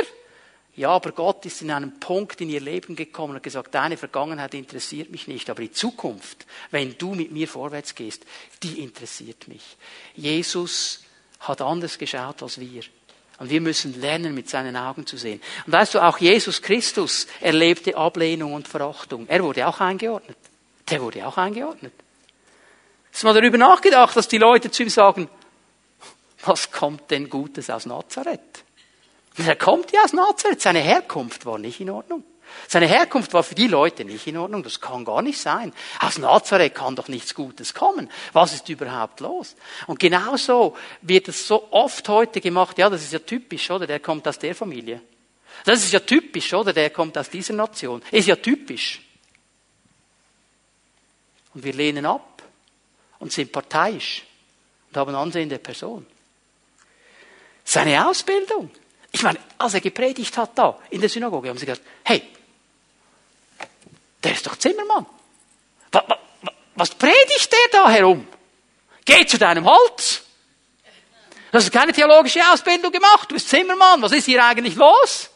Ja, 0.76 0.90
aber 0.90 1.12
Gott 1.12 1.44
ist 1.46 1.62
in 1.62 1.70
einem 1.70 1.98
Punkt 1.98 2.40
in 2.40 2.48
ihr 2.48 2.60
Leben 2.60 2.96
gekommen 2.96 3.34
und 3.34 3.42
gesagt, 3.42 3.74
deine 3.74 3.96
Vergangenheit 3.96 4.54
interessiert 4.54 5.10
mich 5.10 5.26
nicht, 5.26 5.50
aber 5.50 5.62
die 5.62 5.72
Zukunft, 5.72 6.46
wenn 6.70 6.96
du 6.96 7.14
mit 7.14 7.32
mir 7.32 7.48
vorwärts 7.48 7.94
gehst, 7.94 8.24
die 8.62 8.80
interessiert 8.80 9.48
mich. 9.48 9.76
Jesus 10.14 11.04
hat 11.40 11.60
anders 11.60 11.98
geschaut 11.98 12.42
als 12.42 12.60
wir. 12.60 12.82
Und 13.38 13.48
wir 13.48 13.60
müssen 13.62 13.98
lernen, 14.00 14.34
mit 14.34 14.50
seinen 14.50 14.76
Augen 14.76 15.06
zu 15.06 15.16
sehen. 15.16 15.40
Und 15.66 15.72
weißt 15.72 15.94
du, 15.94 16.00
auch 16.00 16.18
Jesus 16.18 16.60
Christus 16.60 17.26
erlebte 17.40 17.96
Ablehnung 17.96 18.52
und 18.52 18.68
Verachtung. 18.68 19.26
Er 19.28 19.42
wurde 19.42 19.66
auch 19.66 19.80
eingeordnet. 19.80 20.36
Der 20.90 21.00
wurde 21.00 21.26
auch 21.26 21.38
eingeordnet. 21.38 21.94
Hast 23.10 23.22
du 23.22 23.26
mal 23.26 23.34
darüber 23.34 23.58
nachgedacht, 23.58 24.14
dass 24.14 24.28
die 24.28 24.38
Leute 24.38 24.70
zu 24.70 24.82
ihm 24.82 24.90
sagen, 24.90 25.28
was 26.44 26.70
kommt 26.70 27.10
denn 27.10 27.28
Gutes 27.28 27.70
aus 27.70 27.86
Nazareth? 27.86 28.64
Er 29.46 29.56
kommt 29.56 29.92
ja 29.92 30.02
aus 30.04 30.12
Nazareth. 30.12 30.60
Seine 30.60 30.80
Herkunft 30.80 31.46
war 31.46 31.58
nicht 31.58 31.80
in 31.80 31.90
Ordnung. 31.90 32.24
Seine 32.68 32.86
Herkunft 32.86 33.32
war 33.32 33.42
für 33.42 33.54
die 33.54 33.68
Leute 33.68 34.04
nicht 34.04 34.26
in 34.26 34.36
Ordnung. 34.36 34.62
Das 34.62 34.80
kann 34.80 35.04
gar 35.04 35.22
nicht 35.22 35.40
sein. 35.40 35.72
Aus 36.00 36.18
Nazareth 36.18 36.74
kann 36.74 36.96
doch 36.96 37.08
nichts 37.08 37.34
Gutes 37.34 37.74
kommen. 37.74 38.10
Was 38.32 38.54
ist 38.54 38.68
überhaupt 38.68 39.20
los? 39.20 39.54
Und 39.86 39.98
genauso 39.98 40.76
wird 41.02 41.28
es 41.28 41.46
so 41.46 41.68
oft 41.70 42.08
heute 42.08 42.40
gemacht. 42.40 42.78
Ja, 42.78 42.90
das 42.90 43.02
ist 43.02 43.12
ja 43.12 43.20
typisch, 43.20 43.70
oder? 43.70 43.86
Der 43.86 44.00
kommt 44.00 44.26
aus 44.26 44.38
der 44.38 44.54
Familie. 44.54 45.00
Das 45.64 45.84
ist 45.84 45.92
ja 45.92 46.00
typisch, 46.00 46.52
oder? 46.52 46.72
Der 46.72 46.90
kommt 46.90 47.16
aus 47.18 47.30
dieser 47.30 47.54
Nation. 47.54 48.02
Ist 48.10 48.28
ja 48.28 48.36
typisch. 48.36 49.00
Und 51.54 51.64
wir 51.64 51.72
lehnen 51.72 52.06
ab 52.06 52.42
und 53.18 53.32
sind 53.32 53.52
parteiisch 53.52 54.24
und 54.88 54.96
haben 54.96 55.14
Ansehen 55.14 55.48
der 55.48 55.58
Person. 55.58 56.06
Seine 57.64 58.08
Ausbildung, 58.08 58.70
ich 59.12 59.22
meine, 59.22 59.38
als 59.58 59.74
er 59.74 59.80
gepredigt 59.80 60.36
hat 60.36 60.56
da 60.56 60.78
in 60.90 61.00
der 61.00 61.10
Synagoge, 61.10 61.48
haben 61.48 61.58
sie 61.58 61.66
gesagt, 61.66 61.86
hey, 62.04 62.22
Der 64.22 64.32
ist 64.32 64.46
doch 64.46 64.56
Zimmermann. 64.56 65.06
Was 66.74 66.94
predigt 66.94 67.52
der 67.52 67.80
da 67.80 67.90
herum? 67.90 68.26
Geh 69.04 69.26
zu 69.26 69.38
deinem 69.38 69.66
Holz. 69.66 70.22
Du 71.50 71.58
hast 71.58 71.72
keine 71.72 71.92
theologische 71.92 72.40
Ausbildung 72.52 72.92
gemacht. 72.92 73.30
Du 73.30 73.34
bist 73.34 73.48
Zimmermann. 73.48 74.00
Was 74.02 74.12
ist 74.12 74.26
hier 74.26 74.44
eigentlich 74.44 74.76
los? 74.76 75.30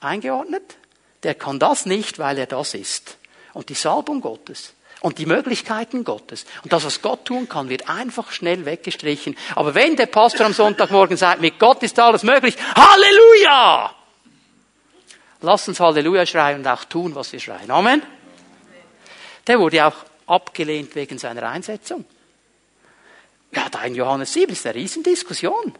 Eingeordnet? 0.00 0.76
Der 1.24 1.34
kann 1.34 1.58
das 1.58 1.86
nicht, 1.86 2.18
weil 2.18 2.38
er 2.38 2.46
das 2.46 2.74
ist. 2.74 3.16
Und 3.52 3.68
die 3.68 3.74
Salbung 3.74 4.20
Gottes 4.20 4.74
und 5.00 5.18
die 5.18 5.26
Möglichkeiten 5.26 6.04
Gottes 6.04 6.44
und 6.62 6.72
das, 6.72 6.84
was 6.84 7.02
Gott 7.02 7.24
tun 7.24 7.48
kann, 7.48 7.68
wird 7.68 7.88
einfach 7.88 8.32
schnell 8.32 8.64
weggestrichen. 8.64 9.36
Aber 9.54 9.74
wenn 9.74 9.96
der 9.96 10.06
Pastor 10.06 10.46
am 10.46 10.52
Sonntagmorgen 10.52 11.16
sagt, 11.16 11.40
mit 11.40 11.58
Gott 11.58 11.82
ist 11.82 11.98
alles 11.98 12.22
möglich, 12.22 12.56
Halleluja! 12.74 13.94
Lass 15.40 15.68
uns 15.68 15.78
Halleluja 15.78 16.26
schreien 16.26 16.60
und 16.60 16.66
auch 16.66 16.84
tun, 16.84 17.14
was 17.14 17.32
wir 17.32 17.38
schreien. 17.38 17.70
Amen. 17.70 18.02
Der 19.46 19.58
wurde 19.58 19.86
auch 19.86 19.94
abgelehnt 20.26 20.94
wegen 20.94 21.18
seiner 21.18 21.44
Einsetzung. 21.48 22.04
Ja, 23.52 23.68
da 23.70 23.82
in 23.84 23.94
Johannes 23.94 24.32
7 24.32 24.52
ist 24.52 24.66
eine 24.66 24.74
Riesendiskussion. 24.74 25.74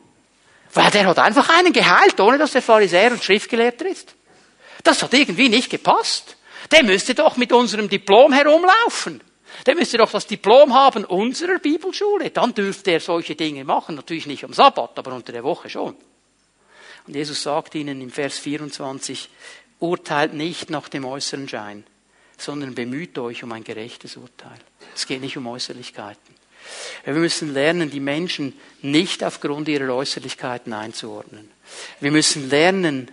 Weil 0.72 0.90
der 0.90 1.06
hat 1.06 1.18
einfach 1.18 1.48
einen 1.58 1.72
geheilt, 1.72 2.18
ohne 2.20 2.38
dass 2.38 2.54
er 2.54 2.62
Pharisäer 2.62 3.10
und 3.10 3.22
Schriftgelehrter 3.22 3.86
ist. 3.86 4.14
Das 4.84 5.02
hat 5.02 5.12
irgendwie 5.12 5.48
nicht 5.48 5.70
gepasst. 5.70 6.36
Der 6.70 6.84
müsste 6.84 7.14
doch 7.14 7.36
mit 7.36 7.52
unserem 7.52 7.88
Diplom 7.88 8.32
herumlaufen. 8.32 9.20
Der 9.66 9.74
müsste 9.74 9.98
doch 9.98 10.10
das 10.10 10.26
Diplom 10.26 10.74
haben 10.74 11.04
unserer 11.04 11.58
Bibelschule. 11.58 12.30
Dann 12.30 12.54
dürfte 12.54 12.92
er 12.92 13.00
solche 13.00 13.34
Dinge 13.34 13.64
machen. 13.64 13.94
Natürlich 13.94 14.26
nicht 14.26 14.44
am 14.44 14.52
Sabbat, 14.52 14.98
aber 14.98 15.14
unter 15.14 15.32
der 15.32 15.44
Woche 15.44 15.70
schon. 15.70 15.96
Und 17.06 17.14
Jesus 17.14 17.42
sagt 17.42 17.74
ihnen 17.74 18.00
im 18.02 18.10
Vers 18.10 18.38
24, 18.38 19.30
urteilt 19.78 20.34
nicht 20.34 20.68
nach 20.68 20.88
dem 20.88 21.06
äußeren 21.06 21.48
Schein, 21.48 21.84
sondern 22.36 22.74
bemüht 22.74 23.18
euch 23.18 23.42
um 23.42 23.52
ein 23.52 23.64
gerechtes 23.64 24.16
Urteil. 24.16 24.58
Es 24.94 25.06
geht 25.06 25.22
nicht 25.22 25.36
um 25.36 25.46
Äußerlichkeiten. 25.46 26.38
Wir 27.04 27.14
müssen 27.14 27.54
lernen, 27.54 27.90
die 27.90 28.00
Menschen 28.00 28.52
nicht 28.82 29.24
aufgrund 29.24 29.68
ihrer 29.68 29.94
Äußerlichkeiten 29.94 30.72
einzuordnen. 30.74 31.50
Wir 32.00 32.10
müssen 32.10 32.50
lernen, 32.50 33.10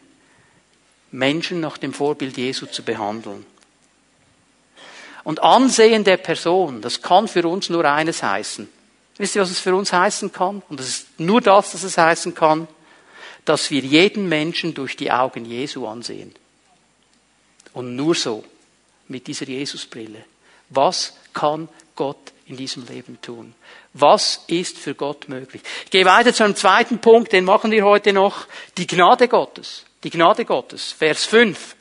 Menschen 1.16 1.60
nach 1.60 1.78
dem 1.78 1.94
Vorbild 1.94 2.38
Jesu 2.38 2.66
zu 2.66 2.84
behandeln. 2.84 3.46
Und 5.24 5.42
Ansehen 5.42 6.04
der 6.04 6.18
Person, 6.18 6.82
das 6.82 7.02
kann 7.02 7.28
für 7.28 7.48
uns 7.48 7.70
nur 7.70 7.86
eines 7.86 8.22
heißen. 8.22 8.70
Wisst 9.18 9.36
ihr, 9.36 9.42
was 9.42 9.50
es 9.50 9.60
für 9.60 9.74
uns 9.74 9.92
heißen 9.92 10.32
kann? 10.32 10.62
Und 10.70 10.80
das 10.80 10.88
ist 10.88 11.20
nur 11.20 11.42
das, 11.42 11.74
was 11.74 11.84
es 11.84 11.98
heißen 11.98 12.36
kann, 12.36 12.68
dass 13.46 13.72
wir 13.72 13.82
jeden 13.82 14.28
Menschen 14.30 14.74
durch 14.74 14.96
die 14.96 15.12
Augen 15.12 15.46
Jesu 15.46 15.88
ansehen. 15.88 16.36
Und 17.74 17.96
nur 17.96 18.14
so, 18.14 18.44
mit 19.08 19.28
dieser 19.28 19.48
Jesusbrille. 19.48 20.24
Was 20.70 21.14
kann 21.34 21.70
Gott 21.96 22.34
in 22.48 22.58
diesem 22.58 22.86
Leben 22.88 23.20
tun? 23.22 23.54
Was 23.94 24.42
ist 24.48 24.78
für 24.78 24.96
Gott 24.96 25.30
möglich? 25.30 25.62
Ich 25.86 25.92
gehe 25.92 26.06
weiter 26.06 26.34
zu 26.34 26.44
einem 26.44 26.56
zweiten 26.56 27.00
Punkt, 27.00 27.32
den 27.32 27.46
machen 27.46 27.72
wir 27.72 27.86
heute 27.86 28.14
noch. 28.14 28.48
Die 28.78 28.88
Gnade 28.88 29.28
Gottes. 29.28 29.86
Die 30.06 30.12
Gnade 30.12 30.46
Gottes. 30.46 30.92
Vers 30.92 31.26
5. 31.26 31.76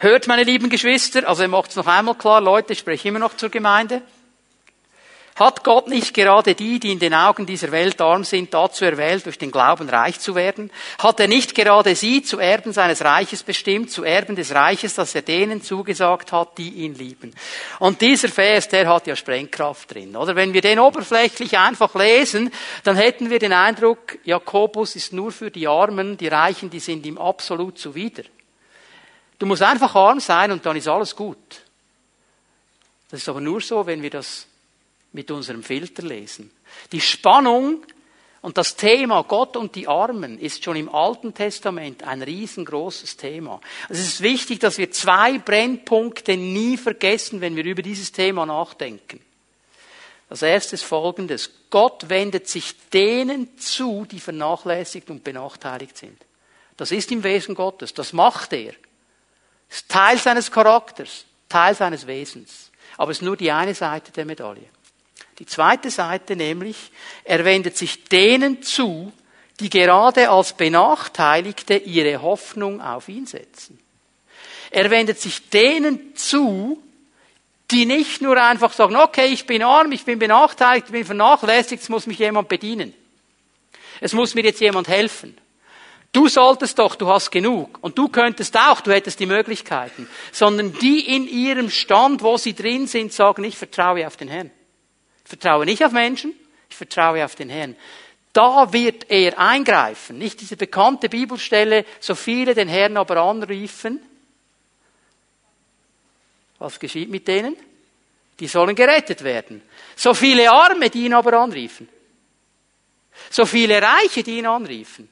Hört, 0.00 0.26
meine 0.28 0.44
lieben 0.44 0.70
Geschwister, 0.70 1.28
also 1.28 1.42
er 1.42 1.48
macht 1.48 1.68
es 1.68 1.76
noch 1.76 1.86
einmal 1.86 2.14
klar, 2.14 2.40
Leute, 2.40 2.72
ich 2.72 2.78
spreche 2.78 3.06
immer 3.06 3.18
noch 3.18 3.36
zur 3.36 3.50
Gemeinde. 3.50 4.00
Hat 5.34 5.64
Gott 5.64 5.88
nicht 5.88 6.12
gerade 6.12 6.54
die, 6.54 6.78
die 6.78 6.92
in 6.92 6.98
den 6.98 7.14
Augen 7.14 7.46
dieser 7.46 7.72
Welt 7.72 7.98
arm 8.02 8.22
sind, 8.22 8.52
dazu 8.52 8.84
erwählt, 8.84 9.24
durch 9.24 9.38
den 9.38 9.50
Glauben 9.50 9.88
reich 9.88 10.20
zu 10.20 10.34
werden? 10.34 10.70
Hat 10.98 11.20
er 11.20 11.26
nicht 11.26 11.54
gerade 11.54 11.96
sie 11.96 12.22
zu 12.22 12.38
Erben 12.38 12.74
seines 12.74 13.02
Reiches 13.02 13.42
bestimmt, 13.42 13.90
zu 13.90 14.04
Erben 14.04 14.36
des 14.36 14.54
Reiches, 14.54 14.94
das 14.94 15.14
er 15.14 15.22
denen 15.22 15.62
zugesagt 15.62 16.32
hat, 16.32 16.58
die 16.58 16.68
ihn 16.68 16.94
lieben? 16.94 17.34
Und 17.78 18.02
dieser 18.02 18.28
Vers, 18.28 18.68
der 18.68 18.86
hat 18.86 19.06
ja 19.06 19.16
Sprengkraft 19.16 19.94
drin, 19.94 20.14
oder? 20.14 20.36
Wenn 20.36 20.52
wir 20.52 20.60
den 20.60 20.78
oberflächlich 20.78 21.56
einfach 21.56 21.94
lesen, 21.94 22.52
dann 22.84 22.96
hätten 22.96 23.30
wir 23.30 23.38
den 23.38 23.54
Eindruck, 23.54 24.18
Jakobus 24.24 24.96
ist 24.96 25.14
nur 25.14 25.32
für 25.32 25.50
die 25.50 25.66
Armen, 25.66 26.18
die 26.18 26.28
Reichen, 26.28 26.68
die 26.68 26.80
sind 26.80 27.06
ihm 27.06 27.16
absolut 27.16 27.78
zuwider. 27.78 28.24
Du 29.38 29.46
musst 29.46 29.62
einfach 29.62 29.94
arm 29.94 30.20
sein 30.20 30.52
und 30.52 30.66
dann 30.66 30.76
ist 30.76 30.88
alles 30.88 31.16
gut. 31.16 31.62
Das 33.10 33.20
ist 33.20 33.28
aber 33.30 33.40
nur 33.40 33.60
so, 33.62 33.86
wenn 33.86 34.02
wir 34.02 34.10
das 34.10 34.46
mit 35.12 35.30
unserem 35.30 35.62
Filter 35.62 36.02
lesen. 36.02 36.50
Die 36.90 37.00
Spannung 37.00 37.84
und 38.42 38.58
das 38.58 38.74
Thema 38.74 39.22
Gott 39.22 39.56
und 39.56 39.74
die 39.76 39.86
Armen 39.86 40.38
ist 40.38 40.64
schon 40.64 40.76
im 40.76 40.92
Alten 40.92 41.32
Testament 41.32 42.02
ein 42.02 42.22
riesengroßes 42.22 43.16
Thema. 43.16 43.60
Es 43.88 44.00
ist 44.00 44.20
wichtig, 44.20 44.58
dass 44.58 44.78
wir 44.78 44.90
zwei 44.90 45.38
Brennpunkte 45.38 46.36
nie 46.36 46.76
vergessen, 46.76 47.40
wenn 47.40 47.54
wir 47.54 47.64
über 47.64 47.82
dieses 47.82 48.10
Thema 48.10 48.44
nachdenken. 48.44 49.20
Das 50.28 50.42
erste 50.42 50.74
ist 50.74 50.84
folgendes. 50.84 51.50
Gott 51.70 52.08
wendet 52.08 52.48
sich 52.48 52.74
denen 52.88 53.58
zu, 53.58 54.06
die 54.10 54.18
vernachlässigt 54.18 55.10
und 55.10 55.22
benachteiligt 55.22 55.96
sind. 55.96 56.18
Das 56.76 56.90
ist 56.90 57.12
im 57.12 57.22
Wesen 57.22 57.54
Gottes. 57.54 57.94
Das 57.94 58.12
macht 58.12 58.52
er. 58.54 58.72
Ist 59.70 59.88
Teil 59.88 60.18
seines 60.18 60.50
Charakters, 60.50 61.26
Teil 61.48 61.74
seines 61.74 62.06
Wesens. 62.06 62.70
Aber 62.96 63.12
es 63.12 63.18
ist 63.18 63.22
nur 63.22 63.36
die 63.36 63.52
eine 63.52 63.74
Seite 63.74 64.10
der 64.10 64.24
Medaille. 64.24 64.68
Die 65.38 65.46
zweite 65.46 65.90
Seite 65.90 66.36
nämlich, 66.36 66.76
er 67.24 67.44
wendet 67.44 67.76
sich 67.76 68.04
denen 68.04 68.62
zu, 68.62 69.12
die 69.60 69.70
gerade 69.70 70.30
als 70.30 70.52
Benachteiligte 70.52 71.74
ihre 71.76 72.20
Hoffnung 72.22 72.80
auf 72.80 73.08
ihn 73.08 73.26
setzen. 73.26 73.78
Er 74.70 74.90
wendet 74.90 75.20
sich 75.20 75.50
denen 75.50 76.16
zu, 76.16 76.82
die 77.70 77.86
nicht 77.86 78.20
nur 78.22 78.36
einfach 78.42 78.72
sagen, 78.72 78.96
okay, 78.96 79.26
ich 79.26 79.46
bin 79.46 79.62
arm, 79.62 79.92
ich 79.92 80.04
bin 80.04 80.18
benachteiligt, 80.18 80.86
ich 80.86 80.92
bin 80.92 81.04
vernachlässigt, 81.04 81.82
es 81.82 81.88
muss 81.88 82.06
mich 82.06 82.18
jemand 82.18 82.48
bedienen. 82.48 82.94
Es 84.00 84.12
muss 84.12 84.34
mir 84.34 84.44
jetzt 84.44 84.60
jemand 84.60 84.88
helfen. 84.88 85.36
Du 86.12 86.28
solltest 86.28 86.78
doch, 86.78 86.94
du 86.94 87.08
hast 87.08 87.30
genug. 87.30 87.78
Und 87.80 87.96
du 87.96 88.08
könntest 88.08 88.56
auch, 88.58 88.82
du 88.82 88.92
hättest 88.92 89.18
die 89.20 89.26
Möglichkeiten. 89.26 90.08
Sondern 90.30 90.74
die 90.74 91.14
in 91.14 91.26
ihrem 91.26 91.70
Stand, 91.70 92.22
wo 92.22 92.36
sie 92.36 92.54
drin 92.54 92.86
sind, 92.86 93.12
sagen, 93.12 93.44
ich 93.44 93.56
vertraue 93.56 94.06
auf 94.06 94.18
den 94.18 94.28
Herrn. 94.28 94.50
Vertraue 95.32 95.64
nicht 95.64 95.82
auf 95.82 95.92
Menschen, 95.92 96.34
ich 96.68 96.76
vertraue 96.76 97.24
auf 97.24 97.34
den 97.36 97.48
Herrn. 97.48 97.74
Da 98.34 98.70
wird 98.70 99.10
er 99.10 99.38
eingreifen. 99.38 100.18
Nicht 100.18 100.42
diese 100.42 100.58
bekannte 100.58 101.08
Bibelstelle, 101.08 101.86
so 102.00 102.14
viele 102.14 102.54
den 102.54 102.68
Herrn 102.68 102.98
aber 102.98 103.16
anriefen. 103.16 104.02
Was 106.58 106.78
geschieht 106.78 107.08
mit 107.08 107.26
denen? 107.26 107.56
Die 108.40 108.46
sollen 108.46 108.74
gerettet 108.74 109.24
werden. 109.24 109.62
So 109.96 110.12
viele 110.12 110.50
Arme, 110.50 110.90
die 110.90 111.06
ihn 111.06 111.14
aber 111.14 111.32
anriefen. 111.38 111.88
So 113.30 113.46
viele 113.46 113.80
Reiche, 113.80 114.22
die 114.22 114.36
ihn 114.36 114.46
anriefen. 114.46 115.10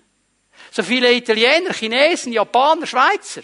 So 0.71 0.83
viele 0.83 1.15
Italiener, 1.15 1.73
Chinesen, 1.73 2.35
Japaner, 2.35 2.87
Schweizer. 2.87 3.41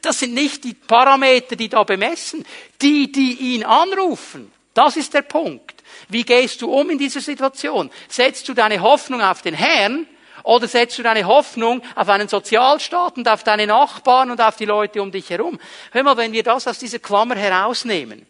Das 0.00 0.18
sind 0.18 0.32
nicht 0.32 0.64
die 0.64 0.72
Parameter, 0.72 1.56
die 1.56 1.68
da 1.68 1.84
bemessen. 1.84 2.42
Die, 2.80 3.12
die 3.12 3.54
ihn 3.54 3.64
anrufen. 3.64 4.50
Das 4.72 4.96
ist 4.96 5.12
der 5.12 5.22
Punkt. 5.22 5.75
Wie 6.08 6.24
gehst 6.24 6.62
du 6.62 6.70
um 6.72 6.90
in 6.90 6.98
dieser 6.98 7.20
Situation? 7.20 7.90
Setzt 8.08 8.48
du 8.48 8.54
deine 8.54 8.80
Hoffnung 8.80 9.20
auf 9.22 9.42
den 9.42 9.54
Herrn 9.54 10.06
oder 10.42 10.68
setzt 10.68 10.98
du 10.98 11.02
deine 11.02 11.26
Hoffnung 11.26 11.82
auf 11.94 12.08
einen 12.08 12.28
Sozialstaat 12.28 13.16
und 13.16 13.28
auf 13.28 13.42
deine 13.42 13.66
Nachbarn 13.66 14.30
und 14.30 14.40
auf 14.40 14.56
die 14.56 14.64
Leute 14.64 15.02
um 15.02 15.10
dich 15.10 15.30
herum? 15.30 15.58
Hör 15.92 16.02
mal, 16.02 16.16
wenn 16.16 16.32
wir 16.32 16.42
das 16.42 16.66
aus 16.66 16.78
dieser 16.78 16.98
Klammer 16.98 17.36
herausnehmen, 17.36 18.26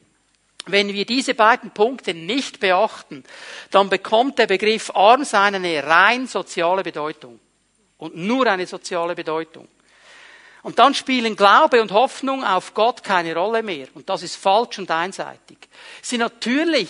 wenn 0.66 0.92
wir 0.92 1.06
diese 1.06 1.34
beiden 1.34 1.70
Punkte 1.70 2.12
nicht 2.12 2.58
beachten, 2.60 3.24
dann 3.70 3.88
bekommt 3.88 4.38
der 4.38 4.46
Begriff 4.46 4.90
arm 4.94 5.24
sein 5.24 5.54
eine 5.54 5.84
rein 5.84 6.26
soziale 6.26 6.82
Bedeutung. 6.82 7.38
Und 7.98 8.16
nur 8.16 8.46
eine 8.46 8.66
soziale 8.66 9.14
Bedeutung. 9.14 9.68
Und 10.62 10.80
dann 10.80 10.94
spielen 10.94 11.36
Glaube 11.36 11.80
und 11.80 11.92
Hoffnung 11.92 12.44
auf 12.44 12.74
Gott 12.74 13.04
keine 13.04 13.34
Rolle 13.36 13.62
mehr. 13.62 13.86
Und 13.94 14.08
das 14.08 14.22
ist 14.24 14.36
falsch 14.36 14.78
und 14.80 14.90
einseitig. 14.90 15.58
Sie 16.02 16.18
natürlich 16.18 16.88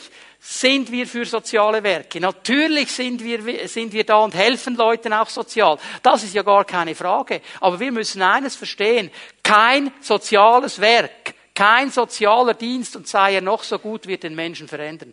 sind 0.49 0.93
wir 0.93 1.09
für 1.09 1.25
soziale 1.25 1.83
Werke. 1.83 2.21
Natürlich 2.21 2.93
sind 2.93 3.23
wir, 3.23 3.69
sind 3.69 3.93
wir 3.93 4.05
da 4.05 4.19
und 4.19 4.33
helfen 4.33 4.77
Leuten 4.77 5.13
auch 5.13 5.29
sozial. 5.29 5.77
Das 6.05 6.23
ist 6.23 6.35
ja 6.35 6.43
gar 6.43 6.65
keine 6.65 6.95
Frage. 6.95 7.41
Aber 7.61 7.81
wir 7.81 7.91
müssen 7.91 8.23
eines 8.23 8.55
verstehen. 8.55 9.11
Kein 9.43 9.93
soziales 10.01 10.81
Werk, 10.81 11.35
kein 11.53 11.91
sozialer 11.91 12.55
Dienst 12.55 12.95
und 12.95 13.09
sei 13.09 13.35
er 13.35 13.41
noch 13.41 13.65
so 13.65 13.81
gut, 13.81 14.07
wird 14.07 14.23
den 14.23 14.37
Menschen 14.37 14.69
verändern. 14.69 15.13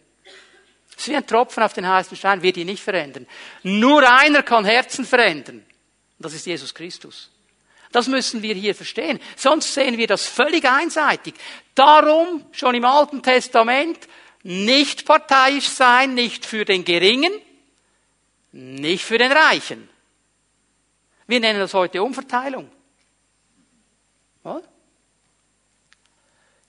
Es 0.95 1.01
ist 1.01 1.09
wie 1.09 1.15
ein 1.15 1.25
Tropfen 1.25 1.63
auf 1.63 1.73
den 1.73 1.87
heißen 1.87 2.15
Stein, 2.15 2.43
wird 2.43 2.57
ihn 2.57 2.67
nicht 2.67 2.83
verändern. 2.83 3.25
Nur 3.63 4.07
einer 4.07 4.43
kann 4.43 4.65
Herzen 4.65 5.03
verändern. 5.03 5.57
Und 5.57 5.65
das 6.19 6.35
ist 6.35 6.45
Jesus 6.45 6.75
Christus. 6.75 7.31
Das 7.91 8.07
müssen 8.07 8.43
wir 8.43 8.53
hier 8.53 8.75
verstehen. 8.75 9.19
Sonst 9.35 9.73
sehen 9.73 9.97
wir 9.97 10.05
das 10.05 10.27
völlig 10.27 10.69
einseitig. 10.69 11.33
Darum, 11.73 12.45
schon 12.51 12.75
im 12.75 12.85
Alten 12.85 13.23
Testament, 13.23 13.97
nicht 14.43 15.05
parteiisch 15.05 15.69
sein, 15.69 16.13
nicht 16.13 16.45
für 16.45 16.65
den 16.65 16.83
Geringen, 16.83 17.33
nicht 18.51 19.03
für 19.03 19.17
den 19.17 19.31
Reichen. 19.31 19.89
Wir 21.27 21.39
nennen 21.39 21.59
das 21.59 21.73
heute 21.73 22.03
Umverteilung. 22.03 22.69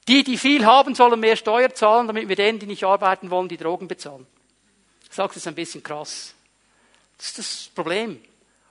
Die, 0.06 0.22
die 0.22 0.36
viel 0.36 0.64
haben, 0.64 0.94
sollen 0.94 1.18
mehr 1.18 1.36
Steuer 1.36 1.74
zahlen, 1.74 2.06
damit 2.06 2.28
wir 2.28 2.36
denen, 2.36 2.58
die 2.58 2.66
nicht 2.66 2.84
arbeiten 2.84 3.30
wollen, 3.30 3.48
die 3.48 3.56
Drogen 3.56 3.88
bezahlen. 3.88 4.26
Ich 5.08 5.16
sage 5.16 5.34
das 5.34 5.46
ein 5.46 5.54
bisschen 5.54 5.82
krass. 5.82 6.34
Das 7.16 7.28
ist 7.28 7.38
das 7.38 7.70
Problem. 7.74 8.22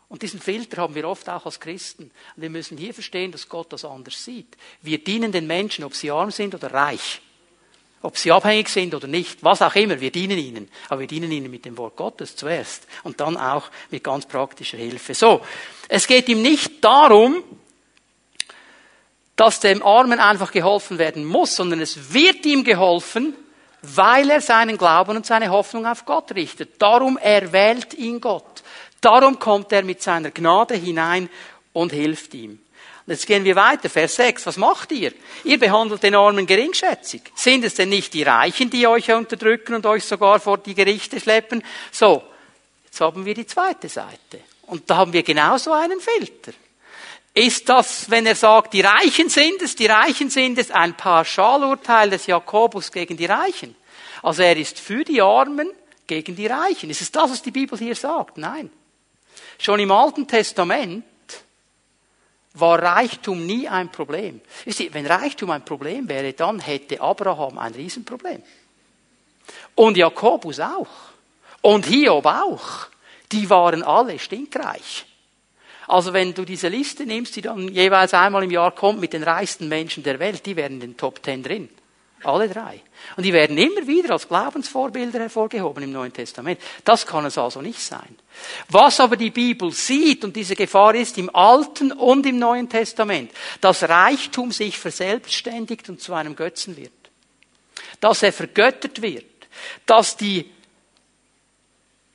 Und 0.09 0.21
diesen 0.21 0.39
Filter 0.39 0.83
haben 0.83 0.93
wir 0.93 1.07
oft 1.07 1.27
auch 1.29 1.45
als 1.45 1.59
Christen. 1.59 2.11
Und 2.35 2.41
wir 2.41 2.49
müssen 2.49 2.77
hier 2.77 2.93
verstehen, 2.93 3.31
dass 3.31 3.49
Gott 3.49 3.73
das 3.73 3.83
anders 3.83 4.23
sieht. 4.23 4.57
Wir 4.81 5.03
dienen 5.03 5.31
den 5.31 5.47
Menschen, 5.47 5.83
ob 5.83 5.95
sie 5.95 6.11
arm 6.11 6.29
sind 6.29 6.53
oder 6.53 6.71
reich. 6.71 7.21
Ob 8.03 8.17
sie 8.17 8.33
abhängig 8.33 8.67
sind 8.67 8.93
oder 8.93 9.07
nicht, 9.07 9.43
was 9.43 9.61
auch 9.61 9.73
immer, 9.75 9.99
wir 10.01 10.11
dienen 10.11 10.37
ihnen. 10.37 10.69
Aber 10.89 10.99
wir 10.99 11.07
dienen 11.07 11.31
ihnen 11.31 11.49
mit 11.49 11.63
dem 11.63 11.77
Wort 11.77 11.95
Gottes 11.95 12.35
zuerst 12.35 12.85
und 13.03 13.21
dann 13.21 13.37
auch 13.37 13.69
mit 13.91 14.03
ganz 14.03 14.25
praktischer 14.25 14.77
Hilfe. 14.77 15.13
So, 15.13 15.41
es 15.87 16.05
geht 16.05 16.27
ihm 16.27 16.41
nicht 16.41 16.83
darum, 16.83 17.41
dass 19.37 19.61
dem 19.61 19.81
Armen 19.81 20.19
einfach 20.19 20.51
geholfen 20.51 20.99
werden 20.99 21.23
muss, 21.23 21.55
sondern 21.55 21.79
es 21.79 22.13
wird 22.13 22.45
ihm 22.45 22.65
geholfen, 22.65 23.35
weil 23.81 24.29
er 24.29 24.41
seinen 24.41 24.77
Glauben 24.77 25.15
und 25.15 25.25
seine 25.25 25.49
Hoffnung 25.49 25.85
auf 25.85 26.05
Gott 26.05 26.35
richtet. 26.35 26.81
Darum 26.81 27.17
erwählt 27.17 27.93
ihn 27.93 28.19
Gott. 28.19 28.63
Darum 28.99 29.39
kommt 29.39 29.71
er 29.71 29.83
mit 29.83 30.01
seiner 30.01 30.31
Gnade 30.31 30.75
hinein 30.75 31.29
und 31.71 31.93
hilft 31.93 32.33
ihm. 32.33 32.59
Jetzt 33.05 33.27
gehen 33.27 33.43
wir 33.43 33.55
weiter. 33.55 33.89
Vers 33.89 34.15
6. 34.15 34.45
Was 34.45 34.57
macht 34.57 34.91
ihr? 34.91 35.11
Ihr 35.43 35.59
behandelt 35.59 36.03
den 36.03 36.15
Armen 36.15 36.45
geringschätzig. 36.45 37.21
Sind 37.35 37.65
es 37.65 37.75
denn 37.75 37.89
nicht 37.89 38.13
die 38.13 38.23
Reichen, 38.23 38.69
die 38.69 38.87
euch 38.87 39.11
unterdrücken 39.11 39.75
und 39.75 39.85
euch 39.85 40.05
sogar 40.05 40.39
vor 40.39 40.57
die 40.57 40.73
Gerichte 40.73 41.19
schleppen? 41.19 41.63
So. 41.91 42.23
Jetzt 42.85 43.01
haben 43.01 43.25
wir 43.25 43.33
die 43.33 43.47
zweite 43.47 43.89
Seite. 43.89 44.39
Und 44.67 44.89
da 44.89 44.97
haben 44.97 45.11
wir 45.11 45.23
genauso 45.23 45.73
einen 45.73 45.99
Filter. 45.99 46.53
Ist 47.33 47.67
das, 47.67 48.09
wenn 48.09 48.25
er 48.25 48.35
sagt, 48.35 48.73
die 48.73 48.81
Reichen 48.81 49.27
sind 49.27 49.61
es, 49.61 49.75
die 49.75 49.87
Reichen 49.87 50.29
sind 50.29 50.59
es, 50.59 50.69
ein 50.69 50.95
Pauschalurteil 50.95 52.11
des 52.11 52.27
Jakobus 52.27 52.91
gegen 52.91 53.17
die 53.17 53.25
Reichen? 53.25 53.75
Also 54.21 54.43
er 54.43 54.55
ist 54.55 54.79
für 54.79 55.03
die 55.03 55.21
Armen 55.21 55.71
gegen 56.05 56.35
die 56.35 56.45
Reichen. 56.45 56.91
Ist 56.91 57.01
es 57.01 57.11
das, 57.11 57.31
was 57.31 57.41
die 57.41 57.51
Bibel 57.51 57.77
hier 57.77 57.95
sagt? 57.95 58.37
Nein. 58.37 58.71
Schon 59.57 59.79
im 59.79 59.91
Alten 59.91 60.27
Testament 60.27 61.03
war 62.53 62.81
Reichtum 62.81 63.45
nie 63.45 63.67
ein 63.67 63.91
Problem. 63.91 64.41
Wenn 64.91 65.05
Reichtum 65.05 65.49
ein 65.49 65.65
Problem 65.65 66.07
wäre, 66.07 66.33
dann 66.33 66.59
hätte 66.59 67.01
Abraham 67.01 67.57
ein 67.57 67.73
Riesenproblem. 67.73 68.41
Und 69.75 69.97
Jakobus 69.97 70.59
auch. 70.59 70.87
Und 71.61 71.85
Hiob 71.85 72.25
auch. 72.25 72.87
Die 73.31 73.49
waren 73.49 73.81
alle 73.83 74.19
stinkreich. 74.19 75.05
Also 75.87 76.13
wenn 76.13 76.33
du 76.33 76.45
diese 76.45 76.67
Liste 76.67 77.05
nimmst, 77.05 77.35
die 77.35 77.41
dann 77.41 77.67
jeweils 77.67 78.13
einmal 78.13 78.43
im 78.43 78.51
Jahr 78.51 78.71
kommt 78.71 78.99
mit 78.99 79.13
den 79.13 79.23
reichsten 79.23 79.67
Menschen 79.67 80.03
der 80.03 80.19
Welt, 80.19 80.45
die 80.45 80.55
wären 80.55 80.73
in 80.73 80.79
den 80.79 80.97
Top 80.97 81.21
Ten 81.21 81.43
drin. 81.43 81.69
Alle 82.23 82.47
drei. 82.47 82.81
Und 83.17 83.23
die 83.23 83.33
werden 83.33 83.57
immer 83.57 83.85
wieder 83.85 84.11
als 84.11 84.27
Glaubensvorbilder 84.27 85.19
hervorgehoben 85.19 85.83
im 85.83 85.91
Neuen 85.91 86.13
Testament. 86.13 86.59
Das 86.85 87.05
kann 87.05 87.25
es 87.25 87.37
also 87.37 87.61
nicht 87.61 87.79
sein. 87.79 88.17
Was 88.69 88.99
aber 88.99 89.17
die 89.17 89.31
Bibel 89.31 89.71
sieht, 89.71 90.23
und 90.23 90.35
diese 90.35 90.55
Gefahr 90.55 90.95
ist 90.95 91.17
im 91.17 91.33
Alten 91.35 91.91
und 91.91 92.25
im 92.25 92.39
Neuen 92.39 92.69
Testament, 92.69 93.31
dass 93.61 93.83
Reichtum 93.83 94.51
sich 94.51 94.77
verselbstständigt 94.77 95.89
und 95.89 96.01
zu 96.01 96.13
einem 96.13 96.35
Götzen 96.35 96.77
wird. 96.77 96.91
Dass 97.99 98.23
er 98.23 98.33
vergöttert 98.33 99.01
wird. 99.01 99.25
Dass 99.85 100.17
die 100.17 100.49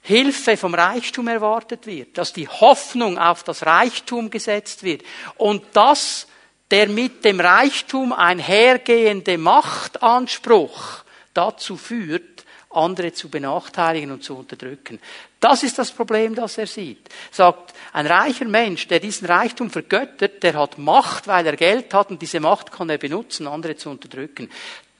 Hilfe 0.09 0.57
vom 0.57 0.75
Reichtum 0.75 1.29
erwartet 1.29 1.87
wird, 1.87 2.17
dass 2.17 2.33
die 2.33 2.49
Hoffnung 2.49 3.19
auf 3.19 3.43
das 3.43 3.67
Reichtum 3.67 4.31
gesetzt 4.31 4.83
wird 4.83 5.03
und 5.37 5.63
dass 5.75 6.27
der 6.71 6.89
mit 6.89 7.25
dem 7.25 7.41
Reichtum 7.41 8.13
einhergehende 8.13 9.39
Machtanspruch 9.39 11.05
dazu 11.35 11.77
führt, 11.77 12.45
andere 12.71 13.13
zu 13.13 13.31
benachteiligen 13.31 14.11
und 14.11 14.23
zu 14.23 14.37
unterdrücken. 14.37 15.01
Das 15.41 15.63
ist 15.63 15.79
das 15.79 15.91
Problem, 15.91 16.35
das 16.35 16.59
er 16.59 16.67
sieht. 16.67 17.09
Sagt, 17.31 17.73
ein 17.93 18.07
reicher 18.07 18.45
Mensch, 18.45 18.89
der 18.89 19.01
diesen 19.01 19.27
Reichtum 19.27 19.71
vergöttert, 19.71 20.43
der 20.43 20.55
hat 20.55 20.79
Macht, 20.79 21.27
weil 21.27 21.47
er 21.47 21.57
Geld 21.57 21.95
hat 21.95 22.11
und 22.11 22.21
diese 22.21 22.41
Macht 22.41 22.73
kann 22.73 22.91
er 22.91 22.99
benutzen, 22.99 23.47
andere 23.47 23.77
zu 23.77 23.89
unterdrücken. 23.89 24.51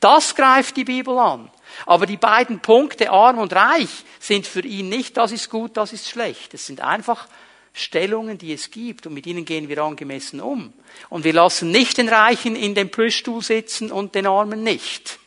Das 0.01 0.35
greift 0.35 0.77
die 0.77 0.85
Bibel 0.85 1.19
an. 1.19 1.51
Aber 1.85 2.07
die 2.07 2.17
beiden 2.17 2.61
Punkte, 2.61 3.11
arm 3.11 3.39
und 3.39 3.53
reich, 3.53 4.05
sind 4.21 4.47
für 4.47 4.61
ihn 4.61 4.89
nicht, 4.89 5.17
das 5.17 5.33
ist 5.33 5.51
gut, 5.51 5.77
das 5.77 5.93
ist 5.93 6.09
schlecht. 6.09 6.55
Es 6.55 6.67
sind 6.67 6.81
einfach 6.81 7.27
Stellungen, 7.73 8.39
die 8.39 8.53
es 8.53 8.71
gibt 8.71 9.07
und 9.07 9.15
mit 9.15 9.27
ihnen 9.27 9.45
gehen 9.45 9.69
wir 9.69 9.83
angemessen 9.83 10.41
um. 10.41 10.73
Und 11.09 11.25
wir 11.25 11.33
lassen 11.33 11.71
nicht 11.71 11.99
den 11.99 12.09
Reichen 12.09 12.57
in 12.57 12.75
dem 12.75 12.91
Plüschstuhl 12.91 13.43
sitzen 13.43 13.93
und 13.93 14.15
den 14.15 14.27
Armen 14.27 14.63
nicht. 14.63 15.19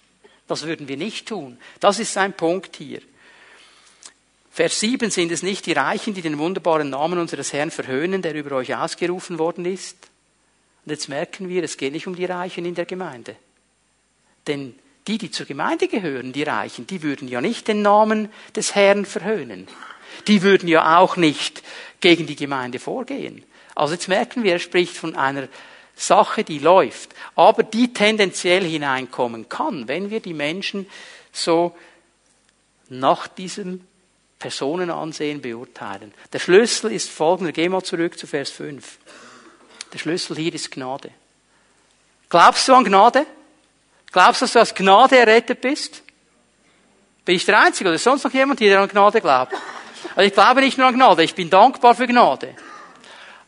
Das 0.48 0.64
würden 0.64 0.88
wir 0.88 0.98
nicht 0.98 1.28
tun. 1.28 1.58
Das 1.80 2.00
ist 2.00 2.14
sein 2.14 2.34
Punkt 2.34 2.76
hier. 2.76 3.02
Vers 4.50 4.82
7 4.82 5.10
sind 5.10 5.32
es 5.32 5.44
nicht 5.44 5.66
die 5.66 5.72
Reichen, 5.72 6.14
die 6.14 6.22
den 6.22 6.38
wunderbaren 6.38 6.90
Namen 6.90 7.20
unseres 7.20 7.54
Herrn 7.54 7.72
verhöhnen, 7.72 8.22
der 8.22 8.36
über 8.36 8.58
euch 8.58 8.76
ausgerufen 8.76 9.40
worden 9.40 9.64
ist. 9.64 10.10
Und 10.86 10.92
jetzt 10.92 11.08
merken 11.08 11.48
wir, 11.48 11.64
es 11.64 11.78
geht 11.78 11.94
nicht 11.94 12.06
um 12.06 12.16
die 12.16 12.26
Reichen 12.26 12.66
in 12.66 12.76
der 12.76 12.86
Gemeinde. 12.86 13.38
Denn 14.48 14.76
die, 15.08 15.18
die 15.18 15.32
zur 15.32 15.46
Gemeinde 15.46 15.88
gehören, 15.88 16.34
die 16.34 16.44
Reichen, 16.44 16.86
die 16.86 17.02
würden 17.02 17.28
ja 17.28 17.40
nicht 17.40 17.68
den 17.68 17.82
Namen 17.82 18.30
des 18.56 18.76
Herrn 18.76 19.06
verhöhnen. 19.06 19.68
Die 20.28 20.42
würden 20.42 20.68
ja 20.68 20.98
auch 20.98 21.16
nicht 21.16 21.64
gegen 22.00 22.26
die 22.26 22.36
Gemeinde 22.36 22.80
vorgehen. 22.80 23.44
Also 23.76 23.94
jetzt 23.94 24.08
merken 24.08 24.44
wir, 24.44 24.54
er 24.54 24.60
spricht 24.60 24.98
von 24.98 25.16
einer 25.16 25.48
Sache, 25.96 26.44
die 26.44 26.60
läuft, 26.60 27.12
aber 27.36 27.64
die 27.64 27.94
tendenziell 27.94 28.64
hineinkommen 28.64 29.50
kann, 29.50 29.88
wenn 29.88 30.10
wir 30.10 30.20
die 30.20 30.34
Menschen 30.34 30.88
so 31.32 31.76
nach 32.90 33.28
diesem 33.28 33.86
Personenansehen 34.40 35.42
beurteilen. 35.42 36.14
Der 36.34 36.40
Schlüssel 36.40 36.92
ist 36.92 37.10
folgender. 37.10 37.52
Geh 37.52 37.70
mal 37.70 37.84
zurück 37.84 38.18
zu 38.18 38.26
Vers 38.26 38.50
5. 38.50 38.98
Der 39.94 40.00
Schlüssel 40.00 40.36
hier 40.36 40.54
ist 40.54 40.72
Gnade. 40.72 41.12
Glaubst 42.28 42.68
du 42.68 42.74
an 42.74 42.84
Gnade? 42.84 43.26
Glaubst 44.12 44.42
du, 44.42 44.46
dass 44.46 44.54
du 44.54 44.60
aus 44.60 44.76
Gnade 44.76 45.18
errettet 45.18 45.62
bist? 45.62 46.02
Bin 47.24 47.36
ich 47.36 47.46
der 47.46 47.60
Einzige 47.60 47.90
oder 47.90 47.96
ist 47.96 48.04
sonst 48.04 48.24
noch 48.24 48.34
jemand 48.34 48.60
der 48.60 48.80
an 48.80 48.90
Gnade 48.90 49.22
glaubt? 49.22 49.54
Also 50.16 50.28
ich 50.28 50.34
glaube 50.34 50.62
nicht 50.62 50.78
nur 50.78 50.88
an 50.88 50.96
Gnade, 50.96 51.24
ich 51.24 51.36
bin 51.36 51.50
dankbar 51.50 51.96
für 51.96 52.08
Gnade. 52.08 52.56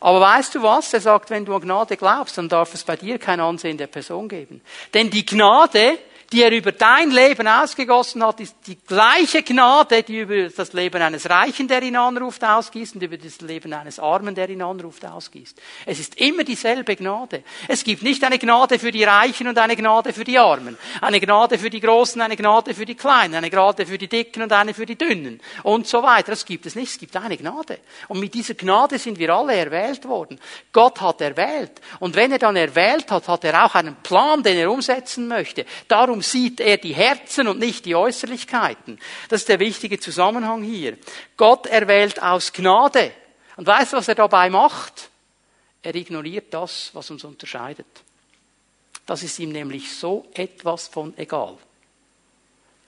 Aber 0.00 0.20
weißt 0.20 0.54
du 0.54 0.62
was? 0.62 0.92
Er 0.92 1.00
sagt, 1.00 1.30
wenn 1.30 1.44
du 1.44 1.54
an 1.54 1.62
Gnade 1.62 1.96
glaubst, 1.96 2.36
dann 2.36 2.48
darf 2.48 2.74
es 2.74 2.84
bei 2.84 2.96
dir 2.96 3.18
kein 3.18 3.40
Ansehen 3.40 3.78
der 3.78 3.86
Person 3.86 4.28
geben. 4.28 4.60
Denn 4.92 5.10
die 5.10 5.24
Gnade 5.24 5.98
die 6.34 6.42
er 6.42 6.50
über 6.50 6.72
dein 6.72 7.12
Leben 7.12 7.46
ausgegossen 7.46 8.24
hat, 8.24 8.40
ist 8.40 8.56
die 8.66 8.76
gleiche 8.76 9.44
Gnade, 9.44 10.02
die 10.02 10.18
über 10.18 10.48
das 10.48 10.72
Leben 10.72 11.00
eines 11.00 11.30
Reichen, 11.30 11.68
der 11.68 11.80
ihn 11.80 11.94
anruft, 11.94 12.42
ausgießt 12.42 12.96
und 12.96 13.04
über 13.04 13.16
das 13.16 13.40
Leben 13.40 13.72
eines 13.72 14.00
Armen, 14.00 14.34
der 14.34 14.50
ihn 14.50 14.60
anruft, 14.60 15.06
ausgießt. 15.06 15.56
Es 15.86 16.00
ist 16.00 16.20
immer 16.20 16.42
dieselbe 16.42 16.96
Gnade. 16.96 17.44
Es 17.68 17.84
gibt 17.84 18.02
nicht 18.02 18.24
eine 18.24 18.40
Gnade 18.40 18.80
für 18.80 18.90
die 18.90 19.04
Reichen 19.04 19.46
und 19.46 19.56
eine 19.58 19.76
Gnade 19.76 20.12
für 20.12 20.24
die 20.24 20.36
Armen. 20.36 20.76
Eine 21.00 21.20
Gnade 21.20 21.56
für 21.56 21.70
die 21.70 21.78
Großen, 21.78 22.20
eine 22.20 22.36
Gnade 22.36 22.74
für 22.74 22.84
die 22.84 22.96
Kleinen, 22.96 23.36
eine 23.36 23.48
Gnade 23.48 23.86
für 23.86 23.96
die 23.96 24.08
Dicken 24.08 24.42
und 24.42 24.52
eine 24.52 24.74
für 24.74 24.86
die 24.86 24.98
Dünnen 24.98 25.40
und 25.62 25.86
so 25.86 26.02
weiter. 26.02 26.32
Das 26.32 26.44
gibt 26.44 26.66
es 26.66 26.74
nicht. 26.74 26.90
Es 26.90 26.98
gibt 26.98 27.16
eine 27.16 27.36
Gnade. 27.36 27.78
Und 28.08 28.18
mit 28.18 28.34
dieser 28.34 28.54
Gnade 28.54 28.98
sind 28.98 29.20
wir 29.20 29.32
alle 29.32 29.54
erwählt 29.54 30.04
worden. 30.08 30.40
Gott 30.72 31.00
hat 31.00 31.20
erwählt. 31.20 31.80
Und 32.00 32.16
wenn 32.16 32.32
er 32.32 32.40
dann 32.40 32.56
erwählt 32.56 33.08
hat, 33.12 33.28
hat 33.28 33.44
er 33.44 33.64
auch 33.64 33.76
einen 33.76 33.94
Plan, 34.02 34.42
den 34.42 34.56
er 34.56 34.72
umsetzen 34.72 35.28
möchte. 35.28 35.64
Darum 35.86 36.23
sieht 36.30 36.60
er 36.60 36.76
die 36.76 36.94
Herzen 36.94 37.48
und 37.48 37.58
nicht 37.58 37.84
die 37.84 37.94
Äußerlichkeiten. 37.94 38.98
Das 39.28 39.42
ist 39.42 39.48
der 39.48 39.60
wichtige 39.60 40.00
Zusammenhang 40.00 40.62
hier. 40.62 40.98
Gott 41.36 41.66
erwählt 41.66 42.22
aus 42.22 42.52
Gnade. 42.52 43.12
Und 43.56 43.66
weißt 43.66 43.92
du, 43.92 43.96
was 43.96 44.08
er 44.08 44.16
dabei 44.16 44.50
macht? 44.50 45.10
Er 45.82 45.94
ignoriert 45.94 46.52
das, 46.52 46.90
was 46.94 47.10
uns 47.10 47.24
unterscheidet. 47.24 47.86
Das 49.06 49.22
ist 49.22 49.38
ihm 49.38 49.50
nämlich 49.50 49.94
so 49.94 50.26
etwas 50.34 50.88
von 50.88 51.16
egal. 51.18 51.58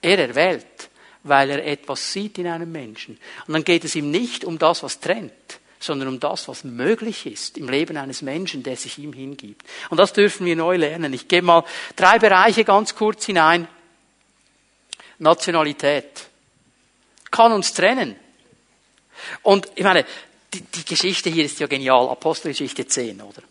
Er 0.01 0.17
erwählt, 0.19 0.89
weil 1.23 1.49
er 1.49 1.65
etwas 1.65 2.11
sieht 2.11 2.37
in 2.37 2.47
einem 2.47 2.71
Menschen. 2.71 3.19
Und 3.45 3.53
dann 3.53 3.63
geht 3.63 3.83
es 3.83 3.95
ihm 3.95 4.09
nicht 4.09 4.43
um 4.45 4.57
das, 4.57 4.83
was 4.83 4.99
trennt, 4.99 5.59
sondern 5.79 6.07
um 6.07 6.19
das, 6.19 6.47
was 6.47 6.63
möglich 6.63 7.25
ist 7.25 7.57
im 7.57 7.69
Leben 7.69 7.97
eines 7.97 8.21
Menschen, 8.21 8.63
der 8.63 8.75
sich 8.75 8.97
ihm 8.97 9.13
hingibt. 9.13 9.65
Und 9.89 9.97
das 9.97 10.13
dürfen 10.13 10.45
wir 10.45 10.55
neu 10.55 10.77
lernen. 10.77 11.13
Ich 11.13 11.27
gebe 11.27 11.45
mal 11.45 11.63
drei 11.95 12.19
Bereiche 12.19 12.63
ganz 12.63 12.95
kurz 12.95 13.25
hinein. 13.25 13.67
Nationalität 15.19 16.27
kann 17.31 17.51
uns 17.51 17.73
trennen. 17.73 18.15
Und 19.41 19.67
ich 19.75 19.83
meine, 19.83 20.05
die, 20.53 20.61
die 20.61 20.85
Geschichte 20.85 21.29
hier 21.29 21.45
ist 21.45 21.59
ja 21.59 21.67
genial. 21.67 22.09
Apostelgeschichte 22.09 22.87
10, 22.87 23.21
oder? 23.21 23.41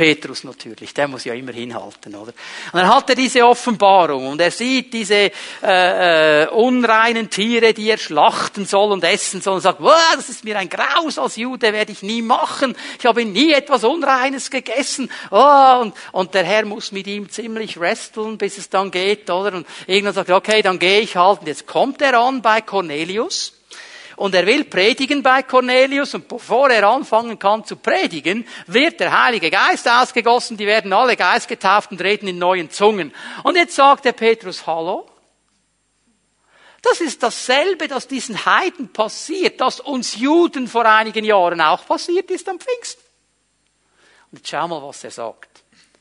Petrus 0.00 0.44
natürlich, 0.44 0.94
der 0.94 1.08
muss 1.08 1.26
ja 1.26 1.34
immer 1.34 1.52
hinhalten, 1.52 2.14
oder? 2.14 2.32
Und 2.72 2.80
dann 2.80 2.88
hat 2.88 3.10
er 3.10 3.14
diese 3.14 3.46
Offenbarung 3.46 4.28
und 4.28 4.40
er 4.40 4.50
sieht 4.50 4.94
diese 4.94 5.30
äh, 5.62 6.44
äh, 6.44 6.48
unreinen 6.48 7.28
Tiere, 7.28 7.74
die 7.74 7.90
er 7.90 7.98
schlachten 7.98 8.64
soll 8.64 8.92
und 8.92 9.04
essen 9.04 9.42
soll 9.42 9.56
und 9.56 9.60
sagt, 9.60 9.80
das 10.14 10.30
ist 10.30 10.42
mir 10.42 10.58
ein 10.58 10.70
Graus 10.70 11.18
als 11.18 11.36
Jude, 11.36 11.70
werde 11.74 11.92
ich 11.92 12.02
nie 12.02 12.22
machen. 12.22 12.74
Ich 12.98 13.04
habe 13.04 13.26
nie 13.26 13.52
etwas 13.52 13.84
Unreines 13.84 14.50
gegessen. 14.50 15.10
Oh, 15.30 15.80
und, 15.82 15.94
und 16.12 16.32
der 16.32 16.44
Herr 16.44 16.64
muss 16.64 16.92
mit 16.92 17.06
ihm 17.06 17.28
ziemlich 17.28 17.78
wresteln, 17.78 18.38
bis 18.38 18.56
es 18.56 18.70
dann 18.70 18.90
geht, 18.90 19.28
oder? 19.28 19.52
Und 19.52 19.66
irgendwann 19.86 20.14
sagt 20.14 20.30
er, 20.30 20.36
okay, 20.36 20.62
dann 20.62 20.78
gehe 20.78 21.00
ich 21.00 21.16
halt. 21.16 21.40
Und 21.40 21.46
jetzt 21.46 21.66
kommt 21.66 22.00
er 22.00 22.18
an 22.18 22.40
bei 22.40 22.62
Cornelius 22.62 23.59
und 24.20 24.34
er 24.34 24.44
will 24.44 24.64
predigen 24.64 25.22
bei 25.22 25.42
Cornelius 25.42 26.12
und 26.12 26.28
bevor 26.28 26.68
er 26.68 26.86
anfangen 26.86 27.38
kann 27.38 27.64
zu 27.64 27.76
predigen, 27.76 28.46
wird 28.66 29.00
der 29.00 29.24
Heilige 29.24 29.50
Geist 29.50 29.88
ausgegossen, 29.88 30.58
die 30.58 30.66
werden 30.66 30.92
alle 30.92 31.16
Geist 31.16 31.48
getauft 31.48 31.90
und 31.90 32.02
reden 32.02 32.28
in 32.28 32.36
neuen 32.36 32.70
Zungen. 32.70 33.14
Und 33.44 33.56
jetzt 33.56 33.74
sagt 33.74 34.04
der 34.04 34.12
Petrus, 34.12 34.66
hallo? 34.66 35.08
Das 36.82 37.00
ist 37.00 37.22
dasselbe, 37.22 37.88
das 37.88 38.08
diesen 38.08 38.44
Heiden 38.44 38.92
passiert, 38.92 39.58
das 39.58 39.80
uns 39.80 40.16
Juden 40.16 40.68
vor 40.68 40.84
einigen 40.84 41.24
Jahren 41.24 41.62
auch 41.62 41.86
passiert 41.86 42.30
ist 42.30 42.46
am 42.46 42.60
Pfingsten. 42.60 43.02
Und 44.32 44.40
jetzt 44.40 44.50
schau 44.50 44.68
mal, 44.68 44.82
was 44.82 45.02
er 45.02 45.12
sagt. 45.12 45.48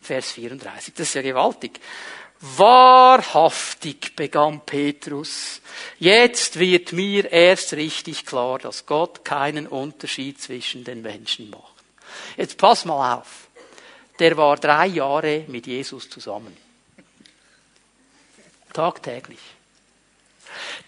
Vers 0.01 0.33
34. 0.33 0.93
Das 0.93 1.07
ist 1.07 1.13
ja 1.13 1.21
gewaltig. 1.21 1.79
Wahrhaftig 2.41 4.15
begann 4.15 4.61
Petrus. 4.65 5.61
Jetzt 5.97 6.57
wird 6.57 6.93
mir 6.93 7.29
erst 7.31 7.73
richtig 7.73 8.25
klar, 8.25 8.59
dass 8.59 8.85
Gott 8.85 9.25
keinen 9.25 9.67
Unterschied 9.67 10.41
zwischen 10.41 10.85
den 10.85 11.01
Menschen 11.01 11.49
macht. 11.49 11.73
Jetzt 12.37 12.57
pass 12.57 12.85
mal 12.85 13.15
auf. 13.15 13.47
Der 14.19 14.37
war 14.37 14.55
drei 14.57 14.87
Jahre 14.87 15.43
mit 15.47 15.67
Jesus 15.67 16.09
zusammen. 16.09 16.55
Tagtäglich. 18.71 19.39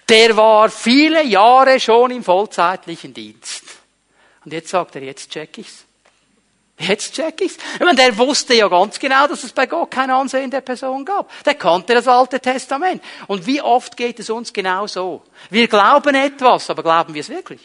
Der 0.07 0.35
war 0.37 0.69
viele 0.69 1.23
Jahre 1.23 1.79
schon 1.79 2.11
im 2.11 2.23
vollzeitlichen 2.23 3.13
Dienst. 3.13 3.63
Und 4.43 4.53
jetzt 4.53 4.69
sagt 4.69 4.95
er, 4.95 5.03
jetzt 5.03 5.29
check 5.29 5.57
ich's. 5.57 5.85
Jetzt 6.87 7.13
check 7.13 7.41
ich's. 7.41 7.57
Ich 7.75 7.79
meine, 7.79 7.95
der 7.95 8.17
wusste 8.17 8.55
ja 8.55 8.67
ganz 8.67 8.97
genau, 8.97 9.27
dass 9.27 9.43
es 9.43 9.51
bei 9.51 9.67
Gott 9.67 9.91
kein 9.91 10.09
Ansehen 10.09 10.49
der 10.49 10.61
Person 10.61 11.05
gab. 11.05 11.31
Der 11.43 11.55
kannte 11.55 11.93
das 11.93 12.07
Alte 12.07 12.39
Testament. 12.39 13.03
Und 13.27 13.45
wie 13.45 13.61
oft 13.61 13.95
geht 13.95 14.19
es 14.19 14.29
uns 14.29 14.51
genau 14.51 14.87
so? 14.87 15.21
Wir 15.49 15.67
glauben 15.67 16.15
etwas, 16.15 16.69
aber 16.69 16.81
glauben 16.81 17.13
wir 17.13 17.21
es 17.21 17.29
wirklich? 17.29 17.61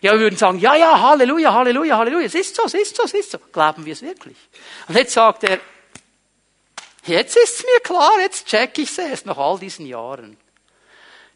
Ja, 0.00 0.12
wir 0.12 0.20
würden 0.20 0.36
sagen, 0.36 0.58
ja, 0.58 0.74
ja, 0.74 1.00
Halleluja, 1.00 1.52
Halleluja, 1.52 1.98
Halleluja. 1.98 2.26
Es 2.26 2.34
ist 2.34 2.56
so, 2.56 2.64
es 2.64 2.74
ist 2.74 2.96
so, 2.96 3.04
es 3.04 3.14
ist 3.14 3.30
so. 3.30 3.38
Glauben 3.52 3.84
wir 3.84 3.92
es 3.92 4.02
wirklich? 4.02 4.36
Und 4.88 4.96
jetzt 4.96 5.12
sagt 5.12 5.44
er, 5.44 5.58
jetzt 7.04 7.36
ist 7.36 7.58
es 7.58 7.64
mir 7.64 7.80
klar, 7.82 8.18
jetzt 8.20 8.46
check 8.46 8.78
ich's 8.78 8.96
erst 8.98 9.26
nach 9.26 9.36
all 9.36 9.58
diesen 9.58 9.86
Jahren. 9.86 10.38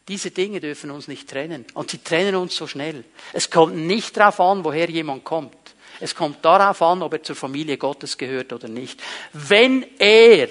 Diese 0.07 0.31
Dinge 0.31 0.59
dürfen 0.59 0.91
uns 0.91 1.07
nicht 1.07 1.29
trennen. 1.29 1.65
Und 1.73 1.91
sie 1.91 1.99
trennen 1.99 2.35
uns 2.35 2.55
so 2.55 2.67
schnell. 2.67 3.03
Es 3.33 3.49
kommt 3.49 3.75
nicht 3.75 4.17
darauf 4.17 4.39
an, 4.39 4.63
woher 4.63 4.89
jemand 4.89 5.23
kommt. 5.23 5.55
Es 5.99 6.15
kommt 6.15 6.43
darauf 6.43 6.81
an, 6.81 7.01
ob 7.01 7.13
er 7.13 7.23
zur 7.23 7.35
Familie 7.35 7.77
Gottes 7.77 8.17
gehört 8.17 8.51
oder 8.53 8.67
nicht. 8.67 9.01
Wenn 9.33 9.85
er 9.99 10.49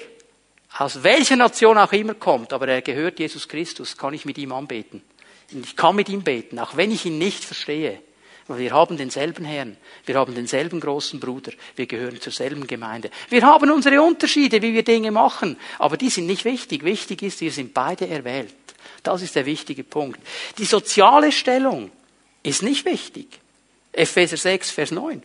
aus 0.77 1.03
welcher 1.03 1.35
Nation 1.35 1.77
auch 1.77 1.93
immer 1.93 2.15
kommt, 2.15 2.51
aber 2.51 2.67
er 2.67 2.81
gehört 2.81 3.19
Jesus 3.19 3.47
Christus, 3.47 3.95
kann 3.95 4.13
ich 4.13 4.25
mit 4.25 4.37
ihm 4.37 4.51
anbeten. 4.51 5.01
Ich 5.51 5.75
kann 5.75 5.95
mit 5.95 6.09
ihm 6.09 6.23
beten, 6.23 6.59
auch 6.59 6.75
wenn 6.75 6.91
ich 6.91 7.05
ihn 7.05 7.17
nicht 7.17 7.45
verstehe. 7.45 8.01
Wir 8.47 8.73
haben 8.73 8.95
denselben 8.95 9.43
Herrn, 9.43 9.75
wir 10.05 10.15
haben 10.15 10.35
denselben 10.35 10.79
großen 10.79 11.19
Bruder, 11.19 11.51
wir 11.75 11.87
gehören 11.87 12.21
zur 12.21 12.31
selben 12.31 12.67
Gemeinde. 12.67 13.09
Wir 13.29 13.41
haben 13.41 13.71
unsere 13.71 14.01
Unterschiede, 14.01 14.61
wie 14.61 14.73
wir 14.73 14.83
Dinge 14.83 15.09
machen, 15.09 15.57
aber 15.79 15.97
die 15.97 16.11
sind 16.11 16.27
nicht 16.27 16.45
wichtig. 16.45 16.83
Wichtig 16.83 17.23
ist, 17.23 17.41
wir 17.41 17.51
sind 17.51 17.73
beide 17.73 18.07
erwählt. 18.07 18.53
Das 19.01 19.23
ist 19.23 19.35
der 19.35 19.47
wichtige 19.47 19.83
Punkt. 19.83 20.19
Die 20.59 20.65
soziale 20.65 21.31
Stellung 21.31 21.89
ist 22.43 22.61
nicht 22.61 22.85
wichtig. 22.85 23.27
Epheser 23.91 24.37
6, 24.37 24.69
Vers 24.71 24.91
9. 24.91 25.23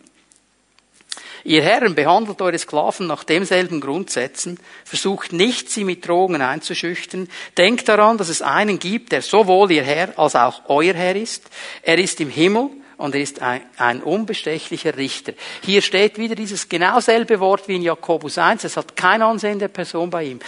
Ihr 1.44 1.62
Herren 1.62 1.94
behandelt 1.94 2.42
eure 2.42 2.58
Sklaven 2.58 3.06
nach 3.06 3.24
demselben 3.24 3.80
Grundsätzen, 3.80 4.58
versucht 4.84 5.32
nicht, 5.32 5.70
sie 5.70 5.84
mit 5.84 6.06
Drogen 6.06 6.42
einzuschüchtern, 6.42 7.28
denkt 7.56 7.88
daran, 7.88 8.18
dass 8.18 8.28
es 8.28 8.42
einen 8.42 8.78
gibt, 8.78 9.12
der 9.12 9.22
sowohl 9.22 9.70
ihr 9.72 9.82
Herr 9.82 10.18
als 10.18 10.36
auch 10.36 10.62
euer 10.68 10.94
Herr 10.94 11.16
ist. 11.16 11.48
Er 11.82 11.98
ist 11.98 12.20
im 12.20 12.30
Himmel 12.30 12.70
und 12.98 13.14
er 13.14 13.22
ist 13.22 13.40
ein, 13.40 13.62
ein 13.78 14.02
unbestechlicher 14.02 14.96
Richter. 14.96 15.32
Hier 15.62 15.80
steht 15.80 16.18
wieder 16.18 16.34
dieses 16.34 16.68
genau 16.68 17.00
selbe 17.00 17.40
Wort 17.40 17.66
wie 17.68 17.76
in 17.76 17.82
Jakobus 17.82 18.36
1. 18.36 18.64
Es 18.64 18.76
hat 18.76 18.94
kein 18.94 19.22
Ansehen 19.22 19.58
der 19.58 19.68
Person 19.68 20.10
bei 20.10 20.24
ihm. 20.24 20.40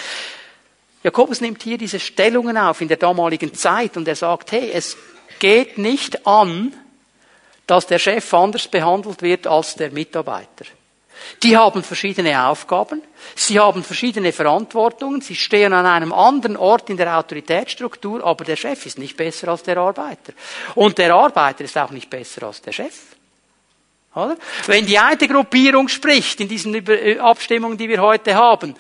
Jakobus 1.03 1.41
nimmt 1.41 1.63
hier 1.63 1.79
diese 1.79 1.99
Stellungen 1.99 2.57
auf 2.57 2.81
in 2.81 2.89
der 2.89 2.99
damaligen 2.99 3.55
Zeit 3.55 3.97
und 3.97 4.07
er 4.07 4.17
sagt, 4.17 4.53
hey, 4.53 4.71
es 4.73 4.97
geht 5.39 5.79
nicht 5.79 6.27
an, 6.27 6.75
dass 7.67 7.87
der 7.87 7.99
Chef 7.99 8.33
anders 8.35 8.69
behandelt 8.69 9.23
wird 9.23 9.47
als 9.47 9.75
der 9.75 9.91
Mitarbeiter. 9.91 10.67
Die 11.43 11.57
haben 11.57 11.83
verschiedene 11.83 12.47
Aufgaben, 12.47 13.03
sie 13.35 13.59
haben 13.59 13.83
verschiedene 13.83 14.33
Verantwortungen, 14.33 15.21
sie 15.21 15.35
stehen 15.35 15.73
an 15.73 15.87
einem 15.87 16.13
anderen 16.13 16.57
Ort 16.57 16.91
in 16.91 16.97
der 16.97 17.19
Autoritätsstruktur, 17.19 18.25
aber 18.25 18.45
der 18.45 18.57
Chef 18.57 18.87
ist 18.87 18.99
nicht 18.99 19.17
besser 19.17 19.49
als 19.49 19.63
der 19.63 19.77
Arbeiter. 19.79 20.33
Und 20.75 20.99
der 20.99 21.15
Arbeiter 21.15 21.65
ist 21.65 21.77
auch 21.79 21.91
nicht 21.91 22.11
besser 22.11 22.47
als 22.47 22.63
der 22.63 22.73
Chef. 22.73 22.95
Oder? 24.15 24.37
Wenn 24.67 24.87
die 24.87 24.99
eine 24.99 25.17
Gruppierung 25.17 25.89
spricht, 25.89 26.41
in 26.41 26.49
diesen 26.49 26.75
äh, 26.75 27.19
Abstimmungen, 27.19 27.79
die 27.79 27.89
wir 27.89 28.03
heute 28.03 28.35
haben, 28.35 28.75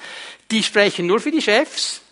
die 0.50 0.62
sprechen 0.62 1.06
nur 1.06 1.20
für 1.20 1.30
die 1.30 1.40
Chefs, 1.40 2.02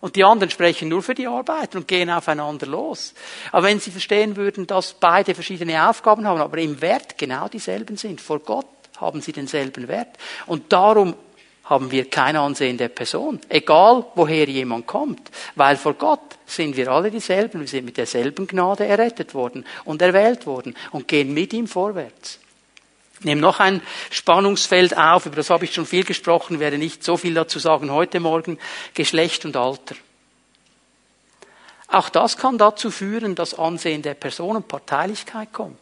und 0.00 0.14
die 0.14 0.24
anderen 0.24 0.50
sprechen 0.50 0.88
nur 0.88 1.02
für 1.02 1.14
die 1.14 1.26
Arbeiter 1.26 1.78
und 1.78 1.88
gehen 1.88 2.10
aufeinander 2.10 2.66
los. 2.66 3.14
Aber 3.50 3.66
wenn 3.66 3.80
sie 3.80 3.90
verstehen 3.90 4.36
würden, 4.36 4.66
dass 4.66 4.92
beide 4.92 5.34
verschiedene 5.34 5.88
Aufgaben 5.88 6.26
haben, 6.26 6.40
aber 6.40 6.58
im 6.58 6.80
Wert 6.80 7.16
genau 7.16 7.48
dieselben 7.48 7.96
sind, 7.96 8.20
vor 8.20 8.40
Gott 8.40 8.66
haben 9.00 9.20
sie 9.20 9.32
denselben 9.32 9.88
Wert. 9.88 10.16
Und 10.46 10.72
darum 10.72 11.14
haben 11.64 11.90
wir 11.90 12.08
kein 12.08 12.36
Ansehen 12.36 12.78
der 12.78 12.88
Person, 12.88 13.40
egal 13.48 14.06
woher 14.14 14.48
jemand 14.48 14.86
kommt, 14.86 15.30
weil 15.56 15.76
vor 15.76 15.94
Gott 15.94 16.38
sind 16.46 16.76
wir 16.76 16.88
alle 16.88 17.10
dieselben, 17.10 17.60
wir 17.60 17.66
sind 17.68 17.84
mit 17.84 17.96
derselben 17.96 18.46
Gnade 18.46 18.86
errettet 18.86 19.34
worden 19.34 19.66
und 19.84 20.00
erwählt 20.00 20.46
worden 20.46 20.76
und 20.92 21.08
gehen 21.08 21.34
mit 21.34 21.52
ihm 21.52 21.66
vorwärts. 21.66 22.38
Ich 23.18 23.24
nehme 23.24 23.40
noch 23.40 23.60
ein 23.60 23.82
Spannungsfeld 24.10 24.96
auf, 24.96 25.26
über 25.26 25.36
das 25.36 25.50
habe 25.50 25.64
ich 25.64 25.74
schon 25.74 25.86
viel 25.86 26.04
gesprochen, 26.04 26.60
werde 26.60 26.78
nicht 26.78 27.02
so 27.02 27.16
viel 27.16 27.34
dazu 27.34 27.58
sagen 27.58 27.90
heute 27.90 28.20
Morgen, 28.20 28.58
Geschlecht 28.94 29.44
und 29.44 29.56
Alter. 29.56 29.96
Auch 31.88 32.08
das 32.10 32.36
kann 32.36 32.58
dazu 32.58 32.90
führen, 32.90 33.34
dass 33.34 33.58
Ansehen 33.58 34.02
der 34.02 34.14
Person 34.14 34.56
und 34.56 34.68
Parteilichkeit 34.68 35.52
kommt. 35.52 35.78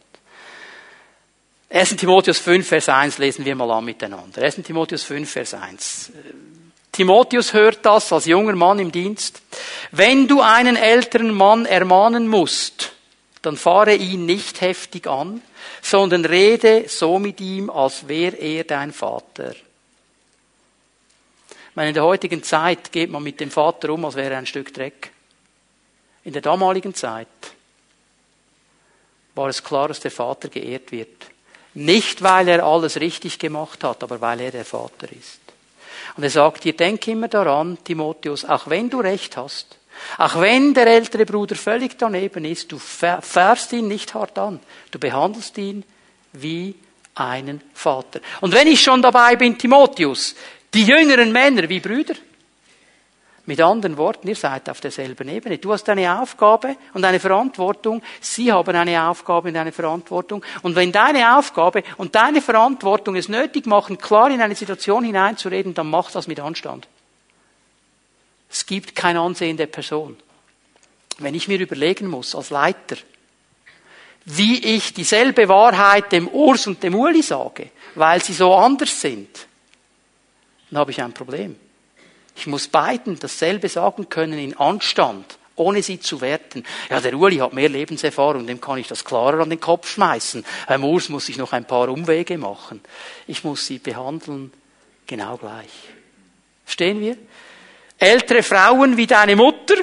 1. 1.71 1.97
Timotheus 1.97 2.39
5, 2.39 2.67
Vers 2.67 2.89
1 2.89 3.19
lesen 3.19 3.45
wir 3.45 3.55
mal 3.55 3.71
an 3.71 3.85
miteinander. 3.85 4.43
1. 4.43 4.57
Timotheus 4.57 5.03
5, 5.03 5.31
Vers 5.31 5.55
1. 5.55 6.13
Timotheus 6.93 7.53
hört 7.53 7.85
das 7.85 8.13
als 8.13 8.27
junger 8.27 8.55
Mann 8.55 8.79
im 8.79 8.93
Dienst. 8.93 9.43
Wenn 9.91 10.29
du 10.29 10.41
einen 10.41 10.77
älteren 10.77 11.33
Mann 11.33 11.67
ermahnen 11.67 12.29
musst, 12.29 12.93
dann 13.43 13.57
fahre 13.57 13.95
ihn 13.95 14.27
nicht 14.27 14.61
heftig 14.61 15.09
an, 15.09 15.43
sondern 15.83 16.25
rede 16.25 16.89
so 16.89 17.19
mit 17.19 17.41
ihm, 17.41 17.69
als 17.69 18.07
wäre 18.07 18.37
er 18.37 18.65
dein 18.65 18.93
Vater. 18.93 19.51
Ich 19.51 21.77
meine, 21.77 21.89
in 21.89 21.95
der 21.95 22.05
heutigen 22.05 22.45
Zeit 22.45 22.93
geht 22.93 23.11
man 23.11 23.23
mit 23.23 23.41
dem 23.41 23.51
Vater 23.51 23.91
um, 23.91 24.05
als 24.05 24.15
wäre 24.15 24.35
er 24.35 24.39
ein 24.39 24.47
Stück 24.47 24.73
Dreck. 24.73 25.11
In 26.23 26.33
der 26.33 26.43
damaligen 26.43 26.95
Zeit 26.95 27.27
war 29.35 29.49
es 29.49 29.65
klar, 29.65 29.89
dass 29.89 29.99
der 29.99 30.13
Vater 30.13 30.49
geehrt 30.49 30.93
wird. 30.93 31.34
Nicht, 31.75 32.23
weil 32.23 32.49
er 32.49 32.65
alles 32.65 33.01
richtig 33.01 33.39
gemacht 33.39 33.83
hat, 33.85 34.03
aber 34.03 34.21
weil 34.21 34.41
er 34.41 34.51
der 34.51 34.65
Vater 34.65 35.09
ist. 35.11 35.41
Und 36.17 36.23
er 36.23 36.31
sagt 36.31 36.65
dir, 36.65 36.75
denk 36.75 37.07
immer 37.09 37.29
daran, 37.29 37.79
Timotheus, 37.83 38.45
auch 38.45 38.69
wenn 38.69 38.89
du 38.89 39.01
recht 39.01 39.37
hast, 39.37 39.79
auch 40.19 40.41
wenn 40.41 40.75
der 40.75 40.87
ältere 40.87 41.25
Bruder 41.25 41.57
völlig 41.57 41.99
daneben 41.99 42.45
ist, 42.45 42.71
du 42.71 42.79
fährst 42.79 43.73
ihn 43.73 43.89
nicht 43.89 44.15
hart 44.15 44.39
an. 44.39 44.61
Du 44.91 44.99
behandelst 44.99 45.57
ihn 45.59 45.85
wie 46.33 46.75
einen 47.15 47.61
Vater. 47.73 48.21
Und 48.41 48.53
wenn 48.53 48.69
ich 48.69 48.83
schon 48.83 49.03
dabei 49.03 49.37
bin, 49.37 49.57
Timotheus, 49.57 50.35
die 50.73 50.85
jüngeren 50.85 51.33
Männer 51.33 51.69
wie 51.69 51.81
Brüder, 51.81 52.15
mit 53.47 53.61
anderen 53.61 53.99
Worten, 53.99 54.29
ihr 54.29 54.37
seid 54.37 54.71
auf 54.71 54.81
derselben 54.81 55.29
Ebene. 55.29 55.59
Du 55.59 55.73
hast 55.73 55.89
eine 55.89 56.21
Aufgabe 56.21 56.77
und 56.95 57.05
eine 57.05 57.21
Verantwortung. 57.21 58.03
Sie 58.21 58.51
haben 58.51 58.75
eine 58.75 59.03
Aufgabe 59.09 59.49
und 59.49 59.57
eine 59.57 59.73
Verantwortung. 59.73 60.43
Und 60.63 60.77
wenn 60.77 60.93
deine 60.93 61.37
Aufgabe 61.37 61.83
und 61.99 62.15
deine 62.15 62.41
Verantwortung 62.41 63.17
es 63.17 63.29
nötig 63.29 63.67
machen, 63.67 63.99
klar 63.99 64.31
in 64.31 64.41
eine 64.41 64.55
Situation 64.55 65.05
hineinzureden, 65.05 65.75
dann 65.75 65.91
mach 65.91 66.11
das 66.11 66.27
mit 66.27 66.41
Anstand. 66.41 66.89
Es 68.51 68.65
gibt 68.65 68.95
kein 68.95 69.17
Ansehen 69.17 69.57
der 69.57 69.67
Person. 69.67 70.17
Wenn 71.19 71.35
ich 71.35 71.47
mir 71.47 71.61
überlegen 71.61 72.07
muss, 72.07 72.35
als 72.35 72.51
Leiter, 72.51 72.97
wie 74.25 74.77
ich 74.77 74.95
dieselbe 74.95 75.49
Wahrheit 75.49 76.13
dem 76.13 76.29
Urs 76.29 76.67
und 76.67 76.83
dem 76.83 76.95
Uli 76.95 77.21
sage, 77.21 77.71
weil 77.95 78.23
sie 78.23 78.33
so 78.33 78.55
anders 78.55 79.01
sind, 79.01 79.47
dann 80.71 80.79
habe 80.79 80.93
ich 80.93 81.03
ein 81.03 81.13
Problem. 81.13 81.57
Ich 82.37 82.47
muss 82.47 82.69
beiden 82.69 83.19
dasselbe 83.19 83.69
sagen 83.69 84.09
können 84.09 84.39
in 84.39 84.57
Anstand, 84.57 85.39
ohne 85.57 85.83
sie 85.83 86.01
zu 86.01 86.21
werten. 86.21 86.65
Ja, 86.91 87.01
der 87.01 87.15
Uli 87.15 87.37
hat 87.37 87.53
mehr 87.53 87.69
Lebenserfahrung, 87.69 88.47
dem 88.47 88.61
kann 88.61 88.79
ich 88.79 88.89
das 88.89 89.05
klarer 89.05 89.41
an 89.41 89.51
den 89.51 89.61
Kopf 89.61 89.89
schmeißen. 89.89 90.45
Beim 90.67 90.85
Urs 90.85 91.09
muss 91.09 91.29
ich 91.29 91.37
noch 91.37 91.53
ein 91.53 91.65
paar 91.65 91.89
Umwege 91.89 92.37
machen. 92.39 92.81
Ich 93.27 93.45
muss 93.45 93.67
sie 93.67 93.79
behandeln 93.79 94.53
genau 95.07 95.37
gleich. 95.37 95.71
Verstehen 96.65 97.01
wir? 97.01 97.17
Ältere 97.99 98.43
Frauen 98.43 98.97
wie 98.97 99.07
deine 99.07 99.37
Mutter, 99.37 99.77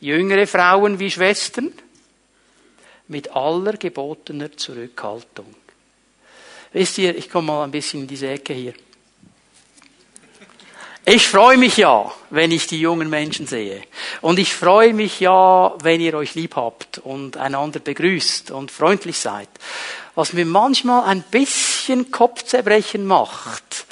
jüngere 0.00 0.46
Frauen 0.46 0.98
wie 0.98 1.10
Schwestern, 1.10 1.72
mit 3.06 3.30
aller 3.30 3.74
gebotener 3.74 4.56
Zurückhaltung. 4.56 5.54
Wisst 6.72 6.98
ihr, 6.98 7.16
ich 7.16 7.30
komme 7.30 7.48
mal 7.48 7.64
ein 7.64 7.70
bisschen 7.70 8.00
in 8.00 8.06
diese 8.08 8.28
Ecke 8.28 8.52
hier. 8.52 8.74
Ich 11.06 11.28
freue 11.28 11.58
mich 11.58 11.76
ja, 11.76 12.10
wenn 12.30 12.50
ich 12.50 12.66
die 12.66 12.80
jungen 12.80 13.10
Menschen 13.10 13.46
sehe. 13.46 13.82
Und 14.22 14.38
ich 14.38 14.54
freue 14.54 14.94
mich 14.94 15.20
ja, 15.20 15.74
wenn 15.82 16.00
ihr 16.00 16.14
euch 16.14 16.34
lieb 16.34 16.56
habt 16.56 16.96
und 16.96 17.36
einander 17.36 17.78
begrüßt 17.78 18.50
und 18.52 18.70
freundlich 18.70 19.18
seid. 19.18 19.48
Was 20.14 20.32
mir 20.32 20.46
manchmal 20.46 21.04
ein 21.04 21.22
bisschen 21.22 22.10
Kopfzerbrechen 22.10 23.04
macht, 23.04 23.84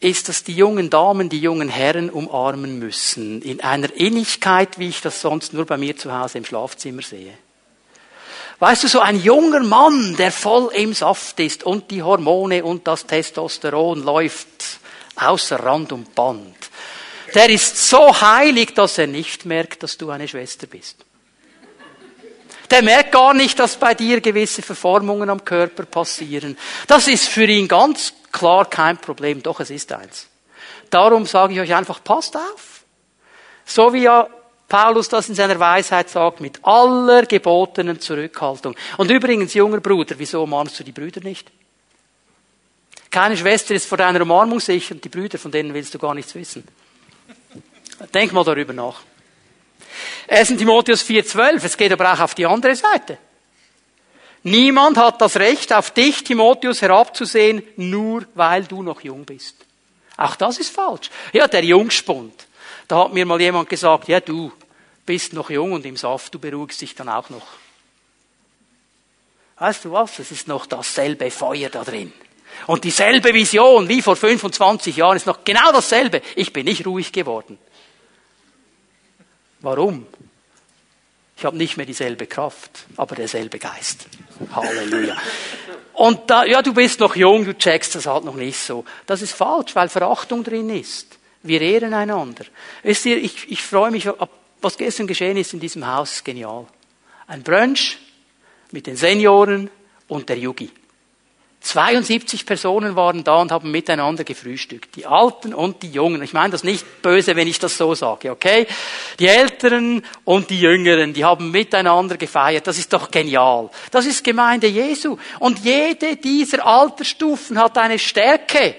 ist, 0.00 0.28
dass 0.28 0.42
die 0.42 0.54
jungen 0.54 0.90
Damen 0.90 1.28
die 1.28 1.38
jungen 1.38 1.68
Herren 1.68 2.10
umarmen 2.10 2.80
müssen. 2.80 3.40
In 3.42 3.60
einer 3.60 3.94
Innigkeit, 3.94 4.80
wie 4.80 4.88
ich 4.88 5.00
das 5.00 5.20
sonst 5.20 5.52
nur 5.52 5.64
bei 5.64 5.76
mir 5.76 5.96
zu 5.96 6.12
Hause 6.12 6.38
im 6.38 6.44
Schlafzimmer 6.44 7.02
sehe. 7.02 7.34
Weißt 8.58 8.82
du, 8.82 8.88
so 8.88 8.98
ein 8.98 9.22
junger 9.22 9.62
Mann, 9.62 10.16
der 10.16 10.32
voll 10.32 10.72
im 10.74 10.92
Saft 10.92 11.38
ist 11.38 11.62
und 11.62 11.92
die 11.92 12.02
Hormone 12.02 12.64
und 12.64 12.88
das 12.88 13.06
Testosteron 13.06 14.02
läuft 14.02 14.81
außer 15.28 15.60
Rand 15.60 15.92
und 15.92 16.14
Band. 16.14 16.56
Der 17.34 17.48
ist 17.48 17.88
so 17.88 18.20
heilig, 18.20 18.74
dass 18.74 18.98
er 18.98 19.06
nicht 19.06 19.46
merkt, 19.46 19.82
dass 19.82 19.96
du 19.96 20.10
eine 20.10 20.28
Schwester 20.28 20.66
bist. 20.66 21.04
Der 22.70 22.82
merkt 22.82 23.12
gar 23.12 23.34
nicht, 23.34 23.58
dass 23.58 23.76
bei 23.76 23.94
dir 23.94 24.20
gewisse 24.20 24.62
Verformungen 24.62 25.28
am 25.28 25.44
Körper 25.44 25.84
passieren. 25.84 26.56
Das 26.86 27.06
ist 27.06 27.28
für 27.28 27.44
ihn 27.44 27.68
ganz 27.68 28.14
klar 28.30 28.68
kein 28.68 28.96
Problem. 28.96 29.42
Doch, 29.42 29.60
es 29.60 29.70
ist 29.70 29.92
eins. 29.92 30.28
Darum 30.88 31.26
sage 31.26 31.54
ich 31.54 31.60
euch 31.60 31.74
einfach, 31.74 32.02
passt 32.02 32.36
auf. 32.36 32.84
So 33.64 33.92
wie 33.92 34.02
ja 34.02 34.26
Paulus 34.68 35.10
das 35.10 35.28
in 35.28 35.34
seiner 35.34 35.60
Weisheit 35.60 36.08
sagt, 36.08 36.40
mit 36.40 36.64
aller 36.64 37.26
gebotenen 37.26 38.00
Zurückhaltung. 38.00 38.74
Und 38.96 39.10
übrigens, 39.10 39.52
junger 39.52 39.80
Bruder, 39.80 40.14
wieso 40.16 40.42
umarmst 40.42 40.80
du 40.80 40.84
die 40.84 40.92
Brüder 40.92 41.20
nicht? 41.20 41.50
Keine 43.12 43.36
Schwester 43.36 43.74
ist 43.74 43.86
vor 43.86 43.98
deiner 43.98 44.22
Umarmung 44.22 44.58
sicher 44.58 44.94
und 44.94 45.04
die 45.04 45.10
Brüder, 45.10 45.38
von 45.38 45.52
denen 45.52 45.74
willst 45.74 45.92
du 45.92 45.98
gar 45.98 46.14
nichts 46.14 46.34
wissen. 46.34 46.66
Denk 48.12 48.32
mal 48.32 48.42
darüber 48.42 48.72
nach. 48.72 49.02
1. 50.28 50.56
Timotheus 50.56 51.04
4,12, 51.04 51.62
es 51.62 51.76
geht 51.76 51.92
aber 51.92 52.10
auch 52.10 52.20
auf 52.20 52.34
die 52.34 52.46
andere 52.46 52.74
Seite. 52.74 53.18
Niemand 54.44 54.96
hat 54.96 55.20
das 55.20 55.36
Recht, 55.36 55.74
auf 55.74 55.90
dich, 55.90 56.24
Timotheus, 56.24 56.80
herabzusehen, 56.80 57.62
nur 57.76 58.24
weil 58.34 58.64
du 58.64 58.82
noch 58.82 59.02
jung 59.02 59.26
bist. 59.26 59.56
Auch 60.16 60.34
das 60.34 60.58
ist 60.58 60.74
falsch. 60.74 61.10
Ja, 61.34 61.46
der 61.46 61.64
Jungspund. 61.64 62.46
Da 62.88 63.04
hat 63.04 63.12
mir 63.12 63.26
mal 63.26 63.40
jemand 63.40 63.68
gesagt, 63.68 64.08
ja 64.08 64.20
du, 64.20 64.52
bist 65.04 65.34
noch 65.34 65.50
jung 65.50 65.72
und 65.72 65.84
im 65.84 65.98
Saft, 65.98 66.32
du 66.32 66.38
beruhigst 66.38 66.80
dich 66.80 66.94
dann 66.94 67.10
auch 67.10 67.28
noch. 67.28 67.46
Weißt 69.58 69.84
du 69.84 69.92
was? 69.92 70.18
Es 70.18 70.32
ist 70.32 70.48
noch 70.48 70.64
dasselbe 70.64 71.30
Feuer 71.30 71.68
da 71.68 71.84
drin. 71.84 72.12
Und 72.66 72.84
dieselbe 72.84 73.34
Vision 73.34 73.88
wie 73.88 74.02
vor 74.02 74.16
25 74.16 74.96
Jahren 74.96 75.16
ist 75.16 75.26
noch 75.26 75.44
genau 75.44 75.72
dasselbe. 75.72 76.22
Ich 76.36 76.52
bin 76.52 76.64
nicht 76.64 76.86
ruhig 76.86 77.12
geworden. 77.12 77.58
Warum? 79.60 80.06
Ich 81.36 81.44
habe 81.44 81.56
nicht 81.56 81.76
mehr 81.76 81.86
dieselbe 81.86 82.26
Kraft, 82.26 82.84
aber 82.96 83.16
derselbe 83.16 83.58
Geist. 83.58 84.06
Halleluja. 84.54 85.16
Und 85.94 86.30
da, 86.30 86.44
ja, 86.44 86.62
du 86.62 86.72
bist 86.72 87.00
noch 87.00 87.16
jung, 87.16 87.44
du 87.44 87.56
checkst 87.56 87.94
das 87.94 88.06
halt 88.06 88.24
noch 88.24 88.34
nicht 88.34 88.58
so. 88.58 88.84
Das 89.06 89.22
ist 89.22 89.32
falsch, 89.32 89.74
weil 89.74 89.88
Verachtung 89.88 90.44
drin 90.44 90.70
ist. 90.70 91.18
Wir 91.42 91.60
ehren 91.60 91.94
einander. 91.94 92.44
Wisst 92.82 93.06
ihr, 93.06 93.18
ich, 93.18 93.50
ich 93.50 93.62
freue 93.62 93.90
mich 93.90 94.08
was 94.60 94.76
gestern 94.76 95.06
geschehen 95.06 95.36
ist 95.36 95.52
in 95.52 95.60
diesem 95.60 95.86
Haus, 95.86 96.12
ist 96.12 96.24
genial. 96.24 96.66
Ein 97.26 97.42
Brunch 97.42 97.98
mit 98.70 98.86
den 98.86 98.96
Senioren 98.96 99.68
und 100.08 100.28
der 100.28 100.38
Yugi. 100.38 100.70
72 101.62 102.44
Personen 102.44 102.96
waren 102.96 103.22
da 103.22 103.36
und 103.36 103.52
haben 103.52 103.70
miteinander 103.70 104.24
gefrühstückt. 104.24 104.96
Die 104.96 105.06
Alten 105.06 105.54
und 105.54 105.82
die 105.82 105.90
Jungen. 105.90 106.20
Ich 106.22 106.32
meine 106.32 106.50
das 106.50 106.64
nicht 106.64 107.02
böse, 107.02 107.36
wenn 107.36 107.46
ich 107.46 107.60
das 107.60 107.76
so 107.76 107.94
sage, 107.94 108.32
okay? 108.32 108.66
Die 109.20 109.28
Älteren 109.28 110.04
und 110.24 110.50
die 110.50 110.60
Jüngeren, 110.60 111.12
die 111.12 111.24
haben 111.24 111.52
miteinander 111.52 112.16
gefeiert. 112.16 112.66
Das 112.66 112.78
ist 112.78 112.92
doch 112.92 113.10
genial. 113.10 113.70
Das 113.92 114.06
ist 114.06 114.24
Gemeinde 114.24 114.66
Jesu. 114.66 115.16
Und 115.38 115.60
jede 115.60 116.16
dieser 116.16 116.66
Altersstufen 116.66 117.56
hat 117.58 117.78
eine 117.78 117.98
Stärke. 117.98 118.76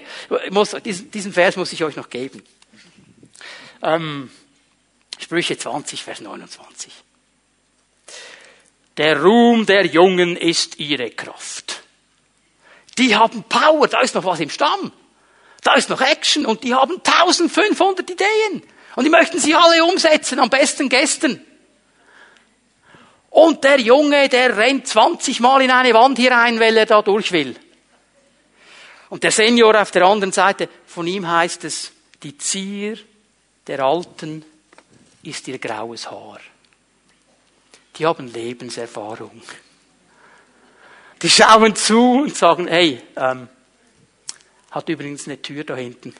Muss, 0.50 0.76
diesen 0.84 1.32
Vers 1.32 1.56
muss 1.56 1.72
ich 1.72 1.82
euch 1.82 1.96
noch 1.96 2.10
geben. 2.10 2.42
Ähm, 3.82 4.30
Sprüche 5.18 5.56
20, 5.56 6.02
Vers 6.02 6.20
29. 6.20 6.92
Der 8.98 9.22
Ruhm 9.22 9.64
der 9.64 9.86
Jungen 9.86 10.36
ist 10.36 10.78
ihre 10.78 11.10
Kraft. 11.10 11.83
Die 12.98 13.16
haben 13.16 13.44
Power, 13.44 13.88
da 13.88 14.00
ist 14.00 14.14
noch 14.14 14.24
was 14.24 14.40
im 14.40 14.50
Stamm. 14.50 14.92
Da 15.62 15.74
ist 15.74 15.88
noch 15.88 16.00
Action 16.00 16.46
und 16.46 16.62
die 16.62 16.74
haben 16.74 16.96
1500 16.96 18.08
Ideen. 18.08 18.62
Und 18.96 19.04
die 19.04 19.10
möchten 19.10 19.38
sie 19.38 19.54
alle 19.54 19.84
umsetzen, 19.84 20.38
am 20.38 20.50
besten 20.50 20.88
gestern. 20.88 21.40
Und 23.30 23.64
der 23.64 23.80
Junge, 23.80 24.28
der 24.28 24.56
rennt 24.56 24.86
20 24.86 25.40
Mal 25.40 25.62
in 25.62 25.70
eine 25.70 25.92
Wand 25.92 26.18
hinein, 26.18 26.60
weil 26.60 26.76
er 26.76 26.86
da 26.86 27.02
durch 27.02 27.32
will. 27.32 27.56
Und 29.08 29.24
der 29.24 29.32
Senior 29.32 29.80
auf 29.80 29.90
der 29.90 30.04
anderen 30.04 30.32
Seite, 30.32 30.68
von 30.86 31.06
ihm 31.06 31.28
heißt 31.28 31.64
es, 31.64 31.92
die 32.22 32.38
Zier 32.38 32.96
der 33.66 33.80
Alten 33.80 34.44
ist 35.22 35.48
ihr 35.48 35.58
graues 35.58 36.10
Haar. 36.10 36.38
Die 37.96 38.06
haben 38.06 38.32
Lebenserfahrung. 38.32 39.42
Die 41.24 41.30
schauen 41.30 41.74
zu 41.74 42.20
und 42.24 42.36
sagen, 42.36 42.68
hey, 42.68 43.00
ähm, 43.16 43.48
hat 44.70 44.88
übrigens 44.90 45.26
eine 45.26 45.40
Tür 45.40 45.64
da 45.64 45.74
hinten. 45.74 46.14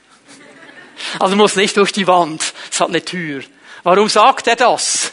Also 1.20 1.36
muss 1.36 1.56
nicht 1.56 1.76
durch 1.76 1.92
die 1.92 2.06
Wand, 2.06 2.54
es 2.72 2.80
hat 2.80 2.88
eine 2.88 3.04
Tür. 3.04 3.42
Warum 3.82 4.08
sagt 4.08 4.46
er 4.46 4.56
das? 4.56 5.12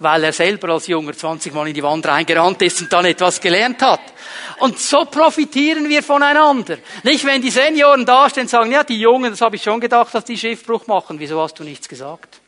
Weil 0.00 0.24
er 0.24 0.32
selber 0.32 0.70
als 0.70 0.88
Junger 0.88 1.12
20 1.12 1.54
Mal 1.54 1.68
in 1.68 1.74
die 1.74 1.84
Wand 1.84 2.04
reingerannt 2.04 2.62
ist 2.62 2.80
und 2.80 2.92
dann 2.92 3.04
etwas 3.04 3.40
gelernt 3.40 3.80
hat. 3.80 4.00
Und 4.58 4.80
so 4.80 5.04
profitieren 5.04 5.88
wir 5.88 6.02
voneinander. 6.02 6.78
Nicht, 7.04 7.24
wenn 7.24 7.40
die 7.40 7.50
Senioren 7.50 8.04
dastehen 8.04 8.46
und 8.46 8.50
sagen, 8.50 8.72
ja, 8.72 8.82
die 8.82 8.98
Jungen, 8.98 9.30
das 9.30 9.40
habe 9.40 9.54
ich 9.54 9.62
schon 9.62 9.78
gedacht, 9.78 10.12
dass 10.12 10.24
die 10.24 10.36
Schiffbruch 10.36 10.88
machen. 10.88 11.20
Wieso 11.20 11.40
hast 11.40 11.56
du 11.60 11.62
nichts 11.62 11.88
gesagt? 11.88 12.40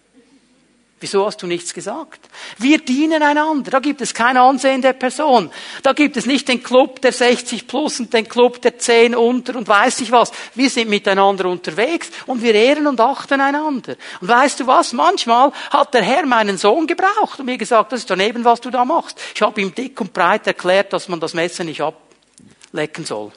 Wieso 1.02 1.26
hast 1.26 1.42
du 1.42 1.48
nichts 1.48 1.74
gesagt? 1.74 2.20
Wir 2.58 2.78
dienen 2.78 3.24
einander. 3.24 3.72
Da 3.72 3.80
gibt 3.80 4.00
es 4.00 4.14
kein 4.14 4.36
Ansehen 4.36 4.82
der 4.82 4.92
Person. 4.92 5.50
Da 5.82 5.94
gibt 5.94 6.16
es 6.16 6.26
nicht 6.26 6.46
den 6.46 6.62
Club 6.62 7.00
der 7.00 7.10
60 7.10 7.66
plus 7.66 7.98
und 7.98 8.14
den 8.14 8.28
Club 8.28 8.62
der 8.62 8.78
10 8.78 9.16
unter 9.16 9.56
und 9.56 9.66
weiß 9.66 10.00
ich 10.02 10.12
was. 10.12 10.30
Wir 10.54 10.70
sind 10.70 10.88
miteinander 10.88 11.46
unterwegs 11.46 12.08
und 12.26 12.40
wir 12.40 12.54
ehren 12.54 12.86
und 12.86 13.00
achten 13.00 13.40
einander. 13.40 13.96
Und 14.20 14.28
weißt 14.28 14.60
du 14.60 14.68
was? 14.68 14.92
Manchmal 14.92 15.50
hat 15.70 15.92
der 15.92 16.02
Herr 16.02 16.24
meinen 16.24 16.56
Sohn 16.56 16.86
gebraucht 16.86 17.40
und 17.40 17.46
mir 17.46 17.58
gesagt, 17.58 17.90
das 17.90 18.00
ist 18.00 18.10
daneben, 18.10 18.44
was 18.44 18.60
du 18.60 18.70
da 18.70 18.84
machst. 18.84 19.20
Ich 19.34 19.42
habe 19.42 19.60
ihm 19.60 19.74
dick 19.74 20.00
und 20.00 20.12
breit 20.12 20.46
erklärt, 20.46 20.92
dass 20.92 21.08
man 21.08 21.18
das 21.18 21.34
Messer 21.34 21.64
nicht 21.64 21.80
ablecken 21.80 23.04
soll. 23.04 23.32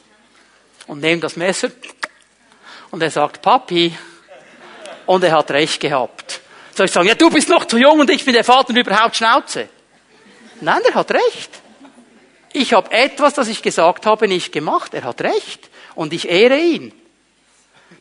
Und 0.86 1.02
nehme 1.02 1.20
das 1.20 1.36
Messer 1.36 1.72
und 2.92 3.02
er 3.02 3.10
sagt, 3.10 3.42
Papi. 3.42 3.98
Und 5.08 5.24
er 5.24 5.32
hat 5.32 5.50
recht 5.50 5.80
gehabt. 5.80 6.42
Soll 6.76 6.88
ich 6.88 6.92
sagen, 6.92 7.08
ja, 7.08 7.16
du 7.16 7.30
bist 7.30 7.48
noch 7.48 7.64
zu 7.64 7.78
jung 7.78 8.02
und 8.02 8.10
ich 8.10 8.26
bin 8.26 8.34
der 8.34 8.44
Vater 8.44 8.72
und 8.72 8.76
überhaupt 8.76 9.16
Schnauze? 9.16 9.70
Nein, 10.60 10.82
er 10.86 10.96
hat 10.96 11.10
recht. 11.10 11.50
Ich 12.52 12.74
habe 12.74 12.92
etwas, 12.92 13.34
das 13.34 13.48
ich 13.48 13.62
gesagt 13.62 14.06
habe, 14.06 14.28
nicht 14.28 14.52
gemacht. 14.52 14.94
Er 14.94 15.06
hat 15.06 15.22
recht. 15.22 15.70
Und 15.96 16.12
ich 16.12 16.28
ehre 16.30 16.58
ihn. 16.58 16.92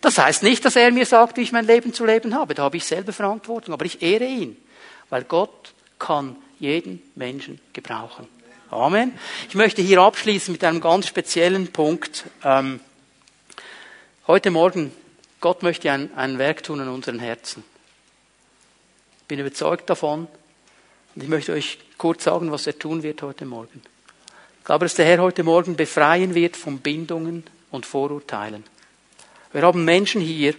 Das 0.00 0.18
heißt 0.18 0.42
nicht, 0.42 0.64
dass 0.64 0.74
er 0.74 0.90
mir 0.90 1.06
sagt, 1.06 1.36
wie 1.36 1.42
ich 1.42 1.52
mein 1.52 1.66
Leben 1.66 1.94
zu 1.94 2.04
leben 2.04 2.34
habe. 2.34 2.54
Da 2.54 2.64
habe 2.64 2.76
ich 2.76 2.84
selber 2.84 3.12
Verantwortung. 3.12 3.74
Aber 3.74 3.84
ich 3.84 4.02
ehre 4.02 4.24
ihn. 4.24 4.56
Weil 5.08 5.22
Gott 5.22 5.72
kann 6.00 6.34
jeden 6.58 7.00
Menschen 7.14 7.60
gebrauchen. 7.72 8.26
Amen. 8.70 9.16
Ich 9.48 9.54
möchte 9.54 9.82
hier 9.82 10.00
abschließen 10.00 10.50
mit 10.50 10.64
einem 10.64 10.80
ganz 10.80 11.06
speziellen 11.06 11.68
Punkt. 11.68 12.24
Ähm, 12.42 12.80
heute 14.26 14.50
Morgen, 14.50 14.92
Gott 15.40 15.62
möchte 15.62 15.92
ein, 15.92 16.10
ein 16.16 16.38
Werk 16.38 16.64
tun 16.64 16.80
in 16.80 16.88
unseren 16.88 17.20
Herzen 17.20 17.62
bin 19.28 19.38
überzeugt 19.38 19.88
davon, 19.90 20.28
Und 21.14 21.22
ich 21.22 21.28
möchte 21.28 21.52
euch 21.52 21.78
kurz 21.96 22.24
sagen, 22.24 22.50
was 22.50 22.66
er 22.66 22.78
tun 22.78 23.02
wird 23.02 23.22
heute 23.22 23.44
Morgen. 23.44 23.82
Ich 24.58 24.64
glaube, 24.64 24.86
dass 24.86 24.94
der 24.94 25.06
Herr 25.06 25.18
heute 25.18 25.44
Morgen 25.44 25.76
befreien 25.76 26.34
wird 26.34 26.56
von 26.56 26.78
Bindungen 26.78 27.44
und 27.70 27.86
Vorurteilen. 27.86 28.64
Wir 29.52 29.62
haben 29.62 29.84
Menschen 29.84 30.20
hier 30.20 30.54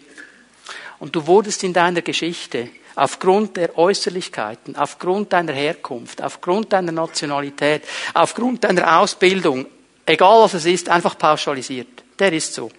und 0.99 1.15
du 1.15 1.27
wurdest 1.27 1.63
in 1.63 1.73
deiner 1.73 2.01
Geschichte 2.01 2.69
aufgrund 2.95 3.57
der 3.57 3.77
Äußerlichkeiten, 3.77 4.77
aufgrund 4.77 5.33
deiner 5.33 5.51
Herkunft, 5.51 6.21
aufgrund 6.21 6.71
deiner 6.71 6.93
Nationalität, 6.93 7.83
aufgrund 8.13 8.63
deiner 8.63 8.99
Ausbildung, 8.99 9.65
egal 10.05 10.43
was 10.43 10.53
es 10.53 10.65
ist, 10.65 10.87
einfach 10.87 11.17
pauschalisiert. 11.17 12.03
Der 12.17 12.31
ist 12.31 12.53
so. 12.53 12.71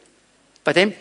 Bei 0.64 0.72
dem 0.72 0.95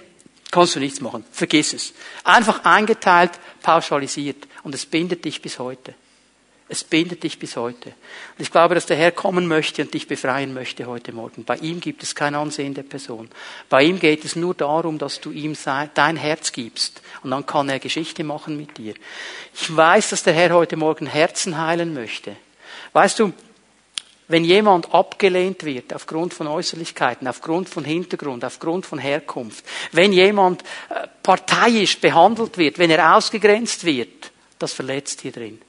kannst 0.51 0.75
du 0.75 0.79
nichts 0.79 0.99
machen. 0.99 1.23
Vergiss 1.31 1.71
es. 1.71 1.93
Einfach 2.25 2.65
eingeteilt, 2.65 3.31
pauschalisiert. 3.61 4.47
Und 4.65 4.73
es 4.73 4.87
bindet 4.87 5.23
dich 5.23 5.43
bis 5.43 5.59
heute. 5.59 5.93
Es 6.67 6.83
bindet 6.83 7.21
dich 7.21 7.37
bis 7.37 7.55
heute. 7.55 7.89
Und 7.89 8.39
ich 8.39 8.49
glaube, 8.49 8.73
dass 8.73 8.87
der 8.87 8.97
Herr 8.97 9.11
kommen 9.11 9.47
möchte 9.47 9.83
und 9.83 9.93
dich 9.93 10.07
befreien 10.07 10.55
möchte 10.55 10.87
heute 10.87 11.11
Morgen. 11.11 11.43
Bei 11.43 11.57
ihm 11.57 11.79
gibt 11.79 12.01
es 12.01 12.15
kein 12.15 12.33
Ansehen 12.33 12.73
der 12.73 12.81
Person. 12.81 13.29
Bei 13.69 13.83
ihm 13.83 13.99
geht 13.99 14.25
es 14.25 14.35
nur 14.35 14.55
darum, 14.55 14.97
dass 14.97 15.21
du 15.21 15.29
ihm 15.29 15.55
dein 15.93 16.17
Herz 16.17 16.51
gibst. 16.51 17.03
Und 17.21 17.29
dann 17.29 17.45
kann 17.45 17.69
er 17.69 17.77
Geschichte 17.77 18.23
machen 18.23 18.57
mit 18.57 18.79
dir. 18.79 18.95
Ich 19.53 19.75
weiß, 19.75 20.09
dass 20.09 20.23
der 20.23 20.33
Herr 20.33 20.55
heute 20.55 20.77
Morgen 20.77 21.05
Herzen 21.05 21.59
heilen 21.59 21.93
möchte. 21.93 22.35
Weißt 22.93 23.19
du, 23.19 23.33
wenn 24.27 24.43
jemand 24.43 24.91
abgelehnt 24.91 25.63
wird 25.63 25.93
aufgrund 25.93 26.33
von 26.33 26.47
Äußerlichkeiten, 26.47 27.27
aufgrund 27.27 27.69
von 27.69 27.85
Hintergrund, 27.85 28.43
aufgrund 28.43 28.87
von 28.87 28.97
Herkunft, 28.97 29.63
wenn 29.91 30.11
jemand 30.11 30.63
äh, 30.89 31.07
parteiisch 31.21 31.99
behandelt 31.99 32.57
wird, 32.57 32.79
wenn 32.79 32.89
er 32.89 33.15
ausgegrenzt 33.15 33.85
wird, 33.85 34.31
das 34.59 34.73
verletzt 34.73 35.21
hier 35.21 35.31
drin. 35.31 35.61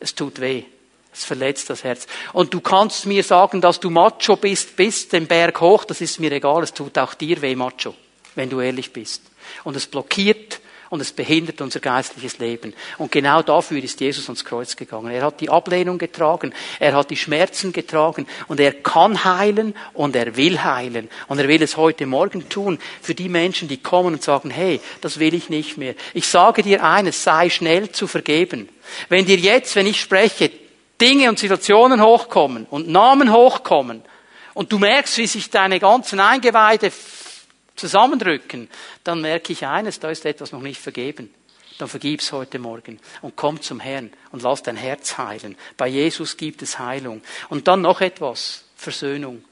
Es 0.00 0.14
tut 0.14 0.40
weh. 0.40 0.64
Es 1.12 1.24
verletzt 1.24 1.70
das 1.70 1.82
Herz. 1.82 2.06
Und 2.34 2.52
du 2.52 2.60
kannst 2.60 3.06
mir 3.06 3.22
sagen, 3.22 3.62
dass 3.62 3.80
du 3.80 3.88
Macho 3.88 4.36
bist, 4.36 4.76
bis 4.76 5.08
den 5.08 5.26
Berg 5.26 5.60
hoch, 5.62 5.84
das 5.84 6.02
ist 6.02 6.20
mir 6.20 6.30
egal. 6.30 6.62
Es 6.62 6.74
tut 6.74 6.98
auch 6.98 7.14
dir 7.14 7.40
weh, 7.40 7.54
Macho, 7.56 7.94
wenn 8.34 8.50
du 8.50 8.60
ehrlich 8.60 8.92
bist. 8.92 9.22
Und 9.64 9.76
es 9.76 9.86
blockiert 9.86 10.60
und 10.90 11.00
es 11.00 11.12
behindert 11.12 11.60
unser 11.60 11.80
geistliches 11.80 12.38
Leben. 12.38 12.74
Und 12.98 13.12
genau 13.12 13.42
dafür 13.42 13.82
ist 13.82 14.00
Jesus 14.00 14.26
ans 14.26 14.44
Kreuz 14.44 14.76
gegangen. 14.76 15.10
Er 15.10 15.22
hat 15.22 15.40
die 15.40 15.50
Ablehnung 15.50 15.98
getragen, 15.98 16.52
er 16.78 16.94
hat 16.94 17.10
die 17.10 17.16
Schmerzen 17.16 17.72
getragen 17.72 18.26
und 18.48 18.60
er 18.60 18.72
kann 18.72 19.24
heilen 19.24 19.74
und 19.94 20.16
er 20.16 20.36
will 20.36 20.62
heilen. 20.62 21.08
Und 21.28 21.38
er 21.38 21.48
will 21.48 21.62
es 21.62 21.76
heute 21.76 22.06
Morgen 22.06 22.48
tun 22.48 22.78
für 23.02 23.14
die 23.14 23.28
Menschen, 23.28 23.68
die 23.68 23.78
kommen 23.78 24.14
und 24.14 24.22
sagen, 24.22 24.50
hey, 24.50 24.80
das 25.00 25.18
will 25.18 25.34
ich 25.34 25.48
nicht 25.48 25.76
mehr. 25.76 25.94
Ich 26.14 26.26
sage 26.26 26.62
dir 26.62 26.84
eines, 26.84 27.22
sei 27.22 27.50
schnell 27.50 27.90
zu 27.90 28.06
vergeben. 28.06 28.68
Wenn 29.08 29.26
dir 29.26 29.36
jetzt, 29.36 29.74
wenn 29.76 29.86
ich 29.86 30.00
spreche, 30.00 30.50
Dinge 31.00 31.28
und 31.28 31.38
Situationen 31.38 32.02
hochkommen 32.02 32.66
und 32.70 32.88
Namen 32.88 33.32
hochkommen 33.32 34.02
und 34.54 34.72
du 34.72 34.78
merkst, 34.78 35.18
wie 35.18 35.26
sich 35.26 35.50
deine 35.50 35.78
ganzen 35.78 36.20
Eingeweide 36.20 36.90
zusammendrücken, 37.76 38.68
dann 39.04 39.20
merke 39.20 39.52
ich 39.52 39.66
eines, 39.66 40.00
da 40.00 40.10
ist 40.10 40.24
etwas 40.24 40.52
noch 40.52 40.62
nicht 40.62 40.80
vergeben. 40.80 41.32
Dann 41.78 41.88
vergib's 41.88 42.32
heute 42.32 42.58
Morgen 42.58 42.98
und 43.20 43.36
komm 43.36 43.60
zum 43.60 43.80
Herrn 43.80 44.10
und 44.32 44.42
lass 44.42 44.62
dein 44.62 44.76
Herz 44.76 45.18
heilen. 45.18 45.56
Bei 45.76 45.88
Jesus 45.88 46.36
gibt 46.38 46.62
es 46.62 46.78
Heilung. 46.78 47.22
Und 47.50 47.68
dann 47.68 47.82
noch 47.82 48.00
etwas, 48.00 48.64
Versöhnung. 48.76 49.44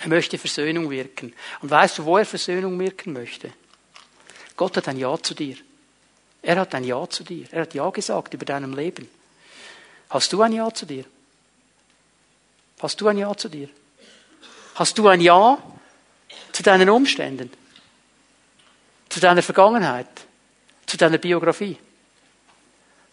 Er 0.00 0.08
möchte 0.08 0.36
Versöhnung 0.36 0.90
wirken. 0.90 1.32
Und 1.62 1.70
weißt 1.70 1.98
du, 1.98 2.04
wo 2.04 2.18
er 2.18 2.26
Versöhnung 2.26 2.78
wirken 2.78 3.12
möchte? 3.12 3.52
Gott 4.56 4.76
hat 4.76 4.88
ein 4.88 4.98
Ja 4.98 5.16
zu 5.22 5.34
dir. 5.34 5.56
Er 6.42 6.56
hat 6.56 6.74
ein 6.74 6.84
Ja 6.84 7.08
zu 7.08 7.22
dir. 7.22 7.46
Er 7.52 7.62
hat 7.62 7.74
Ja 7.74 7.88
gesagt 7.90 8.34
über 8.34 8.44
deinem 8.44 8.74
Leben. 8.74 9.08
Hast 10.10 10.32
du 10.32 10.42
ein 10.42 10.52
Ja 10.52 10.72
zu 10.72 10.86
dir? 10.86 11.04
Hast 12.80 13.00
du 13.00 13.08
ein 13.08 13.18
Ja 13.18 13.34
zu 13.34 13.48
dir? 13.48 13.68
Hast 14.74 14.98
du 14.98 15.08
ein 15.08 15.20
Ja 15.20 15.58
zu 16.56 16.62
deinen 16.62 16.88
Umständen? 16.88 17.50
Zu 19.10 19.20
deiner 19.20 19.42
Vergangenheit? 19.42 20.08
Zu 20.86 20.96
deiner 20.96 21.18
Biografie? 21.18 21.76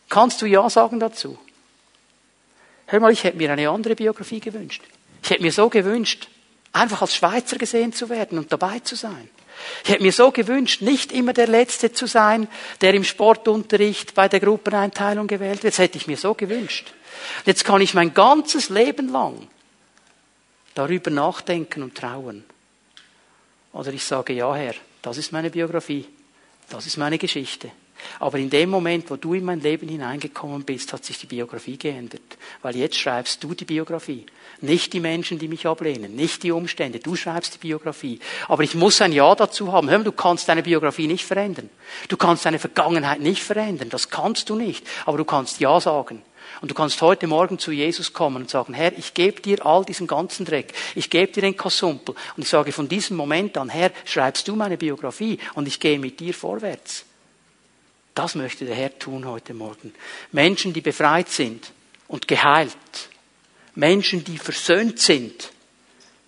Kannst 0.07 0.41
du 0.41 0.45
Ja 0.45 0.69
sagen 0.69 0.97
dazu? 0.97 1.37
Hör 2.85 3.01
mal, 3.01 3.11
ich 3.11 3.25
hätte 3.25 3.35
mir 3.35 3.51
eine 3.51 3.69
andere 3.69 3.95
Biografie 3.95 4.39
gewünscht. 4.39 4.81
Ich 5.21 5.29
hätte 5.29 5.41
mir 5.41 5.51
so 5.51 5.67
gewünscht, 5.67 6.29
einfach 6.71 7.01
als 7.01 7.15
Schweizer 7.15 7.57
gesehen 7.57 7.91
zu 7.91 8.07
werden 8.07 8.37
und 8.37 8.49
dabei 8.49 8.79
zu 8.79 8.95
sein. 8.95 9.29
Ich 9.83 9.89
hätte 9.89 10.03
mir 10.03 10.13
so 10.13 10.31
gewünscht, 10.31 10.81
nicht 10.81 11.11
immer 11.11 11.33
der 11.33 11.47
Letzte 11.47 11.91
zu 11.91 12.05
sein, 12.05 12.47
der 12.79 12.93
im 12.93 13.03
Sportunterricht 13.03 14.13
bei 14.13 14.29
der 14.29 14.39
Gruppeneinteilung 14.39 15.27
gewählt 15.27 15.63
wird. 15.63 15.73
Das 15.73 15.79
hätte 15.79 15.97
ich 15.97 16.07
mir 16.07 16.17
so 16.17 16.33
gewünscht. 16.33 16.93
Jetzt 17.45 17.65
kann 17.65 17.81
ich 17.81 17.93
mein 17.93 18.13
ganzes 18.13 18.69
Leben 18.69 19.09
lang 19.09 19.49
darüber 20.75 21.11
nachdenken 21.11 21.83
und 21.83 21.95
trauen. 21.95 22.45
Oder 23.73 23.91
ich 23.91 24.03
sage, 24.03 24.33
ja 24.33 24.53
Herr, 24.55 24.75
das 25.01 25.17
ist 25.17 25.31
meine 25.31 25.49
Biografie, 25.49 26.05
das 26.69 26.85
ist 26.85 26.97
meine 26.97 27.17
Geschichte. 27.17 27.71
Aber 28.19 28.37
in 28.37 28.49
dem 28.49 28.69
Moment, 28.69 29.09
wo 29.09 29.15
du 29.15 29.33
in 29.33 29.45
mein 29.45 29.61
Leben 29.61 29.87
hineingekommen 29.87 30.63
bist, 30.63 30.93
hat 30.93 31.05
sich 31.05 31.17
die 31.19 31.25
Biografie 31.25 31.77
geändert. 31.77 32.37
Weil 32.61 32.75
jetzt 32.75 32.97
schreibst 32.97 33.43
du 33.43 33.53
die 33.53 33.65
Biografie. 33.65 34.25
Nicht 34.61 34.93
die 34.93 34.99
Menschen, 34.99 35.39
die 35.39 35.47
mich 35.47 35.67
ablehnen, 35.67 36.15
nicht 36.15 36.43
die 36.43 36.51
Umstände. 36.51 36.99
Du 36.99 37.15
schreibst 37.15 37.55
die 37.55 37.59
Biografie. 37.59 38.19
Aber 38.47 38.63
ich 38.63 38.75
muss 38.75 39.01
ein 39.01 39.11
Ja 39.11 39.35
dazu 39.35 39.71
haben. 39.71 39.89
Hör 39.89 39.99
mal, 39.99 40.03
du 40.03 40.11
kannst 40.11 40.47
deine 40.47 40.63
Biografie 40.63 41.07
nicht 41.07 41.25
verändern. 41.25 41.69
Du 42.07 42.17
kannst 42.17 42.45
deine 42.45 42.59
Vergangenheit 42.59 43.19
nicht 43.19 43.43
verändern. 43.43 43.89
Das 43.89 44.09
kannst 44.09 44.49
du 44.49 44.55
nicht. 44.55 44.85
Aber 45.05 45.17
du 45.17 45.25
kannst 45.25 45.59
Ja 45.59 45.79
sagen. 45.79 46.21
Und 46.61 46.71
du 46.71 46.75
kannst 46.75 47.01
heute 47.01 47.27
Morgen 47.27 47.59
zu 47.59 47.71
Jesus 47.71 48.13
kommen 48.13 48.43
und 48.43 48.49
sagen, 48.49 48.73
Herr, 48.73 48.97
ich 48.97 49.13
gebe 49.13 49.41
dir 49.41 49.65
all 49.65 49.83
diesen 49.83 50.07
ganzen 50.07 50.45
Dreck. 50.45 50.73
Ich 50.95 51.09
gebe 51.09 51.31
dir 51.31 51.41
den 51.41 51.57
Kasumpel. 51.57 52.15
Und 52.35 52.43
ich 52.43 52.49
sage 52.49 52.71
von 52.71 52.87
diesem 52.87 53.17
Moment 53.17 53.57
an, 53.57 53.69
Herr, 53.69 53.91
schreibst 54.05 54.47
du 54.47 54.55
meine 54.55 54.77
Biografie 54.77 55.39
und 55.55 55.67
ich 55.67 55.79
gehe 55.79 55.99
mit 55.99 56.19
dir 56.19 56.33
vorwärts. 56.33 57.05
Das 58.15 58.35
möchte 58.35 58.65
der 58.65 58.75
Herr 58.75 58.97
tun 58.97 59.25
heute 59.25 59.53
Morgen. 59.53 59.93
Menschen, 60.31 60.73
die 60.73 60.81
befreit 60.81 61.29
sind 61.29 61.71
und 62.07 62.27
geheilt. 62.27 62.77
Menschen, 63.75 64.23
die 64.23 64.37
versöhnt 64.37 64.99
sind. 64.99 65.51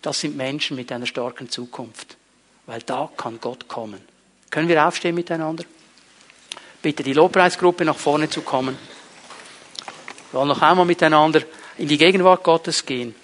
Das 0.02 0.20
sind 0.20 0.36
Menschen 0.36 0.76
mit 0.76 0.92
einer 0.92 1.06
starken 1.06 1.50
Zukunft. 1.50 2.18
Weil 2.66 2.82
da 2.82 3.10
kann 3.16 3.40
Gott 3.40 3.68
kommen. 3.68 4.02
Können 4.50 4.68
wir 4.68 4.88
aufstehen 4.88 5.16
miteinander? 5.16 5.64
Bitte 6.82 7.04
die 7.04 7.14
Lobpreisgruppe 7.14 7.86
nach 7.86 7.98
vorne 7.98 8.30
zu 8.30 8.42
kommen. 8.42 8.78
Wir 10.36 10.40
wollen 10.40 10.50
noch 10.50 10.62
einmal 10.62 10.86
miteinander 10.86 11.44
in 11.78 11.88
die 11.88 11.98
Gegenwart 11.98 12.44
Gottes 12.44 12.86
gehen. 12.86 13.16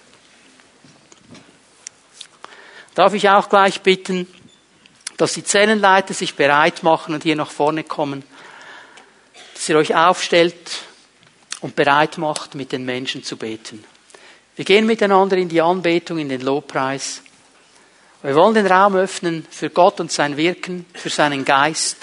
Darf 2.94 3.12
ich 3.12 3.28
auch 3.28 3.50
gleich 3.50 3.82
bitten, 3.82 4.26
dass 5.18 5.34
die 5.34 5.44
Zellenleiter 5.44 6.14
sich 6.14 6.36
bereit 6.36 6.82
machen 6.82 7.12
und 7.12 7.22
hier 7.22 7.36
nach 7.36 7.50
vorne 7.50 7.84
kommen 7.84 8.24
dass 9.52 9.68
ihr 9.68 9.76
euch 9.76 9.94
aufstellt 9.94 10.56
und 11.60 11.76
bereit 11.76 12.16
macht, 12.16 12.54
mit 12.54 12.72
den 12.72 12.86
Menschen 12.86 13.22
zu 13.22 13.36
beten. 13.36 13.84
Wir 14.56 14.64
gehen 14.64 14.86
miteinander 14.86 15.36
in 15.36 15.50
die 15.50 15.60
Anbetung, 15.60 16.16
in 16.16 16.30
den 16.30 16.40
Lobpreis. 16.40 17.22
Wir 18.22 18.34
wollen 18.34 18.54
den 18.54 18.66
Raum 18.66 18.96
öffnen 18.96 19.46
für 19.50 19.68
Gott 19.68 20.00
und 20.00 20.10
sein 20.10 20.38
Wirken, 20.38 20.86
für 20.94 21.10
seinen 21.10 21.44
Geist. 21.44 21.98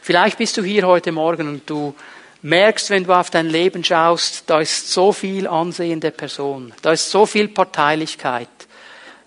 Vielleicht 0.00 0.38
bist 0.38 0.56
du 0.56 0.62
hier 0.62 0.86
heute 0.86 1.10
Morgen 1.10 1.48
und 1.48 1.68
du 1.68 1.92
merkst, 2.42 2.90
wenn 2.90 3.04
du 3.04 3.12
auf 3.12 3.30
dein 3.30 3.48
Leben 3.48 3.82
schaust, 3.82 4.44
da 4.46 4.60
ist 4.60 4.90
so 4.90 5.12
viel 5.12 5.46
Ansehen 5.46 6.00
der 6.00 6.10
Person, 6.10 6.72
da 6.82 6.92
ist 6.92 7.10
so 7.10 7.26
viel 7.26 7.48
Parteilichkeit. 7.48 8.48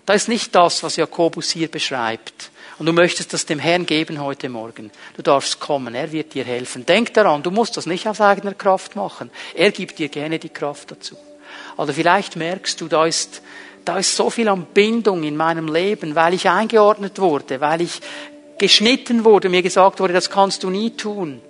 Da 0.06 0.14
ist 0.14 0.28
nicht 0.28 0.54
das, 0.54 0.82
was 0.82 0.96
Jakobus 0.96 1.50
hier 1.50 1.68
beschreibt. 1.68 2.50
Und 2.80 2.86
du 2.86 2.92
möchtest 2.92 3.32
das 3.34 3.44
dem 3.44 3.58
Herrn 3.58 3.84
geben 3.84 4.20
heute 4.20 4.48
Morgen. 4.48 4.90
Du 5.14 5.22
darfst 5.22 5.60
kommen, 5.60 5.94
er 5.94 6.10
wird 6.12 6.32
dir 6.32 6.44
helfen. 6.44 6.86
Denk 6.86 7.12
daran, 7.12 7.42
du 7.42 7.50
musst 7.50 7.76
das 7.76 7.84
nicht 7.84 8.08
aus 8.08 8.22
eigener 8.22 8.54
Kraft 8.54 8.96
machen. 8.96 9.30
Er 9.54 9.70
gibt 9.70 9.98
dir 9.98 10.08
gerne 10.08 10.38
die 10.38 10.48
Kraft 10.48 10.90
dazu. 10.90 11.16
Oder 11.76 11.92
vielleicht 11.92 12.36
merkst 12.36 12.80
du, 12.80 12.88
da 12.88 13.04
ist, 13.04 13.42
da 13.84 13.98
ist 13.98 14.16
so 14.16 14.30
viel 14.30 14.48
an 14.48 14.66
Bindung 14.72 15.22
in 15.24 15.36
meinem 15.36 15.72
Leben, 15.72 16.14
weil 16.14 16.34
ich 16.34 16.48
eingeordnet 16.48 17.18
wurde, 17.18 17.60
weil 17.60 17.82
ich 17.82 18.00
geschnitten 18.58 19.24
wurde, 19.24 19.48
mir 19.48 19.62
gesagt 19.62 20.00
wurde, 20.00 20.14
das 20.14 20.30
kannst 20.30 20.62
du 20.62 20.70
nie 20.70 20.96
tun. 20.96 21.42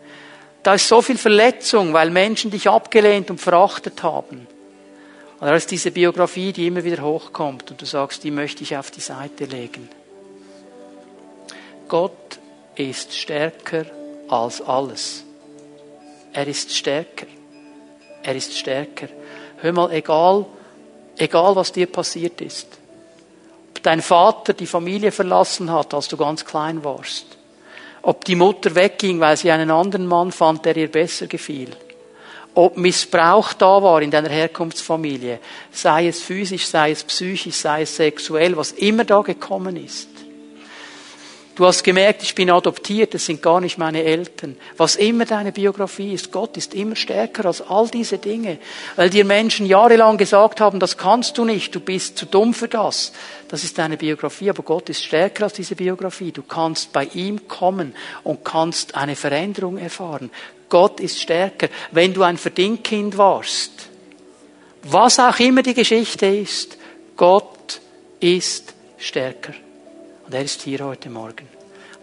Da 0.63 0.75
ist 0.75 0.89
so 0.89 1.01
viel 1.01 1.17
Verletzung, 1.17 1.93
weil 1.93 2.11
Menschen 2.11 2.51
dich 2.51 2.69
abgelehnt 2.69 3.31
und 3.31 3.41
verachtet 3.41 4.03
haben. 4.03 4.47
Und 5.41 5.47
da 5.47 5.55
ist 5.55 5.71
diese 5.71 5.91
Biografie, 5.91 6.53
die 6.53 6.67
immer 6.67 6.85
wieder 6.85 7.03
hochkommt 7.03 7.71
und 7.71 7.81
du 7.81 7.87
sagst, 7.87 8.25
die 8.25 8.31
möchte 8.31 8.63
ich 8.63 8.77
auf 8.77 8.91
die 8.91 9.01
Seite 9.01 9.47
legen. 9.47 9.89
Gott 11.89 12.39
ist 12.75 13.17
stärker 13.17 13.87
als 14.29 14.61
alles. 14.61 15.25
Er 16.33 16.47
ist 16.47 16.77
stärker. 16.77 17.27
Er 18.23 18.37
ist 18.37 18.57
stärker. 18.57 19.09
Hör 19.63 19.73
mal, 19.73 19.91
egal, 19.93 20.45
egal 21.17 21.57
was 21.57 21.73
dir 21.73 21.87
passiert 21.87 22.41
ist. 22.43 22.69
Ob 23.71 23.83
dein 23.83 24.03
Vater 24.03 24.53
die 24.53 24.67
Familie 24.67 25.11
verlassen 25.11 25.73
hat, 25.73 25.95
als 25.95 26.09
du 26.09 26.19
ganz 26.19 26.45
klein 26.45 26.85
warst. 26.85 27.39
Ob 28.03 28.25
die 28.25 28.37
Mutter 28.37 28.75
wegging, 28.75 29.21
weil 29.21 29.37
sie 29.37 29.51
einen 29.51 29.71
anderen 29.71 30.07
Mann 30.07 30.33
fand, 30.33 30.65
der 30.65 30.77
ihr 30.77 30.91
besser 30.91 31.27
gefiel. 31.27 31.69
ob 32.55 32.77
Missbrauch 32.77 33.53
da 33.53 33.83
war 33.83 34.03
in 34.03 34.11
deiner 34.11 34.29
Herkunftsfamilie, 34.29 35.39
sei 35.71 36.09
es 36.09 36.21
physisch, 36.21 36.67
sei 36.67 36.91
es 36.91 37.05
psychisch, 37.05 37.57
sei 37.57 37.83
es 37.83 37.97
sexuell, 37.97 38.57
was 38.57 38.73
immer 38.73 39.05
da 39.05 39.21
gekommen 39.21 39.77
ist. 39.77 40.09
Du 41.55 41.67
hast 41.67 41.85
gemerkt, 41.85 42.23
ich 42.23 42.35
bin 42.35 42.51
adoptiert, 42.51 43.13
das 43.13 43.27
sind 43.27 43.43
gar 43.43 43.61
nicht 43.61 43.77
meine 43.77 44.03
Eltern. 44.03 44.57
Was 44.79 44.97
immer 44.97 45.27
deine 45.27 45.53
Biografie 45.53 46.15
ist, 46.15 46.33
Gott 46.33 46.57
ist 46.57 46.75
immer 46.75 46.97
stärker 46.97 47.45
als 47.45 47.61
all 47.61 47.89
diese 47.89 48.17
Dinge. 48.17 48.59
Weil 48.97 49.11
dir 49.11 49.27
Menschen 49.27 49.67
jahrelang 49.67 50.17
gesagt 50.17 50.61
haben, 50.61 50.81
das 50.81 50.97
kannst 50.97 51.37
du 51.37 51.45
nicht, 51.45 51.75
du 51.75 51.81
bist 51.81 52.17
zu 52.17 52.25
dumm 52.25 52.55
für 52.55 52.69
das. 52.69 53.13
Das 53.51 53.65
ist 53.65 53.77
deine 53.77 53.97
Biografie, 53.97 54.49
aber 54.51 54.63
Gott 54.63 54.91
ist 54.91 55.03
stärker 55.03 55.43
als 55.43 55.55
diese 55.55 55.75
Biografie. 55.75 56.31
Du 56.31 56.45
kannst 56.45 56.93
bei 56.93 57.07
ihm 57.07 57.49
kommen 57.49 57.97
und 58.23 58.45
kannst 58.45 58.95
eine 58.95 59.17
Veränderung 59.17 59.77
erfahren. 59.77 60.31
Gott 60.69 61.01
ist 61.01 61.21
stärker. 61.21 61.69
Wenn 61.91 62.15
du 62.15 62.23
ein 62.23 62.37
Verdingkind 62.37 63.19
warst, 63.19 63.89
was 64.85 65.19
auch 65.19 65.37
immer 65.41 65.65
die 65.65 65.75
Geschichte 65.75 66.27
ist, 66.27 66.79
Gott 67.17 67.81
ist 68.21 68.73
stärker. 68.99 69.55
Und 70.27 70.33
er 70.33 70.45
ist 70.45 70.63
hier 70.63 70.85
heute 70.85 71.11
Morgen. 71.11 71.49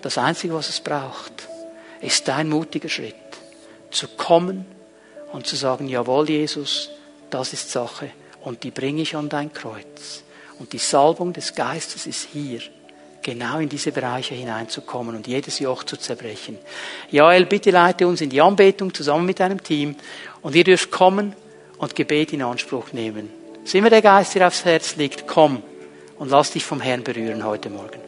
Das 0.01 0.17
Einzige, 0.17 0.53
was 0.53 0.67
es 0.67 0.81
braucht, 0.81 1.47
ist 2.01 2.27
dein 2.27 2.49
mutiger 2.49 2.89
Schritt, 2.89 3.15
zu 3.89 4.09
kommen 4.09 4.65
und 5.31 5.47
zu 5.47 5.55
sagen, 5.55 5.87
jawohl, 5.87 6.29
Jesus, 6.29 6.89
das 7.29 7.53
ist 7.53 7.71
Sache 7.71 8.11
und 8.41 8.63
die 8.63 8.71
bringe 8.71 9.01
ich 9.01 9.15
an 9.15 9.29
dein 9.29 9.53
Kreuz. 9.53 10.25
Und 10.59 10.73
die 10.73 10.77
Salbung 10.77 11.33
des 11.33 11.53
Geistes 11.53 12.07
ist 12.07 12.29
hier, 12.33 12.61
genau 13.21 13.59
in 13.59 13.67
diese 13.67 13.91
Bereiche 13.91 14.35
hineinzukommen 14.35 15.15
und 15.15 15.27
jedes 15.27 15.59
Joch 15.59 15.83
zu 15.83 15.97
zerbrechen. 15.97 16.57
Joel, 17.11 17.45
bitte 17.45 17.71
leite 17.71 18.07
uns 18.07 18.21
in 18.21 18.29
die 18.29 18.41
Anbetung 18.41 18.93
zusammen 18.93 19.25
mit 19.25 19.39
deinem 19.39 19.61
Team 19.61 19.95
und 20.41 20.55
ihr 20.55 20.63
dürft 20.63 20.91
kommen 20.91 21.35
und 21.77 21.95
Gebet 21.95 22.31
in 22.33 22.41
Anspruch 22.41 22.93
nehmen. 22.93 23.29
Sind 23.65 23.83
wir 23.83 23.89
der 23.89 24.01
Geist, 24.01 24.35
der 24.35 24.47
aufs 24.47 24.63
Herz 24.63 24.95
liegt, 24.95 25.27
komm 25.27 25.61
und 26.17 26.31
lass 26.31 26.51
dich 26.51 26.63
vom 26.63 26.79
Herrn 26.79 27.03
berühren 27.03 27.43
heute 27.43 27.69
Morgen. 27.69 28.06